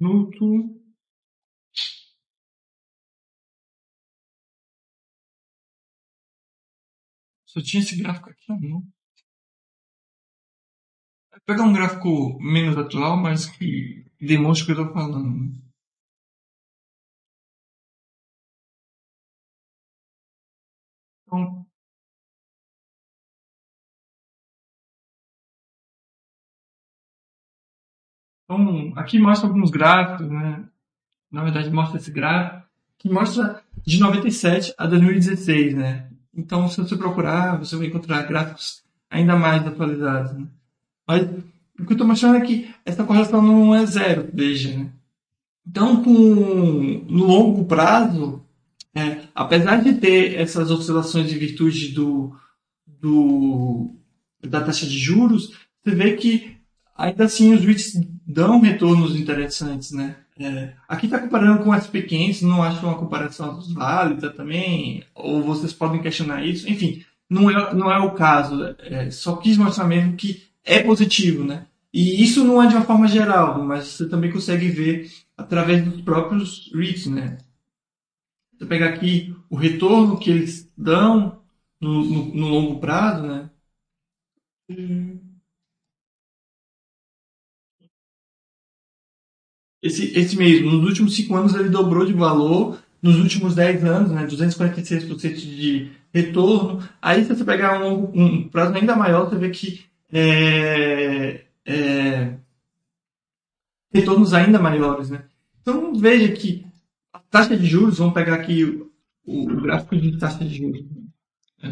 Minuto. 0.00 0.78
Só 7.46 7.60
tinha 7.62 7.82
esse 7.82 7.96
gráfico 7.96 8.30
aqui 8.30 8.44
não 8.48 8.82
pega 11.48 11.62
Pegar 11.62 11.64
um 11.64 11.72
gráfico 11.72 12.38
menos 12.40 12.76
atual, 12.76 13.16
mas 13.16 13.46
que 13.46 14.04
demonstra 14.20 14.64
o 14.64 14.66
que 14.66 14.80
eu 14.80 14.86
tô 14.86 14.92
falando. 14.92 15.67
Então, 21.28 21.66
então, 28.44 28.92
aqui 28.96 29.18
mostra 29.18 29.46
alguns 29.46 29.70
gráficos, 29.70 30.26
né? 30.30 30.64
Na 31.30 31.44
verdade, 31.44 31.70
mostra 31.70 31.98
esse 31.98 32.10
gráfico, 32.10 32.66
que 32.96 33.10
mostra 33.10 33.62
de 33.86 34.00
97 34.00 34.72
a 34.78 34.86
2016, 34.86 35.74
né? 35.74 36.10
Então, 36.34 36.66
se 36.68 36.80
você 36.80 36.96
procurar, 36.96 37.58
você 37.58 37.76
vai 37.76 37.88
encontrar 37.88 38.26
gráficos 38.26 38.82
ainda 39.10 39.36
mais 39.36 39.66
atualizados. 39.66 40.32
Né? 40.32 40.46
Mas 41.06 41.22
o 41.78 41.84
que 41.84 41.92
eu 41.92 41.92
estou 41.92 42.06
mostrando 42.06 42.36
é 42.36 42.40
que 42.40 42.74
essa 42.86 43.04
correlação 43.04 43.42
não 43.42 43.74
é 43.74 43.84
zero, 43.84 44.30
veja. 44.32 44.76
Né? 44.78 44.90
Então, 45.66 46.02
com, 46.02 46.10
no 46.10 47.26
longo 47.26 47.66
prazo, 47.66 48.42
é, 48.98 49.20
apesar 49.34 49.82
de 49.82 49.94
ter 49.94 50.34
essas 50.34 50.70
oscilações 50.70 51.32
em 51.32 51.38
virtude 51.38 51.90
do, 51.90 52.34
do, 52.84 53.94
da 54.42 54.60
taxa 54.60 54.86
de 54.86 54.98
juros, 54.98 55.52
você 55.84 55.94
vê 55.94 56.16
que 56.16 56.56
ainda 56.96 57.24
assim 57.24 57.54
os 57.54 57.64
REITs 57.64 57.92
dão 58.26 58.60
retornos 58.60 59.14
interessantes, 59.14 59.92
né? 59.92 60.16
É, 60.40 60.72
aqui 60.88 61.06
está 61.06 61.18
comparando 61.18 61.62
com 61.62 61.70
SP500, 61.70 62.42
não 62.42 62.62
acho 62.62 62.84
uma 62.84 62.98
comparação 62.98 63.60
válida 63.74 64.30
também, 64.30 65.04
ou 65.14 65.42
vocês 65.42 65.72
podem 65.72 66.02
questionar 66.02 66.44
isso, 66.44 66.68
enfim, 66.68 67.04
não 67.30 67.50
é, 67.50 67.74
não 67.74 67.90
é 67.90 67.98
o 67.98 68.12
caso, 68.12 68.74
é, 68.80 69.10
só 69.10 69.36
quis 69.36 69.56
mostrar 69.56 69.84
mesmo 69.84 70.16
que 70.16 70.44
é 70.64 70.80
positivo, 70.80 71.44
né? 71.44 71.66
E 71.92 72.22
isso 72.22 72.44
não 72.44 72.62
é 72.62 72.66
de 72.66 72.74
uma 72.74 72.84
forma 72.84 73.08
geral, 73.08 73.64
mas 73.64 73.86
você 73.86 74.08
também 74.08 74.30
consegue 74.30 74.68
ver 74.68 75.10
através 75.36 75.84
dos 75.84 76.00
próprios 76.02 76.70
REITs, 76.74 77.06
né? 77.06 77.38
Você 78.58 78.66
pegar 78.66 78.88
aqui 78.88 79.34
o 79.48 79.54
retorno 79.54 80.18
que 80.18 80.30
eles 80.30 80.68
dão 80.76 81.40
no, 81.80 82.04
no, 82.04 82.34
no 82.34 82.48
longo 82.48 82.80
prazo, 82.80 83.24
né? 83.24 83.50
Esse, 89.80 90.18
esse 90.18 90.36
mesmo, 90.36 90.72
nos 90.72 90.84
últimos 90.84 91.14
cinco 91.14 91.36
anos 91.36 91.54
ele 91.54 91.68
dobrou 91.68 92.04
de 92.04 92.12
valor, 92.12 92.82
nos 93.00 93.16
últimos 93.20 93.54
10 93.54 93.84
anos, 93.84 94.10
né, 94.10 94.26
246% 94.26 95.36
de 95.36 95.92
retorno. 96.12 96.82
Aí 97.00 97.22
se 97.22 97.34
você 97.34 97.44
pegar 97.44 97.80
um, 97.80 98.10
um 98.12 98.48
prazo 98.48 98.74
ainda 98.74 98.96
maior, 98.96 99.28
você 99.28 99.36
vê 99.36 99.50
que 99.50 99.84
é, 100.12 101.44
é, 101.64 102.34
retornos 103.94 104.34
ainda 104.34 104.58
maiores. 104.58 105.10
Né? 105.10 105.24
Então 105.62 105.94
veja 105.94 106.32
que 106.32 106.66
a 107.12 107.18
taxa 107.20 107.56
de 107.56 107.66
juros, 107.66 107.98
vamos 107.98 108.14
pegar 108.14 108.34
aqui 108.36 108.64
o, 108.64 108.92
o 109.26 109.62
gráfico 109.62 109.96
de 109.96 110.18
taxa 110.18 110.44
de 110.44 110.54
juros. 110.54 110.80
É, 111.62 111.68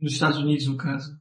nos 0.00 0.12
Estados 0.12 0.38
Unidos, 0.38 0.66
no 0.66 0.76
caso. 0.76 1.20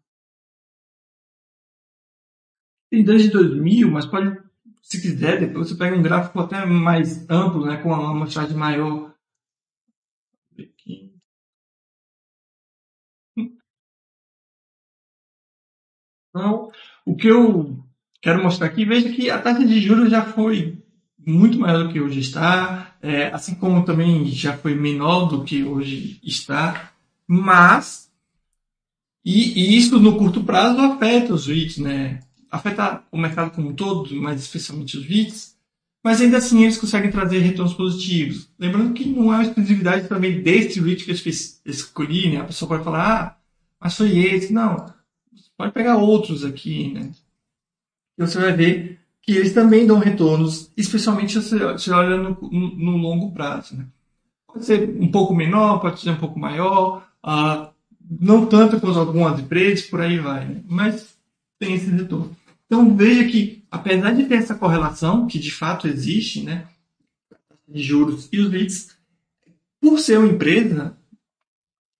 Tem 2.89 3.03
desde 3.03 3.29
2000, 3.29 3.91
mas 3.91 4.05
pode, 4.05 4.41
se 4.81 5.01
quiser, 5.01 5.39
depois 5.39 5.67
você 5.67 5.77
pega 5.77 5.95
um 5.95 6.01
gráfico 6.01 6.39
até 6.39 6.65
mais 6.65 7.29
amplo, 7.29 7.65
né, 7.65 7.81
com 7.81 7.89
uma 7.89 8.11
amostragem 8.11 8.55
maior. 8.55 9.13
Então, 16.29 16.71
o 17.05 17.15
que 17.15 17.27
eu 17.27 17.86
quero 18.21 18.43
mostrar 18.43 18.67
aqui, 18.67 18.85
veja 18.85 19.09
que 19.09 19.29
a 19.29 19.39
taxa 19.39 19.65
de 19.65 19.79
juros 19.79 20.09
já 20.09 20.23
foi 20.23 20.77
muito 21.25 21.59
maior 21.59 21.83
do 21.83 21.93
que 21.93 21.99
hoje 21.99 22.19
está, 22.19 22.95
é, 23.01 23.27
assim 23.27 23.55
como 23.55 23.83
também 23.83 24.25
já 24.27 24.57
foi 24.57 24.73
menor 24.75 25.25
do 25.25 25.43
que 25.43 25.63
hoje 25.63 26.19
está, 26.23 26.91
mas 27.27 28.09
e, 29.25 29.59
e 29.59 29.77
isso 29.77 29.99
no 29.99 30.17
curto 30.17 30.43
prazo 30.43 30.79
afeta 30.79 31.33
os 31.33 31.47
REITs, 31.47 31.79
né? 31.79 32.21
Afeta 32.49 33.03
o 33.11 33.17
mercado 33.17 33.51
como 33.51 33.69
um 33.69 33.75
todo, 33.75 34.15
mas 34.21 34.41
especialmente 34.41 34.97
os 34.97 35.05
REITs, 35.05 35.57
mas 36.01 36.21
ainda 36.21 36.37
assim 36.37 36.63
eles 36.63 36.77
conseguem 36.77 37.11
trazer 37.11 37.39
retornos 37.39 37.73
positivos. 37.73 38.49
Lembrando 38.57 38.93
que 38.93 39.05
não 39.05 39.33
é 39.33 39.37
uma 39.37 39.43
exclusividade 39.43 40.07
também 40.07 40.41
desse 40.41 40.79
REIT 40.79 41.03
que 41.03 41.11
eu 41.11 41.33
escolhi, 41.65 42.29
né? 42.29 42.39
A 42.39 42.45
pessoa 42.45 42.69
pode 42.69 42.83
falar, 42.85 43.21
ah, 43.21 43.37
mas 43.81 43.97
foi 43.97 44.17
esse. 44.17 44.53
Não, 44.53 44.85
Pode 45.57 45.73
pegar 45.73 45.97
outros 45.97 46.45
aqui, 46.45 46.93
né? 46.93 47.11
E 48.17 48.25
você 48.25 48.39
vai 48.39 48.53
ver 48.53 48.99
que 49.21 49.33
eles 49.33 49.53
também 49.53 49.85
dão 49.85 49.99
retornos, 49.99 50.71
especialmente 50.77 51.41
se 51.41 51.59
você 51.59 51.91
olha 51.91 52.17
no, 52.17 52.37
no, 52.41 52.97
longo 52.97 53.31
prazo. 53.31 53.75
Né? 53.75 53.85
Pode 54.47 54.65
ser 54.65 54.89
um 54.99 55.11
pouco 55.11 55.35
menor, 55.35 55.79
pode 55.79 55.99
ser 55.99 56.11
um 56.11 56.17
pouco 56.17 56.39
maior, 56.39 57.05
ah, 57.21 57.71
não 58.19 58.45
tanto 58.45 58.79
quanto 58.79 58.99
algumas 58.99 59.39
empresas, 59.39 59.85
por 59.85 59.99
aí 59.99 60.17
vai. 60.17 60.45
Né? 60.45 60.61
Mas 60.65 61.17
tem 61.59 61.73
esse 61.73 61.89
retorno. 61.89 62.35
Então 62.65 62.95
veja 62.95 63.25
que, 63.25 63.63
apesar 63.69 64.11
de 64.11 64.25
ter 64.25 64.35
essa 64.35 64.55
correlação, 64.55 65.27
que 65.27 65.39
de 65.39 65.51
fato 65.51 65.87
existe, 65.87 66.43
né, 66.43 66.67
de 67.67 67.81
juros 67.81 68.29
e 68.31 68.39
os 68.39 68.51
REITs, 68.51 68.97
por 69.81 69.99
ser 69.99 70.19
uma 70.19 70.27
empresa, 70.27 70.95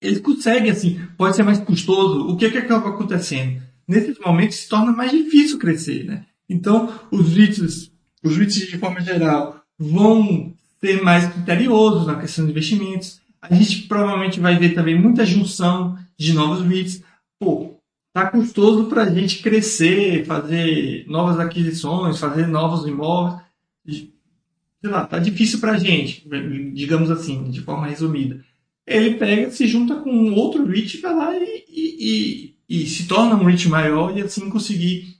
eles 0.01 0.19
conseguem, 0.19 0.71
assim, 0.71 1.05
pode 1.17 1.35
ser 1.35 1.43
mais 1.43 1.59
custoso. 1.59 2.27
O 2.27 2.37
que, 2.37 2.45
é 2.45 2.51
que 2.51 2.57
acaba 2.57 2.89
acontecendo? 2.89 3.61
Nesses 3.87 4.19
momentos 4.19 4.57
se 4.57 4.69
torna 4.69 4.91
mais 4.91 5.11
difícil 5.11 5.57
crescer, 5.57 6.03
né? 6.03 6.25
Então, 6.49 6.93
os 7.11 7.33
REITs, 7.33 7.91
os 8.23 8.37
REITs 8.37 8.67
de 8.67 8.77
forma 8.77 8.99
geral, 9.01 9.61
vão 9.77 10.53
ser 10.79 11.01
mais 11.01 11.31
criteriosos 11.31 12.07
na 12.07 12.19
questão 12.19 12.45
de 12.45 12.51
investimentos. 12.51 13.21
A 13.41 13.53
gente 13.53 13.83
provavelmente 13.87 14.39
vai 14.39 14.57
ver 14.57 14.73
também 14.73 14.99
muita 14.99 15.25
junção 15.25 15.97
de 16.17 16.33
novos 16.33 16.65
REITs. 16.65 17.01
Pô, 17.39 17.79
tá 18.13 18.29
custoso 18.29 18.85
para 18.85 19.03
a 19.03 19.09
gente 19.09 19.41
crescer, 19.41 20.25
fazer 20.25 21.05
novas 21.07 21.39
aquisições, 21.39 22.19
fazer 22.19 22.47
novos 22.47 22.87
imóveis. 22.87 23.41
Sei 23.85 24.91
lá, 24.91 25.05
tá 25.05 25.17
difícil 25.19 25.59
para 25.59 25.73
a 25.73 25.77
gente, 25.77 26.27
digamos 26.73 27.09
assim, 27.09 27.49
de 27.49 27.61
forma 27.61 27.87
resumida 27.87 28.43
ele 28.87 29.15
pega, 29.15 29.51
se 29.51 29.67
junta 29.67 29.95
com 29.95 30.31
outro 30.31 30.65
REIT, 30.65 31.01
vai 31.01 31.13
lá 31.13 31.37
e, 31.37 31.65
e, 31.67 31.97
e, 31.99 32.56
e, 32.69 32.85
se 32.85 33.07
torna 33.07 33.35
um 33.35 33.43
REIT 33.43 33.69
maior 33.69 34.17
e 34.17 34.21
assim 34.21 34.49
conseguir 34.49 35.17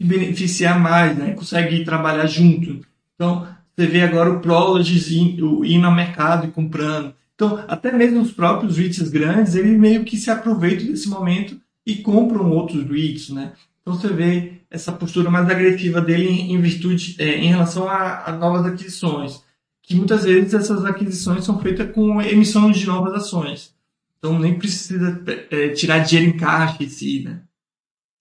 se 0.00 0.06
beneficiar 0.06 0.78
mais, 0.80 1.16
né? 1.16 1.32
consegue 1.32 1.84
trabalhar 1.84 2.26
junto. 2.26 2.80
Então, 3.14 3.46
você 3.76 3.86
vê 3.86 4.02
agora 4.02 4.30
o 4.30 4.40
Prologis 4.40 5.10
indo 5.10 5.86
ao 5.86 5.94
mercado 5.94 6.46
e 6.46 6.50
comprando. 6.50 7.14
Então, 7.34 7.62
até 7.66 7.92
mesmo 7.92 8.20
os 8.20 8.32
próprios 8.32 8.78
REITs 8.78 9.08
grandes, 9.08 9.54
eles 9.54 9.78
meio 9.78 10.04
que 10.04 10.16
se 10.16 10.30
aproveitam 10.30 10.86
desse 10.86 11.08
momento 11.08 11.60
e 11.86 11.96
compram 11.96 12.50
outros 12.50 12.88
REITs, 12.88 13.30
né? 13.30 13.52
Então, 13.80 13.94
você 13.94 14.08
vê 14.08 14.60
essa 14.70 14.92
postura 14.92 15.30
mais 15.30 15.48
agressiva 15.48 16.00
dele 16.00 16.28
em, 16.28 16.60
virtude, 16.60 17.16
é, 17.18 17.38
em 17.38 17.48
relação 17.48 17.88
a, 17.88 18.24
a 18.26 18.32
novas 18.32 18.64
aquisições 18.66 19.42
que 19.82 19.96
muitas 19.96 20.24
vezes 20.24 20.54
essas 20.54 20.84
aquisições 20.84 21.44
são 21.44 21.58
feitas 21.58 21.92
com 21.92 22.22
emissão 22.22 22.70
de 22.70 22.86
novas 22.86 23.14
ações. 23.14 23.74
Então 24.22 24.38
nem 24.38 24.56
precisa 24.56 25.20
é, 25.50 25.70
tirar 25.70 25.98
dinheiro 25.98 26.30
em 26.30 26.38
caixa 26.38 26.84
em 26.84 26.88
si, 26.88 27.24
né? 27.24 27.42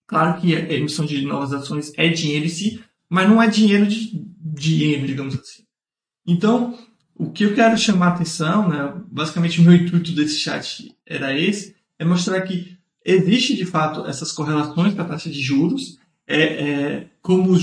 Claro 0.07 0.41
que 0.41 0.55
a 0.55 0.73
emissão 0.73 1.05
de 1.05 1.21
novas 1.21 1.53
ações 1.53 1.93
é 1.95 2.09
dinheiro 2.09 2.45
em 2.45 2.49
si, 2.49 2.83
mas 3.07 3.29
não 3.29 3.39
é 3.39 3.47
dinheiro 3.47 3.85
de 3.85 4.11
dinheiro, 4.41 5.05
digamos 5.05 5.35
assim. 5.35 5.63
Então, 6.25 6.77
o 7.15 7.29
que 7.29 7.45
eu 7.45 7.53
quero 7.53 7.77
chamar 7.77 8.07
a 8.07 8.13
atenção, 8.15 8.67
né, 8.67 8.93
basicamente 9.11 9.61
o 9.61 9.63
meu 9.63 9.73
intuito 9.75 10.11
desse 10.11 10.39
chat 10.39 10.95
era 11.05 11.37
esse, 11.37 11.75
é 11.99 12.03
mostrar 12.03 12.41
que 12.41 12.77
existe 13.05 13.55
de 13.55 13.65
fato 13.65 14.05
essas 14.07 14.31
correlações 14.31 14.95
com 14.95 15.01
a 15.01 15.05
taxa 15.05 15.29
de 15.29 15.39
juros, 15.39 15.99
é, 16.27 16.41
é 16.41 17.07
como 17.21 17.55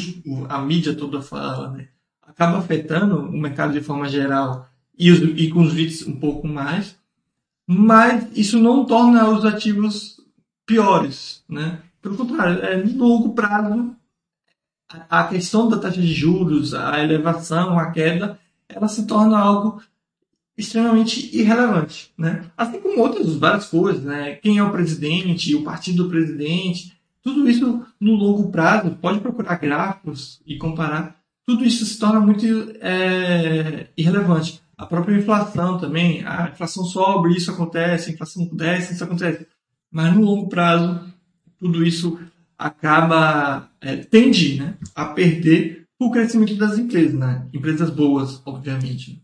a 0.48 0.62
mídia 0.62 0.94
toda 0.94 1.20
fala, 1.20 1.72
né? 1.72 1.88
acaba 2.22 2.58
afetando 2.58 3.18
o 3.18 3.36
mercado 3.36 3.72
de 3.72 3.80
forma 3.80 4.08
geral 4.08 4.68
e, 4.96 5.10
os, 5.10 5.20
e 5.20 5.50
com 5.50 5.62
os 5.62 5.72
REITs 5.72 6.06
um 6.06 6.16
pouco 6.16 6.46
mais, 6.46 6.96
mas 7.70 8.26
isso 8.34 8.58
não 8.58 8.86
torna 8.86 9.28
os 9.28 9.44
ativos 9.44 10.18
piores, 10.64 11.44
né? 11.46 11.82
Pelo 12.00 12.16
contrário, 12.16 12.64
é, 12.64 12.82
no 12.82 13.06
longo 13.06 13.34
prazo, 13.34 13.94
a 15.10 15.24
questão 15.24 15.68
da 15.68 15.78
taxa 15.78 16.00
de 16.00 16.14
juros, 16.14 16.72
a 16.72 17.04
elevação, 17.04 17.78
a 17.78 17.90
queda, 17.90 18.38
ela 18.66 18.88
se 18.88 19.06
torna 19.06 19.38
algo 19.38 19.82
extremamente 20.56 21.36
irrelevante, 21.36 22.10
né? 22.16 22.46
Assim 22.56 22.80
como 22.80 23.00
outras 23.00 23.34
várias 23.34 23.66
coisas, 23.66 24.02
né? 24.02 24.36
Quem 24.36 24.56
é 24.56 24.62
o 24.62 24.72
presidente, 24.72 25.54
o 25.54 25.62
partido 25.62 26.04
do 26.04 26.10
presidente, 26.10 26.98
tudo 27.22 27.48
isso 27.50 27.86
no 28.00 28.14
longo 28.14 28.50
prazo, 28.50 28.96
pode 29.00 29.20
procurar 29.20 29.56
gráficos 29.56 30.40
e 30.46 30.56
comparar 30.56 31.18
tudo 31.46 31.64
isso 31.64 31.84
se 31.84 31.98
torna 31.98 32.20
muito 32.20 32.46
é, 32.80 33.88
irrelevante. 33.96 34.62
A 34.78 34.86
própria 34.86 35.16
inflação 35.16 35.76
também. 35.76 36.24
A 36.24 36.50
inflação 36.52 36.84
sobe, 36.84 37.36
isso 37.36 37.50
acontece, 37.50 38.10
a 38.10 38.14
inflação 38.14 38.48
desce, 38.52 38.94
isso 38.94 39.02
acontece. 39.02 39.44
Mas 39.90 40.14
no 40.14 40.22
longo 40.22 40.48
prazo, 40.48 41.12
tudo 41.58 41.84
isso 41.84 42.18
acaba, 42.56 43.68
é, 43.80 43.96
tende 43.96 44.60
né, 44.60 44.76
a 44.94 45.06
perder 45.06 45.86
o 45.98 46.12
crescimento 46.12 46.54
das 46.54 46.78
empresas, 46.78 47.14
né? 47.14 47.46
empresas 47.52 47.90
boas, 47.90 48.40
obviamente. 48.46 49.20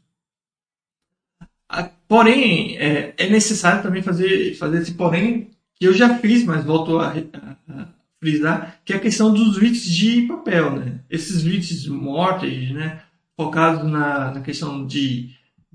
Porém, 2.09 2.76
é, 2.76 3.14
é, 3.16 3.30
necessário 3.30 3.82
também 3.82 4.02
fazer, 4.02 4.55
fazer 4.57 4.82
esse 4.82 4.94
porém, 4.94 5.50
que 5.76 5.86
eu 5.86 5.92
já 5.92 6.18
fiz, 6.18 6.44
mas 6.44 6.64
volto 6.64 6.98
a, 6.98 7.11
a, 7.11 7.72
a 7.72 7.88
frisar, 8.20 8.80
que 8.84 8.92
é 8.92 8.96
a 8.96 9.00
questão 9.00 9.32
dos 9.32 9.57
REITs 9.57 9.84
de 9.84 10.22
papel. 10.22 10.76
Né? 10.76 11.00
Esses 11.09 11.42
REITs 11.44 11.86
mortgage, 11.86 12.72
né, 12.72 13.02
focados 13.36 13.90
na, 13.90 14.32
na 14.32 14.40
questão 14.40 14.86
de 14.86 15.34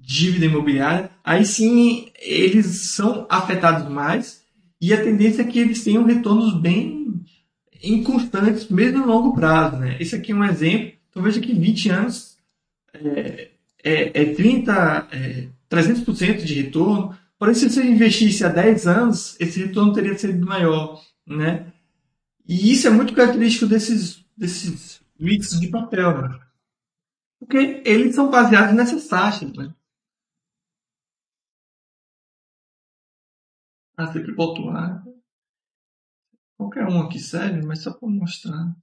dívida 0.09 0.45
imobiliária, 0.45 1.11
aí 1.23 1.45
sim 1.45 2.09
eles 2.19 2.95
são 2.95 3.27
afetados 3.29 3.87
mais 3.87 4.41
e 4.81 4.91
a 4.91 5.03
tendência 5.03 5.43
é 5.43 5.45
que 5.45 5.59
eles 5.59 5.83
tenham 5.83 6.03
retornos 6.03 6.59
bem 6.59 7.23
inconstantes, 7.83 8.67
mesmo 8.69 8.99
no 8.99 9.05
longo 9.05 9.35
prazo. 9.35 9.77
Né? 9.77 9.97
Esse 9.99 10.15
aqui 10.15 10.31
é 10.31 10.35
um 10.35 10.43
exemplo. 10.43 10.93
Então 11.11 11.21
veja 11.21 11.39
que 11.39 11.53
20 11.53 11.89
anos 11.89 12.37
é, 12.91 13.51
é, 13.83 14.21
é 14.23 14.33
30, 14.33 15.07
é, 15.11 15.47
300% 15.69 16.43
de 16.43 16.55
retorno. 16.55 17.15
Porém, 17.37 17.53
se 17.53 17.69
você 17.69 17.83
investisse 17.83 18.43
há 18.43 18.49
10 18.49 18.87
anos, 18.87 19.35
esse 19.39 19.59
retorno 19.59 19.93
teria 19.93 20.17
sido 20.17 20.43
maior. 20.43 20.99
Né? 21.27 21.67
E 22.47 22.71
isso 22.71 22.87
é 22.87 22.89
muito 22.89 23.13
característico 23.13 23.67
desses, 23.67 24.25
desses 24.35 25.01
mix 25.19 25.59
de 25.59 25.67
papel. 25.67 26.19
Né? 26.19 26.39
Porque 27.39 27.83
eles 27.85 28.15
são 28.15 28.31
baseados 28.31 28.73
nessas 28.73 29.07
taxas. 29.07 29.53
Né? 29.53 29.69
Ah, 33.99 34.07
sempre 34.13 34.31
boto 34.31 34.69
ar. 34.69 35.03
Qualquer 36.57 36.87
um 36.87 37.01
aqui 37.01 37.19
serve, 37.19 37.61
mas 37.65 37.83
só 37.83 37.91
para 37.91 38.07
mostrar. 38.07 38.73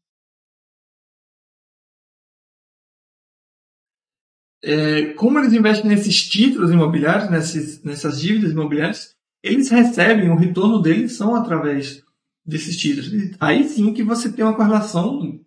É, 4.62 5.14
como 5.14 5.38
eles 5.38 5.54
investem 5.54 5.88
nesses 5.88 6.28
títulos 6.28 6.70
imobiliários, 6.70 7.30
nessas, 7.30 7.82
nessas 7.82 8.20
dívidas 8.20 8.52
imobiliárias, 8.52 9.16
eles 9.42 9.70
recebem, 9.70 10.28
o 10.28 10.36
retorno 10.36 10.82
deles 10.82 11.12
são 11.16 11.34
através 11.34 12.04
desses 12.44 12.76
títulos. 12.76 13.10
Aí 13.40 13.64
sim 13.64 13.94
que 13.94 14.02
você 14.02 14.30
tem 14.30 14.44
uma 14.44 14.54
correlação 14.54 15.40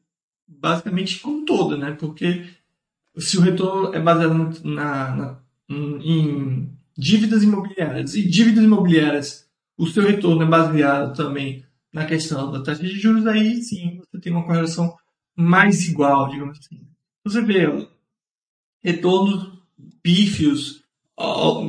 basicamente 0.47 1.19
com 1.19 1.45
todo, 1.45 1.77
né? 1.77 1.91
Porque 1.91 2.49
se 3.19 3.37
o 3.37 3.41
retorno 3.41 3.93
é 3.93 4.01
baseado 4.01 4.63
na, 4.63 5.15
na, 5.15 5.41
em 5.69 6.75
dívidas 6.97 7.43
imobiliárias 7.43 8.15
e 8.15 8.27
dívidas 8.27 8.63
imobiliárias 8.63 9.48
o 9.79 9.87
seu 9.87 10.03
retorno 10.03 10.43
é 10.43 10.45
baseado 10.45 11.15
também 11.15 11.63
na 11.91 12.05
questão 12.05 12.51
da 12.51 12.61
taxa 12.61 12.83
de 12.83 12.99
juros, 12.99 13.25
aí 13.25 13.63
sim 13.63 14.01
você 14.11 14.19
tem 14.19 14.33
uma 14.33 14.45
correlação 14.45 14.93
mais 15.35 15.87
igual, 15.87 16.29
digamos 16.29 16.59
assim. 16.59 16.85
Você 17.23 17.41
vê 17.41 17.87
retornos 18.83 19.57
pífios, 20.03 20.83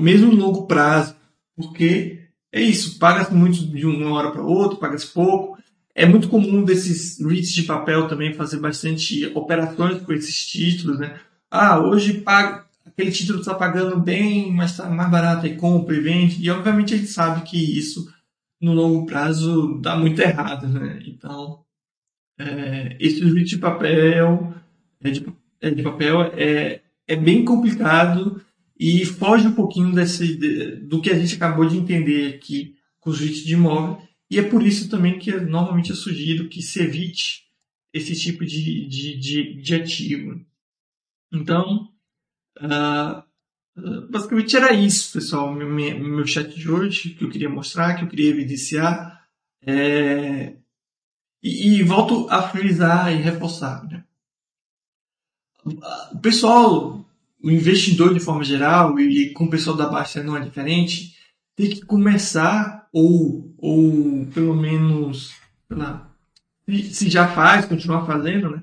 mesmo 0.00 0.32
no 0.32 0.44
longo 0.44 0.66
prazo, 0.66 1.14
porque 1.56 2.28
é 2.52 2.60
isso, 2.60 2.98
paga-se 2.98 3.32
muito 3.32 3.64
de 3.64 3.86
uma 3.86 4.12
hora 4.12 4.32
para 4.32 4.42
outra, 4.42 4.76
paga-se 4.76 5.06
pouco. 5.06 5.56
É 5.94 6.04
muito 6.04 6.28
comum 6.28 6.64
desses 6.64 7.20
REITs 7.20 7.52
de 7.52 7.62
papel 7.62 8.08
também 8.08 8.34
fazer 8.34 8.58
bastante 8.58 9.26
operações 9.34 10.02
com 10.02 10.12
esses 10.12 10.46
títulos, 10.46 10.98
né? 10.98 11.20
Ah, 11.48 11.80
hoje 11.80 12.20
paga, 12.20 12.66
aquele 12.84 13.10
título 13.10 13.40
está 13.40 13.54
pagando 13.54 13.98
bem, 13.98 14.52
mas 14.52 14.72
está 14.72 14.88
mais 14.88 15.10
barato 15.10 15.46
e 15.46 15.56
compra 15.56 15.96
e 15.96 16.00
vende. 16.00 16.42
E 16.42 16.50
obviamente 16.50 16.94
a 16.94 16.96
gente 16.96 17.10
sabe 17.10 17.42
que 17.42 17.78
isso 17.78 18.12
no 18.60 18.72
longo 18.72 19.06
prazo 19.06 19.78
dá 19.80 19.96
muito 19.96 20.20
errado, 20.20 20.68
né? 20.68 21.02
Então, 21.06 21.64
é, 22.38 22.96
esse 23.00 23.20
juízo 23.20 23.46
de 23.46 23.58
papel, 23.58 24.54
é 25.00 25.10
de, 25.10 25.26
é 25.60 25.70
de, 25.70 25.82
papel 25.82 26.22
é, 26.34 26.80
é 27.06 27.16
bem 27.16 27.44
complicado 27.44 28.42
e 28.78 29.04
foge 29.04 29.46
um 29.46 29.52
pouquinho 29.52 29.94
desse, 29.94 30.36
de, 30.36 30.76
do 30.76 31.00
que 31.00 31.10
a 31.10 31.18
gente 31.18 31.34
acabou 31.34 31.66
de 31.66 31.76
entender 31.76 32.34
aqui 32.34 32.76
com 32.98 33.10
os 33.10 33.18
juízes 33.18 33.44
de 33.44 33.54
imóvel. 33.54 34.00
E 34.30 34.38
é 34.38 34.42
por 34.42 34.62
isso 34.62 34.88
também 34.88 35.18
que 35.18 35.32
normalmente 35.32 35.90
eu 35.90 35.96
sugiro 35.96 36.48
que 36.48 36.62
se 36.62 36.80
evite 36.82 37.44
esse 37.92 38.14
tipo 38.14 38.44
de, 38.44 38.86
de, 38.86 39.18
de, 39.18 39.54
de 39.60 39.74
ativo. 39.74 40.40
Então, 41.32 41.88
Uh, 42.60 43.22
basicamente 44.10 44.56
era 44.56 44.72
isso, 44.72 45.12
pessoal, 45.12 45.52
meu, 45.52 45.68
meu 45.68 46.26
chat 46.26 46.54
de 46.54 46.70
hoje, 46.70 47.10
que 47.10 47.24
eu 47.24 47.30
queria 47.30 47.48
mostrar, 47.48 47.94
que 47.94 48.04
eu 48.04 48.08
queria 48.08 48.30
evidenciar. 48.30 49.24
É... 49.62 50.54
E, 51.42 51.78
e, 51.78 51.82
volto 51.82 52.28
a 52.28 52.42
frisar 52.42 53.12
e 53.12 53.16
reforçar. 53.16 53.84
Né? 53.88 54.04
O 56.12 56.18
pessoal, 56.18 57.04
o 57.42 57.50
investidor 57.50 58.12
de 58.12 58.20
forma 58.20 58.44
geral, 58.44 58.98
e 59.00 59.32
com 59.32 59.44
o 59.44 59.50
pessoal 59.50 59.76
da 59.76 59.88
Baixa 59.88 60.22
não 60.22 60.36
é 60.36 60.40
diferente, 60.40 61.16
tem 61.56 61.70
que 61.70 61.80
começar, 61.80 62.88
ou, 62.92 63.54
ou 63.56 64.26
pelo 64.34 64.54
menos, 64.54 65.34
lá, 65.70 66.10
se 66.66 67.08
já 67.08 67.28
faz, 67.28 67.64
continuar 67.64 68.06
fazendo, 68.06 68.50
né? 68.50 68.62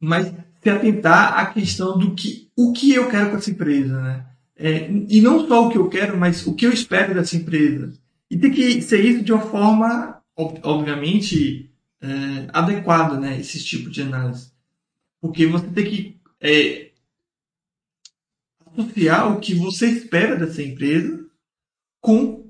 mas 0.00 0.32
se 0.64 0.70
atentar 0.70 1.38
à 1.38 1.46
questão 1.46 1.98
do 1.98 2.14
que 2.14 2.50
o 2.56 2.72
que 2.72 2.92
eu 2.94 3.10
quero 3.10 3.30
com 3.30 3.36
essa 3.36 3.50
empresa, 3.50 4.00
né? 4.00 4.26
É, 4.56 4.90
e 5.08 5.20
não 5.20 5.46
só 5.46 5.66
o 5.66 5.70
que 5.70 5.76
eu 5.76 5.90
quero, 5.90 6.16
mas 6.16 6.46
o 6.46 6.54
que 6.54 6.64
eu 6.64 6.72
espero 6.72 7.12
dessa 7.12 7.36
empresa. 7.36 7.92
E 8.30 8.38
tem 8.38 8.50
que 8.50 8.80
ser 8.80 9.04
isso 9.04 9.22
de 9.22 9.32
uma 9.32 9.42
forma, 9.42 10.22
obviamente, 10.62 11.70
é, 12.00 12.48
adequada, 12.50 13.20
né? 13.20 13.38
Esse 13.38 13.62
tipo 13.62 13.90
de 13.90 14.00
análise. 14.00 14.50
Porque 15.20 15.46
você 15.46 15.66
tem 15.66 15.84
que 15.84 16.20
é, 16.40 16.92
associar 18.66 19.30
o 19.30 19.40
que 19.40 19.54
você 19.54 19.86
espera 19.86 20.34
dessa 20.34 20.62
empresa 20.62 21.26
com 22.00 22.48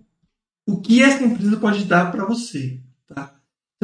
o 0.66 0.80
que 0.80 1.02
essa 1.02 1.24
empresa 1.24 1.56
pode 1.56 1.84
dar 1.84 2.12
para 2.12 2.24
você. 2.24 2.80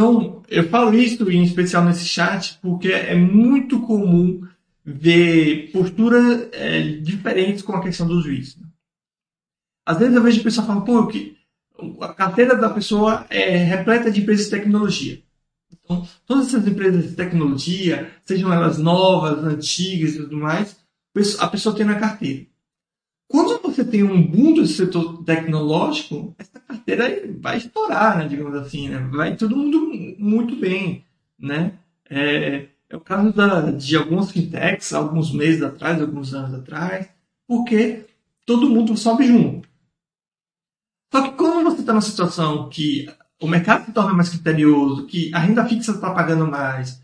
Então, 0.01 0.43
eu 0.49 0.67
falo 0.71 0.95
isso 0.95 1.31
em 1.31 1.43
especial 1.43 1.85
nesse 1.85 2.07
chat 2.07 2.59
porque 2.63 2.89
é 2.91 3.15
muito 3.15 3.83
comum 3.83 4.41
ver 4.83 5.71
posturas 5.73 6.49
é, 6.53 6.81
diferentes 7.03 7.61
com 7.61 7.75
a 7.75 7.83
questão 7.83 8.07
dos 8.07 8.25
juízes. 8.25 8.57
Às 9.85 9.99
vezes 9.99 10.15
eu 10.15 10.23
vejo 10.23 10.43
pessoas 10.43 10.67
falando, 10.67 10.87
pô, 10.87 11.07
que 11.07 11.37
a 12.01 12.15
carteira 12.15 12.57
da 12.57 12.71
pessoa 12.71 13.27
é 13.29 13.59
repleta 13.59 14.11
de 14.11 14.23
empresas 14.23 14.47
de 14.47 14.53
tecnologia. 14.53 15.23
Então, 15.71 16.09
todas 16.25 16.47
essas 16.47 16.67
empresas 16.67 17.11
de 17.11 17.15
tecnologia, 17.15 18.11
sejam 18.25 18.51
elas 18.51 18.79
novas, 18.79 19.45
antigas 19.45 20.15
e 20.15 20.19
tudo 20.21 20.39
mais, 20.39 20.79
a 21.39 21.47
pessoa 21.47 21.77
tem 21.77 21.85
na 21.85 22.01
carteira. 22.01 22.47
Quando 23.31 23.63
você 23.63 23.85
tem 23.85 24.03
um 24.03 24.21
boom 24.21 24.55
do 24.55 24.67
setor 24.67 25.23
tecnológico, 25.23 26.35
essa 26.37 26.59
carteira 26.59 27.33
vai 27.41 27.59
estourar, 27.59 28.19
né, 28.19 28.27
digamos 28.27 28.57
assim, 28.57 28.89
né? 28.89 28.99
vai 29.13 29.37
todo 29.37 29.57
mundo 29.57 29.89
muito 30.19 30.57
bem, 30.57 31.05
né? 31.39 31.75
É, 32.11 32.67
é 32.89 32.97
o 32.97 33.01
caso 33.01 33.33
da, 33.33 33.71
de 33.71 33.97
algumas 33.97 34.33
fintechs, 34.33 34.93
alguns 34.93 35.33
meses 35.33 35.63
atrás, 35.63 36.01
alguns 36.03 36.35
anos 36.35 36.53
atrás, 36.55 37.09
porque 37.47 38.05
todo 38.45 38.69
mundo 38.69 38.97
sobe 38.97 39.29
junto. 39.29 39.69
Só 41.13 41.23
que 41.23 41.37
quando 41.37 41.63
você 41.63 41.83
está 41.83 41.93
numa 41.93 42.03
situação 42.03 42.69
que 42.69 43.09
o 43.41 43.47
mercado 43.47 43.87
se 43.87 43.93
torna 43.93 44.13
mais 44.13 44.29
criterioso, 44.29 45.07
que 45.07 45.33
a 45.33 45.39
renda 45.39 45.65
fixa 45.65 45.93
está 45.93 46.13
pagando 46.13 46.49
mais, 46.49 47.01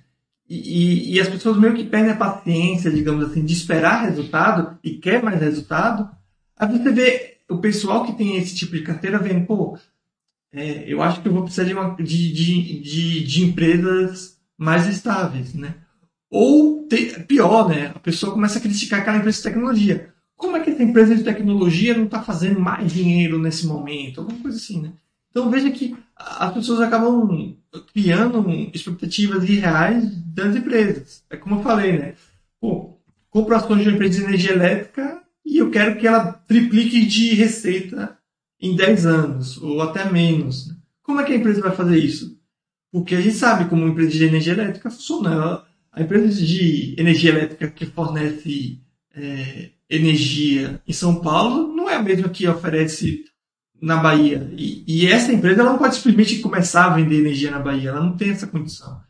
e, 0.49 0.57
e, 0.57 1.15
e, 1.15 1.21
as 1.21 1.29
pessoas 1.29 1.57
meio 1.57 1.75
que 1.75 1.85
perdem 1.85 2.13
a 2.13 2.17
paciência, 2.17 2.91
digamos 2.91 3.25
assim, 3.31 3.45
de 3.45 3.53
esperar 3.53 4.05
resultado 4.05 4.77
e 4.83 4.93
quer 4.93 5.23
mais 5.23 5.41
resultado, 5.41 6.16
aí 6.57 6.79
você 6.79 6.91
vê 6.91 7.37
o 7.49 7.59
pessoal 7.59 8.05
que 8.05 8.17
tem 8.17 8.37
esse 8.37 8.55
tipo 8.55 8.73
de 8.73 8.83
carteira 8.83 9.19
vendo, 9.19 9.47
pô, 9.47 9.79
é, 10.53 10.85
eu 10.87 11.03
acho 11.03 11.21
que 11.21 11.29
eu 11.29 11.33
vou 11.33 11.43
precisar 11.43 11.65
de, 11.65 11.75
uma, 11.75 11.95
de, 11.97 12.33
de, 12.33 12.81
de, 12.81 13.25
de 13.25 13.45
empresas 13.45 14.39
mais 14.57 14.87
estáveis, 14.87 15.55
né? 15.55 15.75
Ou, 16.31 16.89
pior, 17.29 17.69
né? 17.69 17.93
A 17.95 17.99
pessoa 17.99 18.33
começa 18.33 18.59
a 18.59 18.63
criticar 18.63 19.01
aquela 19.01 19.19
empresa 19.19 19.37
de 19.37 19.43
tecnologia. 19.45 20.13
Como 20.37 20.57
é 20.57 20.61
que 20.61 20.71
essa 20.71 20.83
empresa 20.83 21.15
de 21.15 21.23
tecnologia 21.23 21.97
não 21.97 22.05
está 22.05 22.23
fazendo 22.23 22.61
mais 22.61 22.93
dinheiro 22.93 23.39
nesse 23.39 23.67
momento? 23.67 24.21
Alguma 24.21 24.41
coisa 24.41 24.57
assim, 24.57 24.83
né? 24.83 24.93
Então 25.31 25.51
veja 25.51 25.71
que 25.71 25.95
as 26.17 26.53
pessoas 26.53 26.81
acabam 26.81 27.57
criando 27.93 28.45
expectativas 28.73 29.45
irreais 29.45 30.05
das 30.27 30.57
empresas. 30.57 31.23
É 31.29 31.37
como 31.37 31.57
eu 31.57 31.63
falei, 31.63 31.99
né? 31.99 32.15
Pô, 32.61 32.99
compro 33.31 33.55
ações 33.55 33.83
de 33.83 33.89
uma 33.89 33.95
empresa 33.95 34.19
de 34.19 34.25
energia 34.25 34.53
elétrica 34.53 35.16
e 35.47 35.59
eu 35.59 35.71
quero 35.71 35.97
que 35.97 36.07
ela 36.07 36.33
triplique 36.33 37.07
de 37.07 37.35
receita 37.35 38.19
em 38.61 38.75
10 38.75 39.07
anos, 39.07 39.63
ou 39.63 39.81
até 39.81 40.11
menos. 40.11 40.67
Né? 40.67 40.75
Como 41.05 41.21
é 41.21 41.25
que 41.25 41.33
a 41.33 41.37
empresa 41.37 41.61
vai 41.61 41.71
fazer 41.75 41.99
isso? 41.99 42.37
Porque 42.91 43.15
a 43.15 43.21
gente 43.21 43.37
sabe 43.37 43.69
como 43.71 43.83
uma 43.83 43.91
empresa 43.93 44.11
de 44.11 44.25
energia 44.25 44.55
elétrica 44.55 44.91
funciona. 44.91 45.63
a 45.93 46.03
empresa 46.03 46.45
de 46.45 46.97
energia 46.99 47.31
elétrica 47.31 47.69
que 47.69 47.87
fornece 47.87 48.81
é, 49.15 49.71
energia 49.89 50.83
em 50.87 50.93
São 50.93 51.21
Paulo 51.21 51.75
não 51.75 51.89
é 51.89 51.95
a 51.95 52.03
mesma 52.03 52.29
que 52.29 52.49
oferece 52.49 53.25
na 53.81 53.99
Bahia. 53.99 54.51
E, 54.57 54.85
e, 54.87 55.07
essa 55.07 55.33
empresa 55.33 55.63
não 55.63 55.79
pode 55.79 55.95
simplesmente 55.95 56.41
começar 56.41 56.87
a 56.87 56.97
vender 56.97 57.21
energia 57.21 57.51
na 57.51 57.61
Bahia, 57.61 57.91
ela 57.91 58.01
não 58.01 58.17
tem 58.17 58.31
essa 58.31 58.47
condição. 58.47 59.01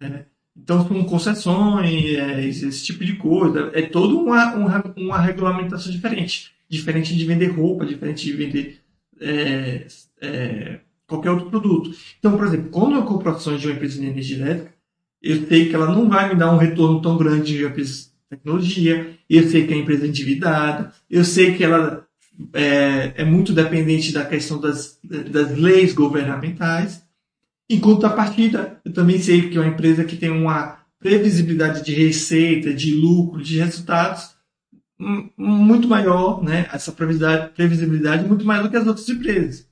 É, 0.00 0.26
então, 0.56 0.84
com 0.84 1.04
concessões, 1.04 2.04
é, 2.14 2.46
esse 2.46 2.84
tipo 2.84 3.04
de 3.04 3.16
coisa, 3.16 3.70
é 3.72 3.82
toda 3.82 4.14
uma, 4.14 4.54
uma, 4.54 4.94
uma, 4.96 5.20
regulamentação 5.20 5.90
diferente. 5.90 6.52
Diferente 6.68 7.16
de 7.16 7.24
vender 7.24 7.48
roupa, 7.48 7.86
diferente 7.86 8.24
de 8.24 8.32
vender 8.32 8.80
é, 9.20 9.86
é, 10.20 10.80
qualquer 11.06 11.30
outro 11.30 11.50
produto. 11.50 11.90
Então, 12.18 12.36
por 12.36 12.46
exemplo, 12.46 12.70
quando 12.70 12.96
eu 12.96 13.04
compro 13.04 13.30
ações 13.30 13.60
de 13.60 13.66
uma 13.66 13.74
empresa 13.74 13.98
de 13.98 14.06
energia 14.06 14.36
elétrica, 14.36 14.72
eu 15.22 15.46
sei 15.46 15.68
que 15.68 15.74
ela 15.74 15.92
não 15.92 16.08
vai 16.08 16.28
me 16.28 16.38
dar 16.38 16.52
um 16.52 16.58
retorno 16.58 17.00
tão 17.00 17.16
grande 17.16 17.56
de 17.56 17.64
empresa 17.64 17.92
de 17.92 18.36
tecnologia, 18.36 19.16
eu 19.28 19.48
sei 19.48 19.66
que 19.66 19.72
a 19.72 19.76
empresa 19.76 20.04
é 20.04 20.08
endividada, 20.08 20.92
eu 21.08 21.24
sei 21.24 21.54
que 21.54 21.64
ela 21.64 22.06
é, 22.52 23.12
é 23.16 23.24
muito 23.24 23.52
dependente 23.52 24.12
da 24.12 24.24
questão 24.24 24.60
das, 24.60 24.98
das 25.02 25.56
leis 25.56 25.92
governamentais. 25.92 27.02
Em 27.72 27.80
contrapartida, 27.80 28.78
eu 28.84 28.92
também 28.92 29.18
sei 29.18 29.48
que 29.48 29.56
é 29.56 29.60
uma 29.62 29.70
empresa 29.70 30.04
que 30.04 30.14
tem 30.14 30.28
uma 30.28 30.78
previsibilidade 31.00 31.82
de 31.82 31.94
receita, 31.94 32.74
de 32.74 32.94
lucro, 32.94 33.42
de 33.42 33.58
resultados 33.58 34.34
muito 35.38 35.88
maior, 35.88 36.44
né? 36.44 36.68
Essa 36.70 36.92
previsibilidade, 36.92 37.54
previsibilidade 37.54 38.28
muito 38.28 38.44
maior 38.44 38.64
do 38.64 38.70
que 38.70 38.76
as 38.76 38.86
outras 38.86 39.08
empresas. 39.08 39.66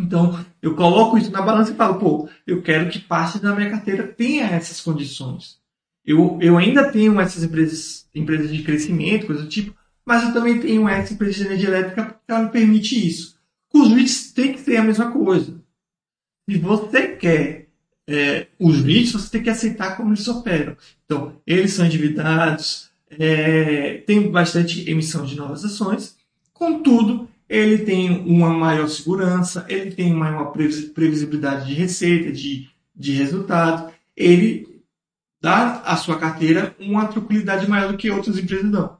Então, 0.00 0.42
eu 0.62 0.74
coloco 0.74 1.18
isso 1.18 1.30
na 1.30 1.42
balança 1.42 1.72
e 1.72 1.76
falo, 1.76 1.98
pô, 1.98 2.26
eu 2.46 2.62
quero 2.62 2.88
que 2.88 2.98
parte 2.98 3.38
da 3.38 3.54
minha 3.54 3.68
carteira 3.68 4.08
tenha 4.08 4.46
essas 4.46 4.80
condições. 4.80 5.58
Eu, 6.06 6.38
eu 6.40 6.56
ainda 6.56 6.90
tenho 6.90 7.20
essas 7.20 7.44
empresas, 7.44 8.08
empresas 8.14 8.50
de 8.50 8.62
crescimento, 8.62 9.26
coisa 9.26 9.42
do 9.42 9.48
tipo, 9.50 9.76
mas 10.06 10.22
eu 10.22 10.32
também 10.32 10.58
tenho 10.58 10.88
essa 10.88 11.12
empresa 11.12 11.34
de 11.34 11.44
energia 11.44 11.68
elétrica 11.68 12.18
que 12.26 12.32
ela 12.32 12.44
me 12.44 12.50
permite 12.50 13.06
isso. 13.06 13.36
Com 13.68 13.82
os 13.82 13.92
REITs 13.92 14.32
tem 14.32 14.54
que 14.54 14.60
ser 14.60 14.78
a 14.78 14.84
mesma 14.84 15.12
coisa. 15.12 15.55
Se 16.48 16.58
você 16.58 17.08
quer 17.08 17.66
é, 18.08 18.46
os 18.58 18.82
REITs, 18.82 19.12
você 19.12 19.30
tem 19.30 19.42
que 19.42 19.50
aceitar 19.50 19.96
como 19.96 20.10
eles 20.10 20.28
operam. 20.28 20.76
Então, 21.04 21.40
eles 21.46 21.72
são 21.72 21.86
endividados, 21.86 22.88
é, 23.10 23.98
tem 24.06 24.30
bastante 24.30 24.88
emissão 24.88 25.24
de 25.24 25.36
novas 25.36 25.64
ações, 25.64 26.16
contudo, 26.52 27.28
ele 27.48 27.78
tem 27.78 28.10
uma 28.26 28.50
maior 28.50 28.88
segurança, 28.88 29.64
ele 29.68 29.92
tem 29.92 30.12
maior 30.12 30.52
previsibilidade 30.52 31.66
de 31.66 31.74
receita, 31.74 32.32
de, 32.32 32.68
de 32.94 33.12
resultado, 33.12 33.92
ele 34.16 34.82
dá 35.40 35.80
à 35.82 35.96
sua 35.96 36.18
carteira 36.18 36.74
uma 36.78 37.06
tranquilidade 37.06 37.68
maior 37.68 37.92
do 37.92 37.98
que 37.98 38.10
outras 38.10 38.38
empresas 38.38 38.70
dão. 38.70 38.96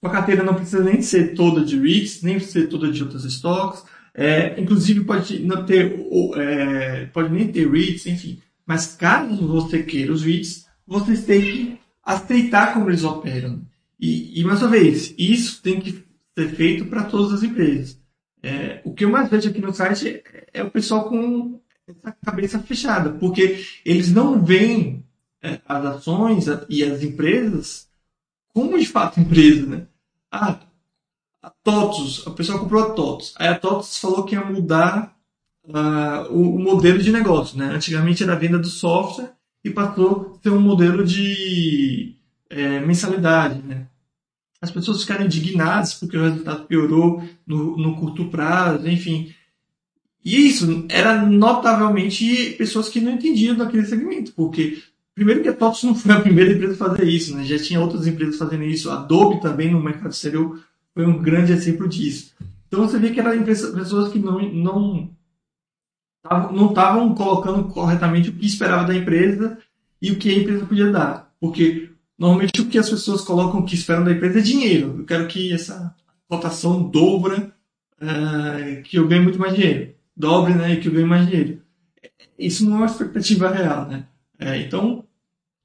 Sua 0.00 0.10
carteira 0.10 0.42
não 0.42 0.54
precisa 0.54 0.82
nem 0.82 1.00
ser 1.00 1.34
toda 1.34 1.64
de 1.64 1.78
REITs, 1.78 2.22
nem 2.22 2.40
ser 2.40 2.68
toda 2.68 2.90
de 2.90 3.02
outros 3.02 3.24
estoques, 3.24 3.84
é, 4.14 4.60
inclusive 4.60 5.04
pode 5.04 5.38
não 5.40 5.64
ter, 5.64 5.94
é, 6.36 7.06
pode 7.06 7.32
nem 7.32 7.50
ter 7.50 7.70
REITs, 7.70 8.06
enfim. 8.06 8.40
Mas 8.66 8.94
caso 8.94 9.46
você 9.46 9.82
queira 9.82 10.12
os 10.12 10.22
REITs, 10.22 10.66
você 10.86 11.16
tem 11.16 11.40
que 11.40 11.78
aceitar 12.04 12.74
como 12.74 12.90
eles 12.90 13.04
operam. 13.04 13.62
E, 13.98 14.40
e 14.40 14.44
mais 14.44 14.60
uma 14.60 14.70
vez, 14.70 15.14
isso 15.16 15.62
tem 15.62 15.80
que 15.80 16.04
ser 16.36 16.48
feito 16.54 16.86
para 16.86 17.04
todas 17.04 17.32
as 17.32 17.42
empresas. 17.42 17.98
É, 18.42 18.80
o 18.84 18.92
que 18.92 19.04
eu 19.04 19.10
mais 19.10 19.30
vejo 19.30 19.48
aqui 19.48 19.60
no 19.60 19.72
site 19.72 20.08
é, 20.08 20.46
é, 20.54 20.62
o 20.64 20.70
pessoal 20.70 21.08
com 21.08 21.60
essa 21.86 22.12
cabeça 22.24 22.58
fechada, 22.58 23.10
porque 23.10 23.64
eles 23.84 24.12
não 24.12 24.44
veem 24.44 25.04
é, 25.40 25.60
as 25.64 25.84
ações 25.84 26.46
e 26.68 26.82
as 26.82 27.02
empresas 27.02 27.88
como 28.52 28.78
de 28.78 28.86
fato 28.86 29.20
empresa, 29.20 29.66
né? 29.66 29.86
Ah, 30.30 30.60
a 31.42 31.50
TOTUS, 31.50 32.26
a 32.26 32.30
pessoa 32.30 32.58
comprou 32.58 32.82
a 32.82 32.90
TOTUS. 32.90 33.34
Aí 33.36 33.48
a 33.48 33.58
TOTUS 33.58 33.98
falou 33.98 34.24
que 34.24 34.34
ia 34.34 34.44
mudar 34.44 35.16
uh, 35.64 36.32
o, 36.32 36.56
o, 36.56 36.58
modelo 36.58 36.98
de 36.98 37.10
negócio, 37.10 37.58
né? 37.58 37.66
Antigamente 37.66 38.22
era 38.22 38.34
a 38.34 38.38
venda 38.38 38.58
do 38.58 38.68
software 38.68 39.32
e 39.64 39.70
passou 39.70 40.38
a 40.38 40.42
ser 40.42 40.50
um 40.50 40.60
modelo 40.60 41.04
de 41.04 42.16
é, 42.48 42.80
mensalidade, 42.80 43.60
né? 43.62 43.86
as 44.62 44.70
pessoas 44.70 45.02
ficaram 45.02 45.26
indignadas 45.26 45.94
porque 45.94 46.16
o 46.16 46.22
resultado 46.22 46.66
piorou 46.66 47.20
no, 47.44 47.76
no 47.76 47.96
curto 47.96 48.26
prazo, 48.26 48.88
enfim. 48.88 49.34
E 50.24 50.46
isso 50.46 50.86
era 50.88 51.26
notavelmente 51.26 52.54
pessoas 52.56 52.88
que 52.88 53.00
não 53.00 53.10
entendiam 53.10 53.56
daquele 53.56 53.84
segmento, 53.84 54.32
porque 54.34 54.80
primeiro 55.16 55.42
que 55.42 55.48
a 55.48 55.52
TOTS 55.52 55.82
não 55.82 55.96
foi 55.96 56.12
a 56.12 56.20
primeira 56.22 56.52
empresa 56.52 56.74
a 56.74 56.88
fazer 56.88 57.08
isso, 57.08 57.36
né? 57.36 57.44
já 57.44 57.58
tinha 57.58 57.80
outras 57.80 58.06
empresas 58.06 58.38
fazendo 58.38 58.62
isso, 58.62 58.88
a 58.88 58.94
Adobe 58.94 59.40
também 59.40 59.72
no 59.72 59.82
mercado 59.82 60.12
exterior 60.12 60.62
foi 60.94 61.06
um 61.06 61.22
grande 61.22 61.52
exemplo 61.52 61.88
disso. 61.88 62.34
Então 62.66 62.86
você 62.86 62.98
vê 62.98 63.10
que 63.10 63.20
eram 63.20 63.42
pessoas 63.44 64.12
que 64.12 64.18
não 64.18 64.40
não 64.52 65.10
não 66.52 66.68
estavam 66.68 67.14
colocando 67.14 67.64
corretamente 67.64 68.30
o 68.30 68.32
que 68.32 68.46
esperava 68.46 68.86
da 68.86 68.94
empresa 68.94 69.58
e 70.00 70.12
o 70.12 70.18
que 70.18 70.30
a 70.30 70.38
empresa 70.38 70.66
podia 70.66 70.90
dar, 70.90 71.32
porque 71.40 71.92
Normalmente 72.22 72.60
o 72.60 72.68
que 72.68 72.78
as 72.78 72.88
pessoas 72.88 73.22
colocam 73.22 73.64
que 73.64 73.74
esperam 73.74 74.04
da 74.04 74.12
empresa 74.12 74.38
é 74.38 74.42
dinheiro. 74.42 74.94
Eu 74.98 75.04
quero 75.04 75.26
que 75.26 75.52
essa 75.52 75.92
cotação 76.28 76.88
dobra, 76.88 77.52
uh, 78.00 78.82
que 78.84 78.96
eu 78.96 79.08
ganhe 79.08 79.22
muito 79.22 79.40
mais 79.40 79.52
dinheiro. 79.54 79.92
Dobre, 80.16 80.54
né? 80.54 80.76
Que 80.76 80.86
eu 80.86 80.92
ganhe 80.92 81.04
mais 81.04 81.26
dinheiro. 81.26 81.60
Isso 82.38 82.64
não 82.64 82.74
é 82.74 82.76
uma 82.76 82.86
expectativa 82.86 83.50
real, 83.50 83.88
né? 83.88 84.06
É, 84.38 84.56
então, 84.58 85.04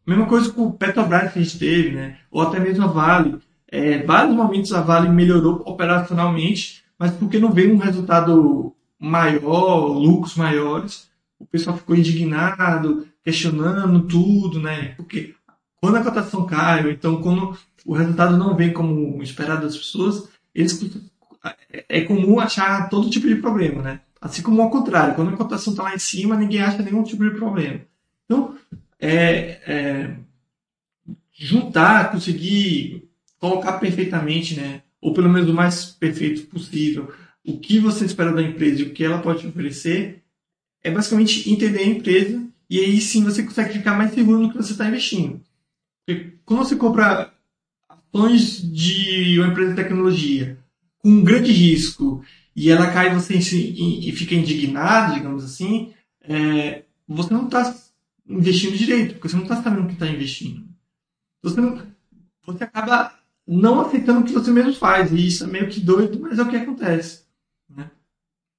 mesma 0.04 0.26
coisa 0.26 0.52
com 0.52 0.64
o 0.64 0.74
Petrobras 0.74 1.32
que 1.32 1.38
a 1.38 1.44
gente 1.44 1.60
teve, 1.60 1.92
né? 1.92 2.18
Ou 2.32 2.42
até 2.42 2.60
mesmo 2.60 2.86
a 2.86 2.88
Vale. 2.88 3.38
É, 3.70 4.04
vários 4.04 4.36
momentos 4.36 4.74
a 4.74 4.82
Vale 4.82 5.10
melhorou 5.10 5.62
operacionalmente, 5.66 6.84
mas 6.98 7.12
porque 7.12 7.38
não 7.38 7.52
veio 7.52 7.74
um 7.74 7.78
resultado 7.78 8.74
maior, 9.00 9.88
lucros 9.88 10.36
maiores, 10.36 11.10
o 11.40 11.46
pessoal 11.46 11.78
ficou 11.78 11.96
indignado, 11.96 13.08
questionando 13.24 14.08
tudo, 14.08 14.60
né? 14.60 14.94
Porque 14.96 15.36
quando 15.80 15.98
a 15.98 16.04
cotação 16.04 16.46
cai, 16.46 16.86
ou 16.86 16.92
então 16.92 17.22
quando 17.22 17.58
o 17.86 17.94
resultado 17.94 18.38
não 18.38 18.56
vem 18.56 18.74
como 18.74 19.22
esperado 19.22 19.62
das 19.62 19.78
pessoas, 19.78 20.28
eles, 20.56 21.00
é 21.88 22.02
comum 22.02 22.40
achar 22.40 22.90
todo 22.90 23.10
tipo 23.10 23.28
de 23.28 23.36
problema, 23.36 23.82
né? 23.82 24.02
Assim 24.20 24.42
como 24.42 24.62
ao 24.62 24.72
contrário, 24.72 25.14
quando 25.14 25.30
a 25.34 25.38
cotação 25.38 25.74
está 25.74 25.84
lá 25.84 25.94
em 25.94 26.00
cima, 26.00 26.36
ninguém 26.36 26.62
acha 26.62 26.82
nenhum 26.82 27.04
tipo 27.04 27.24
de 27.24 27.36
problema. 27.36 27.82
Então, 28.26 28.56
é, 29.00 29.62
é, 29.68 30.16
juntar, 31.32 32.12
conseguir 32.12 33.07
colocar 33.40 33.74
perfeitamente, 33.74 34.56
né? 34.56 34.82
Ou 35.02 35.14
pelo 35.14 35.30
menos 35.30 35.50
o 35.50 35.54
mais 35.54 35.86
perfeito 35.86 36.48
possível, 36.48 37.14
o 37.46 37.60
que 37.60 37.80
você 37.80 38.06
espera 38.06 38.34
da 38.34 38.42
empresa 38.42 38.82
e 38.82 38.86
o 38.86 38.94
que 38.94 39.04
ela 39.04 39.22
pode 39.22 39.42
te 39.42 39.48
oferecer, 39.48 40.24
é 40.84 40.92
basicamente 40.92 41.50
entender 41.50 41.80
a 41.80 41.88
empresa 41.88 42.46
e 42.70 42.80
aí 42.80 43.00
sim 43.00 43.24
você 43.24 43.44
consegue 43.44 43.74
ficar 43.74 43.98
mais 43.98 44.14
seguro 44.14 44.40
no 44.40 44.50
que 44.50 44.58
você 44.58 44.74
está 44.74 44.88
investindo. 44.88 45.42
Porque 46.06 46.34
quando 46.46 46.60
você 46.60 46.76
compra 46.76 47.34
ações 47.90 48.62
de 48.62 49.40
uma 49.40 49.50
empresa 49.50 49.72
de 49.72 49.82
tecnologia 49.82 50.58
com 51.00 51.10
um 51.10 51.24
grande 51.24 51.52
risco 51.52 52.24
e 52.56 52.70
ela 52.70 52.92
cai 52.92 53.14
você 53.14 53.36
e 53.38 54.12
fica 54.14 54.36
indignado, 54.36 55.14
digamos 55.14 55.44
assim, 55.44 55.94
é, 56.22 56.84
você 57.08 57.34
não 57.34 57.46
está 57.46 57.76
investindo 58.28 58.78
direito, 58.78 59.14
porque 59.14 59.30
você 59.30 59.36
não 59.36 59.44
está 59.44 59.62
sabendo 59.62 59.84
o 59.84 59.88
que 59.88 59.94
está 59.94 60.08
investindo. 60.08 60.68
Você, 61.42 61.62
não, 61.62 61.82
você 62.46 62.64
acaba 62.64 63.18
não 63.48 63.80
aceitando 63.80 64.20
o 64.20 64.24
que 64.24 64.34
você 64.34 64.52
mesmo 64.52 64.74
faz, 64.74 65.12
e 65.12 65.26
isso 65.26 65.46
é 65.46 65.48
meio 65.48 65.70
que 65.70 65.80
doido, 65.80 66.20
mas 66.20 66.38
é 66.38 66.44
o 66.44 66.50
que 66.50 66.58
acontece. 66.58 67.24
Né? 67.70 67.90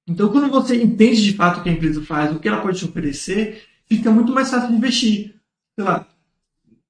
Então, 0.07 0.29
quando 0.29 0.49
você 0.49 0.81
entende 0.81 1.23
de 1.23 1.33
fato 1.33 1.59
o 1.59 1.63
que 1.63 1.69
a 1.69 1.73
empresa 1.73 2.01
faz, 2.01 2.35
o 2.35 2.39
que 2.39 2.47
ela 2.47 2.61
pode 2.61 2.79
te 2.79 2.85
oferecer, 2.85 3.63
fica 3.85 4.09
muito 4.09 4.31
mais 4.33 4.49
fácil 4.49 4.69
de 4.69 4.75
investir. 4.75 5.35
Sei 5.75 5.85
lá, 5.85 6.07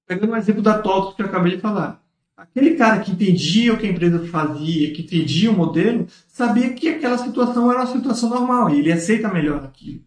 pegando 0.08 0.34
o 0.34 0.38
exemplo 0.38 0.62
da 0.62 0.80
TOTO 0.80 1.16
que 1.16 1.22
eu 1.22 1.26
acabei 1.26 1.56
de 1.56 1.62
falar. 1.62 2.02
Aquele 2.36 2.76
cara 2.76 3.02
que 3.02 3.12
entendia 3.12 3.74
o 3.74 3.78
que 3.78 3.86
a 3.86 3.90
empresa 3.90 4.26
fazia, 4.28 4.94
que 4.94 5.02
entendia 5.02 5.52
o 5.52 5.58
modelo, 5.58 6.08
sabia 6.26 6.74
que 6.74 6.88
aquela 6.88 7.18
situação 7.18 7.70
era 7.70 7.82
uma 7.82 7.94
situação 7.94 8.30
normal 8.30 8.70
e 8.70 8.80
ele 8.80 8.94
aceita 8.94 9.32
melhor 9.32 9.64
aquilo. 9.66 10.02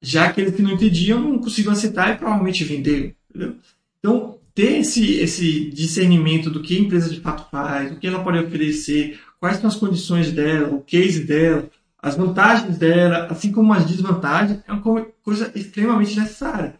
Já 0.00 0.26
aqueles 0.26 0.54
que 0.54 0.62
não 0.62 0.70
entendiam 0.70 1.20
não 1.20 1.38
conseguiam 1.38 1.72
aceitar 1.72 2.14
e 2.14 2.16
provavelmente 2.16 2.62
venderam. 2.62 3.12
Entendeu? 3.28 3.56
Então, 3.98 4.38
ter 4.54 4.78
esse, 4.78 5.14
esse 5.16 5.70
discernimento 5.70 6.48
do 6.48 6.62
que 6.62 6.76
a 6.76 6.80
empresa 6.80 7.10
de 7.12 7.20
fato 7.20 7.50
faz, 7.50 7.92
o 7.92 7.98
que 7.98 8.06
ela 8.06 8.22
pode 8.22 8.38
oferecer, 8.38 9.18
quais 9.40 9.58
são 9.58 9.68
as 9.68 9.76
condições 9.76 10.30
dela, 10.30 10.74
o 10.74 10.80
case 10.80 11.24
dela, 11.24 11.68
as 12.00 12.16
vantagens 12.16 12.78
dela, 12.78 13.26
assim 13.30 13.50
como 13.50 13.72
as 13.72 13.84
desvantagens, 13.86 14.60
é 14.68 14.72
uma 14.72 14.82
coisa 15.22 15.50
extremamente 15.54 16.18
necessária 16.18 16.74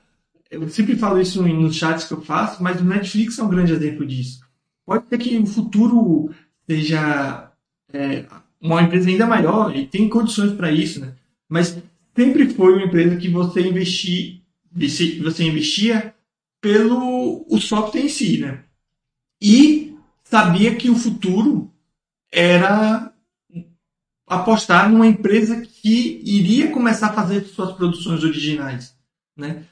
eu 0.55 0.69
sempre 0.69 0.97
falo 0.97 1.21
isso 1.21 1.43
nos 1.43 1.77
chats 1.77 2.05
que 2.05 2.13
eu 2.13 2.21
faço, 2.21 2.63
mas 2.63 2.81
o 2.81 2.85
Netflix 2.85 3.39
é 3.39 3.43
um 3.43 3.49
grande 3.49 3.73
exemplo 3.73 4.07
disso. 4.07 4.41
Pode 4.87 5.09
ser 5.09 5.19
que 5.19 5.39
no 5.39 5.47
futuro 5.47 6.31
seja 6.69 7.51
é, 7.93 8.25
uma 8.61 8.83
empresa 8.83 9.09
ainda 9.09 9.27
maior 9.27 9.75
e 9.75 9.87
tem 9.87 10.09
condições 10.09 10.53
para 10.53 10.71
isso, 10.71 11.01
né? 11.01 11.15
Mas 11.49 11.77
sempre 12.15 12.49
foi 12.51 12.75
uma 12.75 12.85
empresa 12.85 13.17
que 13.17 13.29
você 13.29 13.61
investir, 13.63 14.43
você 14.73 15.45
investia 15.45 16.14
pelo 16.65 17.45
o 17.47 17.61
software 17.61 18.07
em 18.07 18.09
si, 18.09 18.39
né? 18.39 18.65
E 19.39 19.95
sabia 20.25 20.75
que 20.77 20.89
o 20.89 20.97
futuro 20.97 21.71
era 22.33 23.13
apostar 24.27 24.91
numa 24.91 25.07
empresa 25.07 25.61
que 25.61 26.23
iria 26.25 26.71
começar 26.71 27.09
a 27.09 27.13
fazer 27.13 27.45
suas 27.45 27.73
produções 27.73 28.25
originais. 28.25 28.97
Né? 29.37 29.65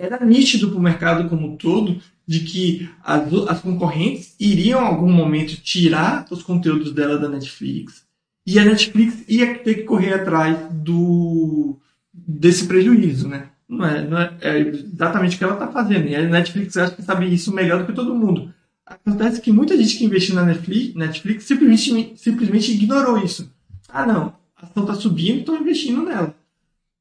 Era 0.00 0.24
nítido 0.24 0.68
para 0.68 0.78
o 0.78 0.82
mercado 0.82 1.28
como 1.28 1.46
um 1.46 1.56
todo 1.56 2.02
de 2.26 2.40
que 2.40 2.90
as, 3.04 3.32
as 3.48 3.60
concorrentes 3.60 4.34
iriam 4.40 4.80
em 4.80 4.84
algum 4.84 5.12
momento 5.12 5.60
tirar 5.60 6.26
os 6.28 6.42
conteúdos 6.42 6.92
dela 6.92 7.16
da 7.16 7.28
Netflix 7.28 8.04
e 8.44 8.58
a 8.58 8.64
Netflix 8.64 9.24
ia 9.28 9.56
ter 9.58 9.74
que 9.76 9.82
correr 9.84 10.14
atrás 10.14 10.58
do 10.72 11.78
desse 12.12 12.66
prejuízo, 12.66 13.28
né? 13.28 13.50
Não 13.68 13.84
é, 13.84 14.02
não 14.06 14.18
é, 14.18 14.38
é 14.40 14.58
exatamente 14.58 15.34
o 15.34 15.38
que 15.38 15.44
ela 15.44 15.54
está 15.54 15.68
fazendo. 15.68 16.06
E 16.06 16.14
a 16.14 16.22
Netflix 16.22 16.76
acho 16.76 16.96
que 16.96 17.02
sabe 17.02 17.32
isso 17.32 17.52
melhor 17.52 17.80
do 17.80 17.86
que 17.86 17.92
todo 17.92 18.14
mundo. 18.14 18.54
Acontece 18.84 19.40
que 19.40 19.50
muita 19.50 19.76
gente 19.76 19.96
que 19.98 20.04
investiu 20.04 20.36
na 20.36 20.44
Netflix, 20.44 20.94
Netflix 20.94 21.44
simplesmente, 21.44 22.16
simplesmente 22.16 22.72
ignorou 22.72 23.18
isso. 23.18 23.52
Ah, 23.88 24.06
não, 24.06 24.36
a 24.56 24.66
ação 24.66 24.84
está 24.84 24.94
subindo, 24.94 25.40
estou 25.40 25.56
investindo 25.56 26.02
nela. 26.02 26.34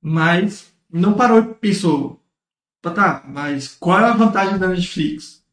Mas 0.01 0.73
não 0.91 1.13
parou 1.13 1.39
e 1.39 1.53
pensou, 1.55 2.19
tá, 2.81 2.91
tá, 2.91 3.23
mas 3.27 3.67
qual 3.79 3.99
é 3.99 4.05
a 4.05 4.15
vantagem 4.15 4.57
da 4.57 4.67
Netflix? 4.67 5.43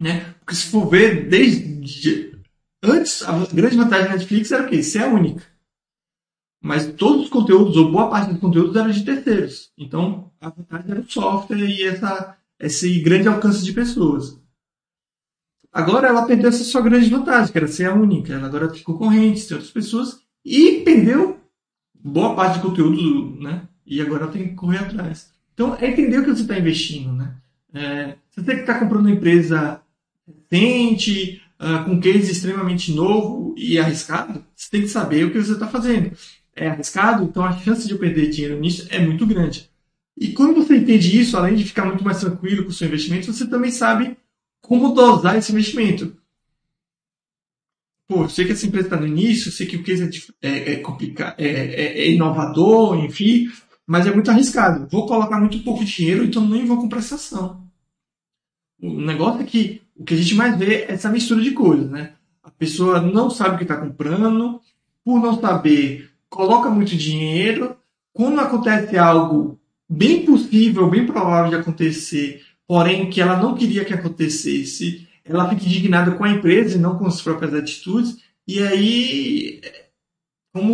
Né? 0.00 0.34
Porque 0.38 0.54
se 0.54 0.66
for 0.66 0.88
ver, 0.88 1.28
desde 1.28 2.38
antes, 2.82 3.22
a 3.22 3.46
grande 3.52 3.76
vantagem 3.76 4.06
da 4.06 4.12
Netflix 4.14 4.52
era 4.52 4.64
o 4.64 4.68
quê? 4.68 4.82
Ser 4.82 5.04
a 5.04 5.08
única. 5.08 5.42
Mas 6.66 6.92
todos 6.94 7.26
os 7.26 7.28
conteúdos, 7.28 7.76
ou 7.76 7.92
boa 7.92 8.10
parte 8.10 8.32
dos 8.32 8.40
conteúdos, 8.40 8.74
eram 8.74 8.90
de 8.90 9.04
terceiros. 9.04 9.70
Então, 9.78 10.32
a 10.40 10.50
vantagem 10.50 10.90
era 10.90 11.00
o 11.00 11.08
software 11.08 11.64
e 11.64 11.84
essa, 11.84 12.36
esse 12.58 12.98
grande 12.98 13.28
alcance 13.28 13.64
de 13.64 13.72
pessoas. 13.72 14.36
Agora 15.72 16.08
ela 16.08 16.26
perdeu 16.26 16.48
essa 16.48 16.64
sua 16.64 16.80
grande 16.80 17.08
vantagem, 17.08 17.52
que 17.52 17.58
era 17.58 17.68
ser 17.68 17.84
a 17.84 17.94
única. 17.94 18.32
Ela 18.32 18.48
agora 18.48 18.66
tem 18.66 18.82
concorrentes, 18.82 19.46
tem 19.46 19.56
outras 19.56 19.72
pessoas, 19.72 20.18
e 20.44 20.80
perdeu 20.80 21.38
boa 21.94 22.34
parte 22.34 22.58
do 22.58 22.68
conteúdo, 22.68 23.40
né? 23.40 23.68
E 23.86 24.00
agora 24.00 24.24
ela 24.24 24.32
tem 24.32 24.48
que 24.48 24.54
correr 24.54 24.78
atrás. 24.78 25.30
Então, 25.54 25.76
é 25.80 25.88
entender 25.88 26.18
o 26.18 26.24
que 26.24 26.30
você 26.30 26.42
está 26.42 26.58
investindo, 26.58 27.12
né? 27.12 27.36
É, 27.72 28.16
você 28.28 28.42
tem 28.42 28.56
que 28.56 28.62
estar 28.62 28.74
tá 28.74 28.80
comprando 28.80 29.06
uma 29.06 29.14
empresa 29.14 29.80
recente, 30.26 31.40
uh, 31.60 31.84
com 31.84 32.00
case 32.00 32.32
extremamente 32.32 32.92
novo 32.92 33.54
e 33.56 33.78
arriscado, 33.78 34.44
você 34.54 34.68
tem 34.68 34.82
que 34.82 34.88
saber 34.88 35.24
o 35.24 35.30
que 35.30 35.40
você 35.40 35.52
está 35.52 35.68
fazendo. 35.68 36.10
É 36.56 36.68
arriscado, 36.68 37.24
então 37.24 37.44
a 37.44 37.52
chance 37.58 37.86
de 37.86 37.92
eu 37.92 37.98
perder 37.98 38.30
dinheiro 38.30 38.58
nisso 38.58 38.88
é 38.90 38.98
muito 38.98 39.26
grande. 39.26 39.70
E 40.16 40.32
quando 40.32 40.54
você 40.54 40.78
entende 40.78 41.20
isso, 41.20 41.36
além 41.36 41.54
de 41.54 41.64
ficar 41.64 41.84
muito 41.84 42.02
mais 42.02 42.20
tranquilo 42.20 42.64
com 42.64 42.70
o 42.70 42.72
seu 42.72 42.88
investimento, 42.88 43.30
você 43.30 43.46
também 43.46 43.70
sabe 43.70 44.16
como 44.62 44.94
dosar 44.94 45.36
esse 45.36 45.52
investimento. 45.52 46.16
Pô, 48.08 48.22
eu 48.22 48.28
sei 48.28 48.46
que 48.46 48.52
essa 48.52 48.66
empresa 48.66 48.86
está 48.86 48.96
no 48.96 49.06
início, 49.06 49.48
eu 49.48 49.52
sei 49.52 49.66
que 49.66 49.76
o 49.76 49.82
case 49.82 50.32
é, 50.40 50.48
é, 50.48 50.72
é 50.72 50.76
complicado, 50.76 51.34
é, 51.38 51.46
é, 51.46 51.98
é, 51.98 52.10
inovador, 52.10 53.04
enfim, 53.04 53.50
mas 53.86 54.06
é 54.06 54.14
muito 54.14 54.30
arriscado. 54.30 54.88
Vou 54.88 55.06
colocar 55.06 55.38
muito 55.38 55.62
pouco 55.62 55.84
dinheiro, 55.84 56.24
então 56.24 56.46
nem 56.48 56.64
vou 56.64 56.80
comprar 56.80 57.00
essa 57.00 57.16
ação. 57.16 57.66
O 58.80 59.00
negócio 59.00 59.42
é 59.42 59.44
que 59.44 59.82
o 59.96 60.04
que 60.04 60.14
a 60.14 60.16
gente 60.16 60.34
mais 60.34 60.56
vê 60.56 60.82
é 60.82 60.92
essa 60.92 61.10
mistura 61.10 61.42
de 61.42 61.50
coisas, 61.50 61.90
né? 61.90 62.14
A 62.42 62.50
pessoa 62.50 63.00
não 63.00 63.28
sabe 63.28 63.56
o 63.56 63.58
que 63.58 63.64
está 63.64 63.76
comprando, 63.76 64.60
por 65.04 65.20
não 65.20 65.40
saber, 65.40 66.05
coloca 66.28 66.70
muito 66.70 66.96
dinheiro. 66.96 67.76
Quando 68.12 68.40
acontece 68.40 68.96
algo 68.96 69.60
bem 69.88 70.24
possível, 70.24 70.90
bem 70.90 71.06
provável 71.06 71.50
de 71.50 71.56
acontecer, 71.56 72.42
porém 72.66 73.10
que 73.10 73.20
ela 73.20 73.36
não 73.36 73.54
queria 73.54 73.84
que 73.84 73.94
acontecesse, 73.94 75.06
ela 75.24 75.48
fica 75.48 75.64
indignada 75.64 76.12
com 76.12 76.24
a 76.24 76.30
empresa 76.30 76.76
e 76.76 76.80
não 76.80 76.98
com 76.98 77.06
as 77.06 77.20
próprias 77.20 77.54
atitudes. 77.54 78.18
E 78.46 78.62
aí, 78.62 79.60
como 80.52 80.72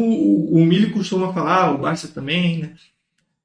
o 0.51 0.65
Milho 0.65 0.93
costuma 0.93 1.33
falar, 1.33 1.73
o 1.73 1.79
Barça 1.79 2.09
também, 2.09 2.59
né? 2.59 2.75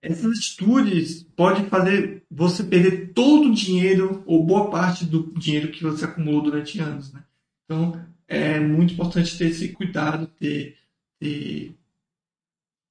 essas 0.01 0.37
atitudes 0.37 1.23
podem 1.35 1.65
fazer 1.65 2.23
você 2.29 2.63
perder 2.63 3.13
todo 3.13 3.49
o 3.49 3.53
dinheiro 3.53 4.23
ou 4.25 4.45
boa 4.45 4.69
parte 4.69 5.05
do 5.05 5.33
dinheiro 5.37 5.71
que 5.71 5.83
você 5.83 6.05
acumulou 6.05 6.41
durante 6.41 6.79
anos. 6.79 7.11
Né? 7.11 7.23
Então, 7.65 7.99
é 8.27 8.59
muito 8.59 8.93
importante 8.93 9.37
ter 9.37 9.47
esse 9.47 9.69
cuidado, 9.69 10.27
ter, 10.27 10.77
ter, 11.19 11.75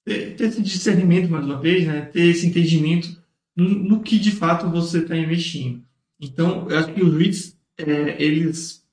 ter, 0.07 0.41
esse 0.41 0.63
discernimento, 0.63 1.29
mais 1.29 1.45
uma 1.45 1.61
vez, 1.61 1.87
né? 1.87 2.03
ter 2.03 2.29
esse 2.29 2.47
entendimento 2.47 3.21
no, 3.57 3.69
no 3.69 4.01
que 4.01 4.19
de 4.19 4.31
fato 4.31 4.71
você 4.71 5.01
está 5.01 5.17
investindo. 5.17 5.83
Então, 6.21 6.71
eu 6.71 6.79
acho 6.79 6.95
que 6.95 7.03
os 7.03 7.15
REITs, 7.15 7.59
é, 7.77 8.23
eles 8.23 8.85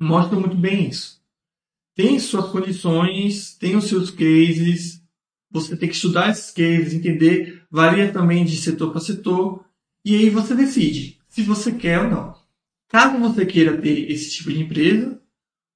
mostram 0.00 0.40
muito 0.40 0.56
bem 0.56 0.88
isso. 0.88 1.20
Tem 1.94 2.18
suas 2.18 2.50
condições, 2.50 3.54
tem 3.54 3.76
os 3.76 3.84
seus 3.84 4.10
cases, 4.10 5.02
você 5.50 5.76
tem 5.76 5.88
que 5.88 5.94
estudar 5.94 6.30
esses 6.30 6.50
cases, 6.50 6.94
entender, 6.94 7.62
varia 7.70 8.12
também 8.12 8.44
de 8.44 8.56
setor 8.56 8.90
para 8.90 9.00
setor, 9.00 9.64
e 10.04 10.14
aí 10.14 10.30
você 10.30 10.54
decide 10.54 11.18
se 11.28 11.42
você 11.42 11.72
quer 11.72 12.00
ou 12.00 12.10
não. 12.10 12.34
Caso 12.88 13.18
você 13.18 13.44
queira 13.44 13.76
ter 13.80 14.10
esse 14.10 14.30
tipo 14.36 14.50
de 14.50 14.60
empresa, 14.60 15.20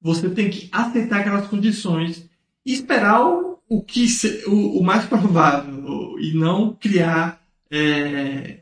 você 0.00 0.28
tem 0.30 0.48
que 0.48 0.68
aceitar 0.72 1.20
aquelas 1.20 1.48
condições 1.48 2.28
e 2.64 2.72
esperar 2.72 3.26
o, 3.26 3.49
o 3.70 3.82
que 3.82 4.06
se, 4.06 4.44
o, 4.46 4.80
o, 4.80 4.84
mais 4.84 5.06
provável 5.06 6.18
e 6.18 6.34
não 6.34 6.74
criar 6.74 7.42
é, 7.70 8.58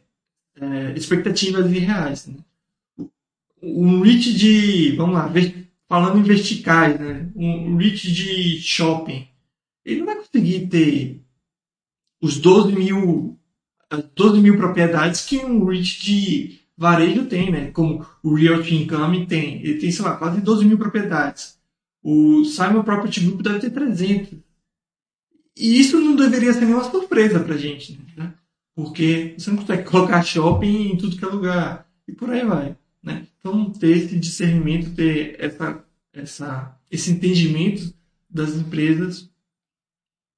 é, 0.61 0.92
expectativas 0.94 1.72
irreais. 1.72 2.28
Né? 2.28 2.36
Um 3.61 4.02
REIT 4.02 4.34
de, 4.34 4.94
vamos 4.96 5.16
lá, 5.16 5.32
falando 5.88 6.18
em 6.18 6.22
verticais, 6.22 7.00
né? 7.00 7.28
um 7.34 7.76
REIT 7.76 8.12
de 8.12 8.61
shopping 8.61 9.26
ele 9.88 10.00
não 10.00 10.06
vai 10.06 10.16
conseguir 10.16 10.66
ter 10.66 11.22
os 12.20 12.38
12 12.38 12.72
mil, 12.74 13.38
12 14.14 14.40
mil 14.40 14.59
propriedades 14.59 15.24
que 15.24 15.38
um 15.38 15.64
REIT 15.64 16.04
de 16.04 16.61
varejo 16.76 17.24
tem, 17.24 17.50
né? 17.50 17.70
Como 17.70 18.06
o 18.22 18.34
Realty 18.34 18.74
Income 18.74 19.26
tem. 19.26 19.62
Ele 19.62 19.78
tem, 19.78 19.90
sei 19.90 20.04
lá, 20.04 20.16
quase 20.16 20.42
12 20.42 20.66
mil 20.66 20.76
propriedades. 20.76 21.59
O 22.02 22.44
Simon 22.44 22.82
Property 22.82 23.20
Group 23.20 23.40
deve 23.40 23.61
ter 23.61 23.70
300. 23.70 24.38
E 25.59 25.80
isso 25.80 26.00
não 26.00 26.14
deveria 26.14 26.52
ser 26.52 26.64
nenhuma 26.64 26.88
surpresa 26.88 27.40
pra 27.40 27.56
gente, 27.56 27.98
né? 28.16 28.32
Porque 28.76 29.34
você 29.36 29.50
não 29.50 29.59
consegue 29.59 29.82
colocar 29.82 30.22
shopping 30.22 30.92
em 30.92 30.96
tudo 30.96 31.16
que 31.16 31.24
é 31.24 31.28
lugar. 31.28 31.88
E 32.06 32.12
por 32.12 32.30
aí 32.30 32.44
vai, 32.44 32.76
né? 33.02 33.26
Então, 33.38 33.70
ter 33.70 33.90
esse 33.90 34.16
discernimento, 34.16 34.94
ter 34.94 35.34
essa, 35.38 35.84
essa, 36.12 36.78
esse 36.88 37.11
entendimento 37.11 37.92
das 38.30 38.54
empresas 38.54 39.28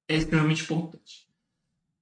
é 0.07 0.17
extremamente 0.17 0.63
importante. 0.63 1.27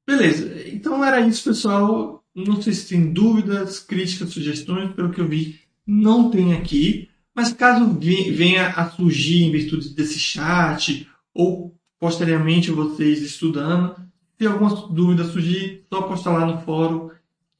Beleza, 0.07 0.67
então 0.67 1.03
era 1.03 1.19
isso, 1.19 1.43
pessoal. 1.43 2.23
Não 2.33 2.61
sei 2.61 2.73
se 2.73 2.87
tem 2.87 3.11
dúvidas, 3.11 3.79
críticas, 3.79 4.29
sugestões, 4.29 4.93
pelo 4.93 5.11
que 5.11 5.19
eu 5.19 5.27
vi, 5.27 5.59
não 5.85 6.31
tem 6.31 6.53
aqui. 6.53 7.09
Mas 7.35 7.51
caso 7.51 7.97
venha 7.99 8.69
a 8.69 8.89
surgir 8.89 9.43
em 9.43 9.51
virtude 9.51 9.89
desse 9.89 10.17
chat, 10.17 11.07
ou 11.33 11.78
posteriormente 11.99 12.71
vocês 12.71 13.21
estudando, 13.21 13.95
se 14.37 14.47
alguma 14.47 14.73
dúvida 14.87 15.25
surgir, 15.25 15.85
só 15.91 16.03
postar 16.03 16.31
lá 16.31 16.45
no 16.45 16.61
fórum 16.61 17.09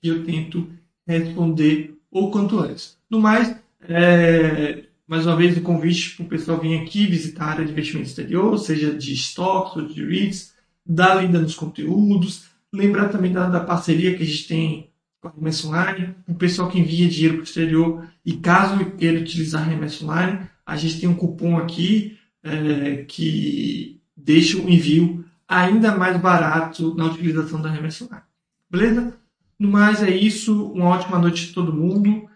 e 0.02 0.08
eu 0.08 0.24
tento 0.24 0.68
responder 1.06 1.98
o 2.10 2.32
quanto 2.32 2.60
antes. 2.60 2.98
No 3.10 3.20
mais, 3.20 3.56
é, 3.82 4.84
mais 5.06 5.26
uma 5.26 5.36
vez 5.36 5.58
o 5.58 5.62
convite 5.62 6.16
para 6.16 6.26
o 6.26 6.30
pessoal 6.30 6.60
vir 6.60 6.80
aqui 6.80 7.06
visitar 7.06 7.46
a 7.46 7.50
área 7.50 7.66
de 7.66 7.72
investimento 7.72 8.08
exterior, 8.08 8.58
seja 8.58 8.94
de 8.94 9.14
stocks 9.14 9.76
ou 9.76 9.86
de 9.86 10.06
REITs, 10.06 10.54
dar 10.86 11.22
lida 11.22 11.40
nos 11.40 11.56
conteúdos, 11.56 12.46
lembrar 12.72 13.10
também 13.10 13.32
da, 13.32 13.50
da, 13.50 13.60
parceria 13.60 14.16
que 14.16 14.24
a 14.24 14.26
gente 14.26 14.48
tem 14.48 14.90
com 15.20 15.28
a 15.28 15.32
Remessa 15.32 15.68
Online, 15.68 16.16
o 16.28 16.34
pessoal 16.34 16.70
que 16.70 16.80
envia 16.80 17.10
dinheiro 17.10 17.36
para 17.36 17.42
o 17.42 17.44
exterior 17.44 18.08
e 18.26 18.34
caso 18.34 18.86
queira 18.92 19.20
utilizar 19.20 19.64
a 19.64 19.66
Remessa 19.66 20.06
Online, 20.06 20.40
a 20.66 20.78
gente 20.78 21.00
tem 21.00 21.10
um 21.10 21.16
cupom 21.16 21.58
aqui 21.58 22.18
é, 22.42 23.04
que 23.08 23.99
deixa 24.24 24.58
o 24.58 24.70
envio 24.70 25.26
ainda 25.48 25.98
mais 25.98 26.20
barato 26.20 26.94
na 26.96 27.06
utilização 27.06 27.62
da 27.62 27.70
Remessa 27.70 28.06
Online. 28.06 28.24
Beleza? 28.70 29.18
No 29.58 29.70
mais 29.70 30.02
é 30.02 30.10
isso, 30.10 30.72
uma 30.72 30.86
ótima 30.86 31.20
noite 31.20 31.50
a 31.50 31.54
todo 31.54 31.74
mundo 31.74 32.30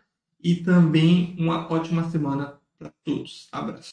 e 0.43 0.55
também 0.55 1.35
uma 1.37 1.71
ótima 1.71 2.09
semana 2.09 2.55
para 2.77 2.91
todos. 3.03 3.47
Abraço. 3.51 3.81